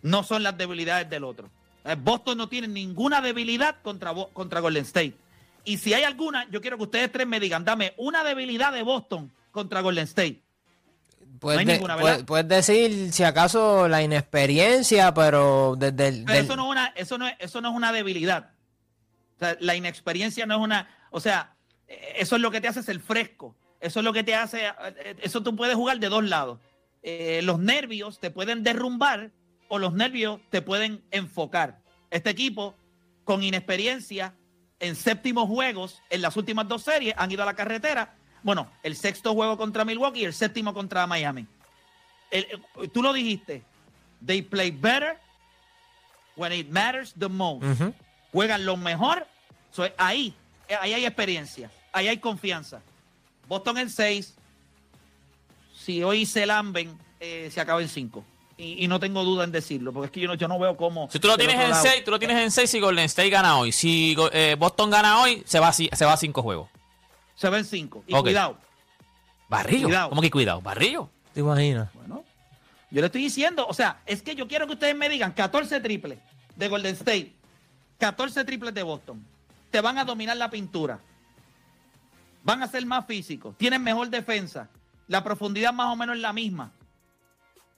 no 0.02 0.24
son 0.24 0.44
las 0.44 0.58
debilidades 0.58 1.10
del 1.10 1.24
otro. 1.24 1.50
Eh, 1.86 1.96
Boston 1.98 2.38
no 2.38 2.50
tiene 2.50 2.68
ninguna 2.68 3.22
debilidad 3.22 3.78
contra, 3.82 4.14
contra 4.34 4.60
Golden 4.60 4.84
State. 4.84 5.14
Y 5.66 5.78
si 5.78 5.94
hay 5.94 6.04
alguna, 6.04 6.48
yo 6.50 6.62
quiero 6.62 6.78
que 6.78 6.84
ustedes 6.84 7.12
tres 7.12 7.28
me 7.28 7.40
digan, 7.40 7.64
dame 7.66 7.94
una 7.98 8.24
debilidad 8.24 8.72
de 8.74 8.84
Boston 8.84 9.32
contra 9.52 9.82
Golden 9.82 10.06
State. 10.06 10.42
Puedes, 11.40 11.60
hay 11.60 11.66
de- 11.66 11.74
ninguna, 11.74 11.98
puedes- 11.98 12.24
puedes 12.24 12.48
decir, 12.48 13.14
si 13.14 13.24
acaso, 13.24 13.88
la 13.88 14.02
inexperiencia, 14.02 15.14
pero 15.14 15.76
desde 15.78 16.08
el... 16.10 16.24
Pero 16.26 16.34
del- 16.36 16.46
eso 16.46 16.56
no, 16.56 16.64
es 16.66 16.72
una, 16.72 16.88
eso, 16.96 17.18
no 17.18 17.28
es, 17.28 17.36
eso 17.40 17.62
no 17.62 17.70
es 17.70 17.76
una 17.76 17.92
debilidad. 17.92 18.52
O 19.36 19.40
sea, 19.40 19.56
la 19.62 19.76
inexperiencia 19.76 20.46
no 20.46 20.56
es 20.56 20.62
una. 20.62 20.90
O 21.12 21.20
sea, 21.22 21.54
eh, 21.88 22.16
eso 22.18 22.36
es 22.36 22.42
lo 22.42 22.52
que 22.52 22.60
te 22.60 22.68
hace 22.68 22.84
ser 22.84 23.00
fresco. 23.00 23.56
Eso 23.80 24.00
es 24.00 24.04
lo 24.04 24.12
que 24.12 24.24
te 24.24 24.36
hace. 24.36 24.68
eh, 24.68 25.16
Eso 25.22 25.42
tú 25.42 25.56
puedes 25.56 25.76
jugar 25.76 26.00
de 26.00 26.10
dos 26.10 26.26
lados. 26.26 26.60
Eh, 27.04 27.40
los 27.44 27.58
nervios 27.60 28.20
te 28.20 28.32
pueden 28.32 28.64
derrumbar 28.64 29.32
o 29.70 29.80
los 29.80 29.94
nervios 29.94 30.42
te 30.50 30.62
pueden 30.62 31.02
enfocar. 31.12 31.80
Este 32.12 32.30
equipo, 32.30 32.76
con 33.24 33.42
inexperiencia, 33.44 34.34
en 34.80 34.96
séptimos 34.96 35.48
juegos, 35.48 36.02
en 36.10 36.22
las 36.22 36.36
últimas 36.36 36.68
dos 36.68 36.84
series, 36.84 37.14
han 37.18 37.32
ido 37.32 37.44
a 37.44 37.46
la 37.46 37.56
carretera. 37.56 38.16
Bueno, 38.44 38.70
el 38.84 38.96
sexto 38.96 39.34
juego 39.34 39.58
contra 39.58 39.86
Milwaukee 39.86 40.22
y 40.22 40.26
el 40.26 40.34
séptimo 40.34 40.74
contra 40.74 41.06
Miami. 41.08 41.46
El- 42.32 42.48
el- 42.82 42.90
tú 42.92 43.02
lo 43.04 43.14
dijiste. 43.14 43.64
They 44.26 44.42
play 44.42 44.72
better 44.72 45.18
when 46.36 46.52
it 46.52 46.70
matters 46.70 47.14
the 47.18 47.28
most. 47.30 47.64
Juegan 48.32 48.66
lo 48.66 48.76
mejor. 48.78 49.26
So, 49.72 49.88
ahí, 49.98 50.34
eh, 50.68 50.76
ahí 50.80 50.94
hay 50.94 51.06
experiencia. 51.06 51.70
Ahí 51.92 52.08
hay 52.08 52.18
confianza. 52.18 52.82
Boston 53.48 53.78
en 53.78 53.90
6. 53.90 54.36
Si 55.76 56.04
hoy 56.04 56.26
se 56.26 56.46
lamben, 56.46 56.98
eh, 57.20 57.50
se 57.52 57.60
acaba 57.62 57.82
en 57.82 57.90
5. 57.90 58.24
Y, 58.60 58.84
y 58.84 58.88
no 58.90 59.00
tengo 59.00 59.24
duda 59.24 59.46
en 59.46 59.54
decirlo, 59.54 59.94
porque 59.94 60.08
es 60.08 60.12
que 60.12 60.20
yo 60.20 60.28
no, 60.28 60.34
yo 60.34 60.50
no 60.50 60.60
veo 60.60 60.76
cómo. 60.76 61.10
Si 61.10 61.18
tú 61.18 61.30
lo 61.30 61.38
tienes 61.38 61.56
en 61.56 61.70
lado- 61.70 61.82
6, 61.82 62.04
tú 62.04 62.12
lo 62.12 62.20
tienes 62.20 62.38
en 62.38 62.52
6 62.52 62.70
si 62.70 62.80
Golden 62.82 63.06
State 63.06 63.30
gana 63.30 63.58
hoy. 63.58 63.72
Si 63.72 64.18
eh, 64.34 64.58
Boston 64.60 64.90
gana 64.90 65.22
hoy, 65.22 65.42
se 65.46 65.60
va, 65.60 65.72
se 65.72 65.88
va 66.06 66.14
a 66.14 66.18
5 66.18 66.42
juegos. 66.44 66.70
Se 67.36 67.50
ven 67.50 67.64
5. 67.64 68.04
Y 68.08 68.14
cuidado. 68.14 68.58
Barrillo. 69.48 69.86
Cuidado. 69.88 70.10
¿Cómo 70.10 70.22
que 70.22 70.30
cuidado? 70.30 70.62
Barrillo. 70.62 71.10
¿Te 71.34 71.40
imaginas? 71.40 71.90
Bueno, 71.94 72.26
yo 72.92 73.00
le 73.00 73.06
estoy 73.08 73.22
diciendo, 73.22 73.66
o 73.66 73.74
sea, 73.74 74.02
es 74.06 74.22
que 74.22 74.36
yo 74.36 74.46
quiero 74.48 74.68
que 74.68 74.74
ustedes 74.74 74.96
me 74.96 75.08
digan 75.08 75.32
14 75.32 75.80
triples 75.80 76.20
de 76.58 76.68
Golden 76.68 76.96
State, 76.96 77.32
14 77.98 78.44
triples 78.44 78.74
de 78.74 78.84
Boston. 78.84 79.26
Te 79.72 79.80
van 79.80 79.98
a 80.00 80.04
dominar 80.04 80.36
la 80.36 80.50
pintura. 80.50 81.00
Van 82.44 82.62
a 82.62 82.68
ser 82.68 82.86
más 82.86 83.06
físicos, 83.06 83.56
tienen 83.58 83.82
mejor 83.84 84.10
defensa. 84.10 84.68
La 85.08 85.24
profundidad 85.24 85.72
más 85.72 85.94
o 85.94 85.96
menos 85.96 86.18
es 86.18 86.22
la 86.22 86.34
misma. 86.34 86.72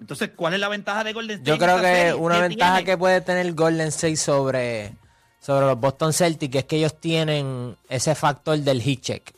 Entonces, 0.01 0.31
¿cuál 0.35 0.55
es 0.55 0.59
la 0.59 0.67
ventaja 0.67 1.03
de 1.03 1.13
Golden 1.13 1.37
State? 1.37 1.49
Yo 1.49 1.63
creo 1.63 1.77
que 1.77 1.83
serie? 1.83 2.13
una 2.15 2.35
¿Qué 2.35 2.41
ventaja 2.49 2.75
tiene? 2.77 2.91
que 2.91 2.97
puede 2.97 3.21
tener 3.21 3.53
Golden 3.53 3.87
State 3.89 4.17
sobre, 4.17 4.93
sobre 5.39 5.67
los 5.67 5.79
Boston 5.79 6.11
Celtics 6.11 6.55
es 6.55 6.65
que 6.65 6.77
ellos 6.77 6.99
tienen 6.99 7.77
ese 7.87 8.15
factor 8.15 8.57
del 8.57 8.81
hit 8.81 9.01
check 9.01 9.31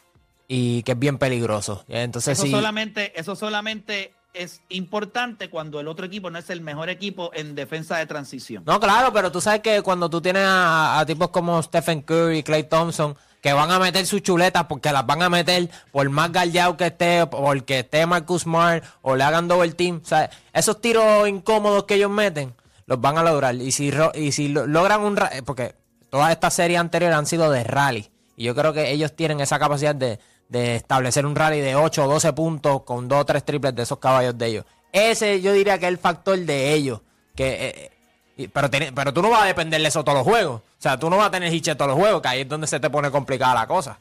y 0.48 0.82
que 0.84 0.94
es 0.94 1.00
bien 1.00 1.18
peligroso. 1.18 1.84
Entonces 1.90 2.38
Eso 2.38 2.46
sí, 2.46 2.52
solamente, 2.52 3.20
eso 3.20 3.36
solamente 3.36 4.14
es 4.34 4.62
importante 4.70 5.50
cuando 5.50 5.80
el 5.80 5.88
otro 5.88 6.06
equipo 6.06 6.30
no 6.30 6.40
es 6.40 6.50
el 6.50 6.62
mejor 6.62 6.90
equipo 6.90 7.32
en 7.34 7.56
defensa 7.56 7.98
de 7.98 8.06
transición. 8.06 8.64
No, 8.66 8.80
claro, 8.80 9.14
pero 9.14 9.32
tú 9.32 9.40
sabes 9.42 9.62
que 9.62 9.82
cuando 9.82 10.10
tú 10.10 10.22
tienes 10.22 10.44
a, 10.46 11.04
tipos 11.06 11.30
como 11.30 11.62
Stephen 11.62 12.02
Curry, 12.02 12.44
Clay 12.44 12.64
Thompson, 12.64 13.16
que 13.42 13.54
van 13.54 13.70
a 13.72 13.78
meter 13.80 14.06
sus 14.08 14.22
chuletas 14.22 14.66
porque 14.66 14.92
las 14.92 15.06
van 15.06 15.22
a 15.22 15.30
meter 15.30 15.70
por 15.92 16.10
más 16.10 16.32
galleado 16.32 16.78
que 16.78 16.88
esté, 16.88 17.28
porque 17.28 17.80
esté 17.80 18.06
Marcus 18.06 18.44
Smart 18.44 18.84
o 19.02 19.16
le 19.16 19.24
hagan 19.24 19.48
double 19.48 19.74
team. 19.74 20.02
O 20.10 20.16
esos 20.54 20.80
tiros 20.82 21.28
incómodos 21.28 21.84
que 21.84 21.96
ellos 21.96 22.10
meten, 22.10 22.56
los 22.86 23.00
van 23.02 23.18
a 23.18 23.24
lograr. 23.24 23.54
Y 23.56 23.72
si, 23.72 23.92
y 24.16 24.32
si 24.32 24.48
lo- 24.48 24.66
logran 24.66 25.02
un... 25.02 25.18
ra- 25.18 25.32
Porque 25.46 25.76
todas 26.10 26.32
estas 26.32 26.54
series 26.54 26.80
anteriores 26.80 27.18
han 27.18 27.26
sido 27.26 27.52
de 27.52 27.64
rally. 27.66 28.10
Y 28.36 28.46
yo 28.46 28.56
creo 28.56 28.74
que 28.74 28.92
ellos 28.92 29.16
tienen 29.16 29.42
esa 29.42 29.60
capacidad 29.60 29.94
de, 29.94 30.20
de 30.50 30.76
establecer 30.76 31.26
un 31.26 31.36
rally 31.36 31.60
de 31.62 31.76
8 31.76 32.06
o 32.06 32.08
12 32.08 32.34
puntos 32.34 32.84
con 32.84 33.08
2 33.08 33.20
o 33.22 33.26
3 33.26 33.44
triples 33.44 33.76
de 33.76 33.84
esos 33.84 33.98
caballos 34.00 34.38
de 34.38 34.46
ellos. 34.48 34.66
Ese 34.92 35.42
yo 35.42 35.54
diría 35.54 35.78
que 35.80 35.86
es 35.86 35.92
el 35.92 35.98
factor 35.98 36.38
de 36.38 36.74
ellos. 36.74 37.02
Que, 37.36 37.68
eh, 37.70 37.92
y- 38.38 38.48
pero, 38.48 38.70
pero 38.94 39.14
tú 39.14 39.22
no 39.22 39.30
vas 39.32 39.44
a 39.44 39.46
depender 39.46 39.82
de 39.82 39.88
eso 39.88 40.04
todos 40.04 40.20
los 40.20 40.28
juegos. 40.28 40.62
O 40.62 40.82
sea, 40.84 41.00
tú 41.00 41.10
no 41.10 41.18
vas 41.18 41.28
a 41.28 41.32
tener 41.32 41.52
hitche 41.52 41.74
todos 41.76 41.90
los 41.90 41.98
juegos, 42.00 42.22
que 42.22 42.28
ahí 42.28 42.42
es 42.42 42.50
donde 42.50 42.68
se 42.68 42.80
te 42.80 42.90
pone 42.90 43.10
complicada 43.10 43.56
la 43.56 43.68
cosa. 43.68 43.98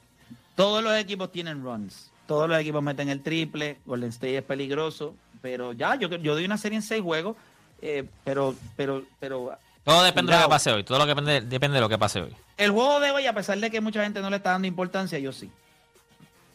Todos 0.55 0.83
los 0.85 0.95
equipos 0.99 1.33
tienen 1.33 1.63
runs. 1.63 2.11
Todos 2.27 2.49
los 2.49 2.59
equipos 2.59 2.83
meten 2.83 3.09
el 3.09 3.23
triple. 3.23 3.79
Golden 3.87 4.11
State 4.11 4.39
es 4.39 4.43
peligroso. 4.45 5.15
Pero 5.41 5.73
ya, 5.73 5.95
yo, 5.97 6.09
yo 6.09 6.35
doy 6.35 6.45
una 6.45 6.59
serie 6.59 6.77
en 6.77 6.83
seis 6.83 7.03
juegos. 7.03 7.37
eh, 7.81 8.05
pero, 8.23 8.55
pero, 8.77 9.03
pero 9.19 9.59
Todo 9.83 10.03
depende 10.05 10.31
de 10.33 10.39
lo 10.39 10.45
que 10.45 10.51
pase 10.51 10.71
hoy. 10.73 10.85
Todo 10.85 10.99
lo 10.99 11.05
que 11.05 11.09
depende, 11.11 11.41
depende 11.41 11.75
de 11.77 11.81
lo 11.81 11.89
que 11.89 11.99
pase 11.99 12.21
hoy. 12.21 12.37
el 12.59 12.71
juego 12.71 13.01
de 13.01 13.11
hoy, 13.11 13.27
a 13.27 13.33
pesar 13.33 13.59
de 13.59 13.71
que 13.71 13.81
mucha 13.81 14.05
gente 14.05 14.21
no 14.21 14.31
le 14.31 14.37
está 14.37 14.51
dando 14.51 14.69
importancia, 14.69 15.19
yo 15.19 15.33
sí. 15.33 15.51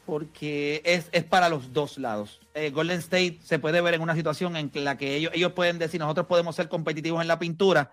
Porque 0.08 0.82
es, 0.84 1.10
es 1.12 1.24
para 1.24 1.50
los 1.50 1.72
dos 1.74 2.00
lados. 2.00 2.40
Eh, 2.56 2.72
Golden 2.72 2.98
State 2.98 3.40
se 3.44 3.60
puede 3.60 3.82
ver 3.82 3.94
en 3.94 4.02
una 4.02 4.16
situación 4.16 4.56
en 4.56 4.72
la 4.74 4.98
que 4.98 5.16
ellos, 5.16 5.32
ellos 5.36 5.52
pueden 5.52 5.78
decir, 5.78 6.00
nosotros 6.00 6.26
podemos 6.26 6.56
ser 6.56 6.68
competitivos 6.68 7.22
en 7.22 7.28
la 7.28 7.38
pintura, 7.38 7.92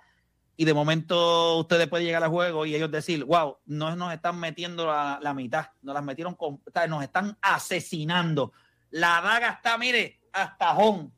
y 0.57 0.65
de 0.65 0.75
momento 0.75 1.59
ustedes 1.59 1.89
pueden 1.89 2.07
llegar 2.07 2.23
al 2.23 2.31
juego 2.31 2.65
y 2.65 2.75
ellos 2.75 2.91
decir, 2.91 3.25
wow, 3.25 3.57
no 3.67 3.97
nos 3.97 4.13
están 4.13 4.39
metiendo 4.39 4.87
la, 4.87 5.19
la 5.21 5.35
mitad, 5.35 5.67
nos 5.83 5.95
las 5.95 6.05
metieron 6.05 6.35
con, 6.35 6.63
nos 6.89 7.03
están 7.03 7.37
asesinando. 7.43 8.53
La 8.91 9.21
daga 9.21 9.51
está, 9.51 9.77
mire, 9.77 10.21
hasta 10.33 10.73
home. 10.77 11.11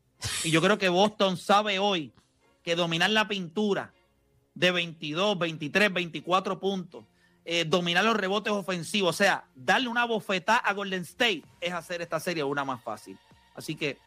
Y 0.45 0.51
yo 0.51 0.63
creo 0.63 0.79
que 0.79 0.89
Boston 0.89 1.37
sabe 1.37 1.79
hoy 1.79 2.15
que 2.63 2.75
dominar 2.75 3.11
la 3.11 3.29
pintura 3.29 3.93
de 4.55 4.71
22, 4.71 5.39
23, 5.39 5.93
24 5.93 6.59
puntos, 6.59 7.05
eh, 7.49 7.65
dominar 7.65 8.05
los 8.05 8.17
rebotes 8.17 8.53
ofensivos, 8.53 9.15
o 9.15 9.17
sea, 9.17 9.45
darle 9.55 9.87
una 9.87 10.05
bofetada 10.05 10.59
a 10.59 10.73
Golden 10.73 11.03
State 11.03 11.45
es 11.61 11.73
hacer 11.73 12.03
esta 12.03 12.19
serie 12.19 12.43
una 12.43 12.65
más 12.65 12.83
fácil. 12.83 13.17
Así 13.55 13.77
que 13.77 13.99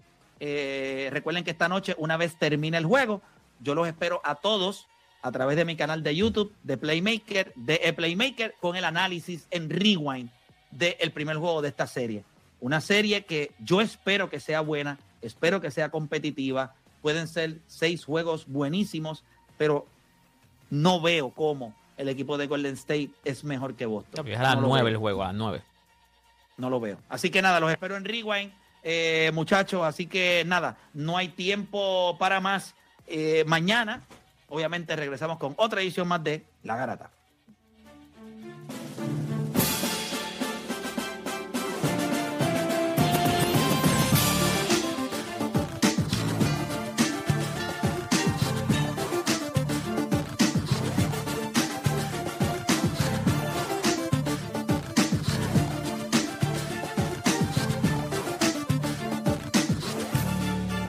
eh, 0.42 1.08
recuerden 1.10 1.46
que 1.46 1.52
esta 1.52 1.70
noche, 1.70 1.96
una 1.98 2.18
vez 2.18 2.38
termine 2.38 2.78
el 2.78 2.86
juego, 2.86 3.22
yo 3.62 3.76
los 3.76 3.88
espero 3.88 4.20
a 4.26 4.36
todos 4.36 4.88
a 5.22 5.32
través 5.32 5.56
de 5.56 5.64
mi 5.64 5.78
canal 5.78 6.04
de 6.04 6.18
YouTube, 6.18 6.54
de 6.64 6.78
Playmaker, 6.78 7.54
de 7.56 7.80
E 7.82 7.94
Playmaker, 7.94 8.56
con 8.60 8.76
el 8.76 8.84
análisis 8.84 9.48
en 9.52 9.70
rewind 9.70 10.30
del 10.72 11.12
primer 11.14 11.38
juego 11.38 11.62
de 11.62 11.70
esta 11.70 11.88
serie. 11.88 12.26
Una 12.60 12.82
serie 12.82 13.24
que 13.24 13.54
yo 13.60 13.80
espero 13.80 14.30
que 14.30 14.42
sea 14.42 14.60
buena, 14.60 15.00
espero 15.22 15.62
que 15.62 15.72
sea 15.72 15.92
competitiva. 15.92 16.76
Pueden 17.02 17.30
ser 17.30 17.60
seis 17.68 18.04
juegos 18.04 18.48
buenísimos, 18.48 19.24
pero 19.58 19.88
no 20.70 21.00
veo 21.00 21.30
cómo 21.30 21.74
el 22.00 22.08
equipo 22.10 22.38
de 22.38 22.48
Golden 22.48 22.74
State 22.76 23.12
es 23.26 23.44
mejor 23.44 23.76
que 23.76 23.86
Boston. 23.86 24.26
Es 24.28 24.40
a 24.40 24.44
las 24.44 24.56
No 24.56 24.62
lo 24.62 24.68
9 24.70 24.84
veo. 24.86 24.92
el 24.94 24.98
juego, 24.98 25.24
a 25.24 25.28
las 25.28 25.36
9. 25.36 25.62
No 26.58 26.70
lo 26.70 26.80
veo. 26.80 26.98
Así 27.10 27.30
que 27.30 27.42
nada, 27.42 27.60
los 27.60 27.70
espero 27.72 27.98
en 27.98 28.06
Rewind, 28.06 28.54
eh, 28.84 29.32
muchachos. 29.34 29.84
Así 29.84 30.08
que 30.08 30.44
nada, 30.46 30.78
no 30.94 31.18
hay 31.18 31.28
tiempo 31.28 32.16
para 32.18 32.40
más. 32.40 32.74
Eh, 33.06 33.44
mañana, 33.48 34.02
obviamente, 34.48 34.96
regresamos 34.96 35.38
con 35.38 35.54
otra 35.58 35.82
edición 35.82 36.08
más 36.08 36.24
de 36.24 36.46
La 36.64 36.78
Garata. 36.78 37.12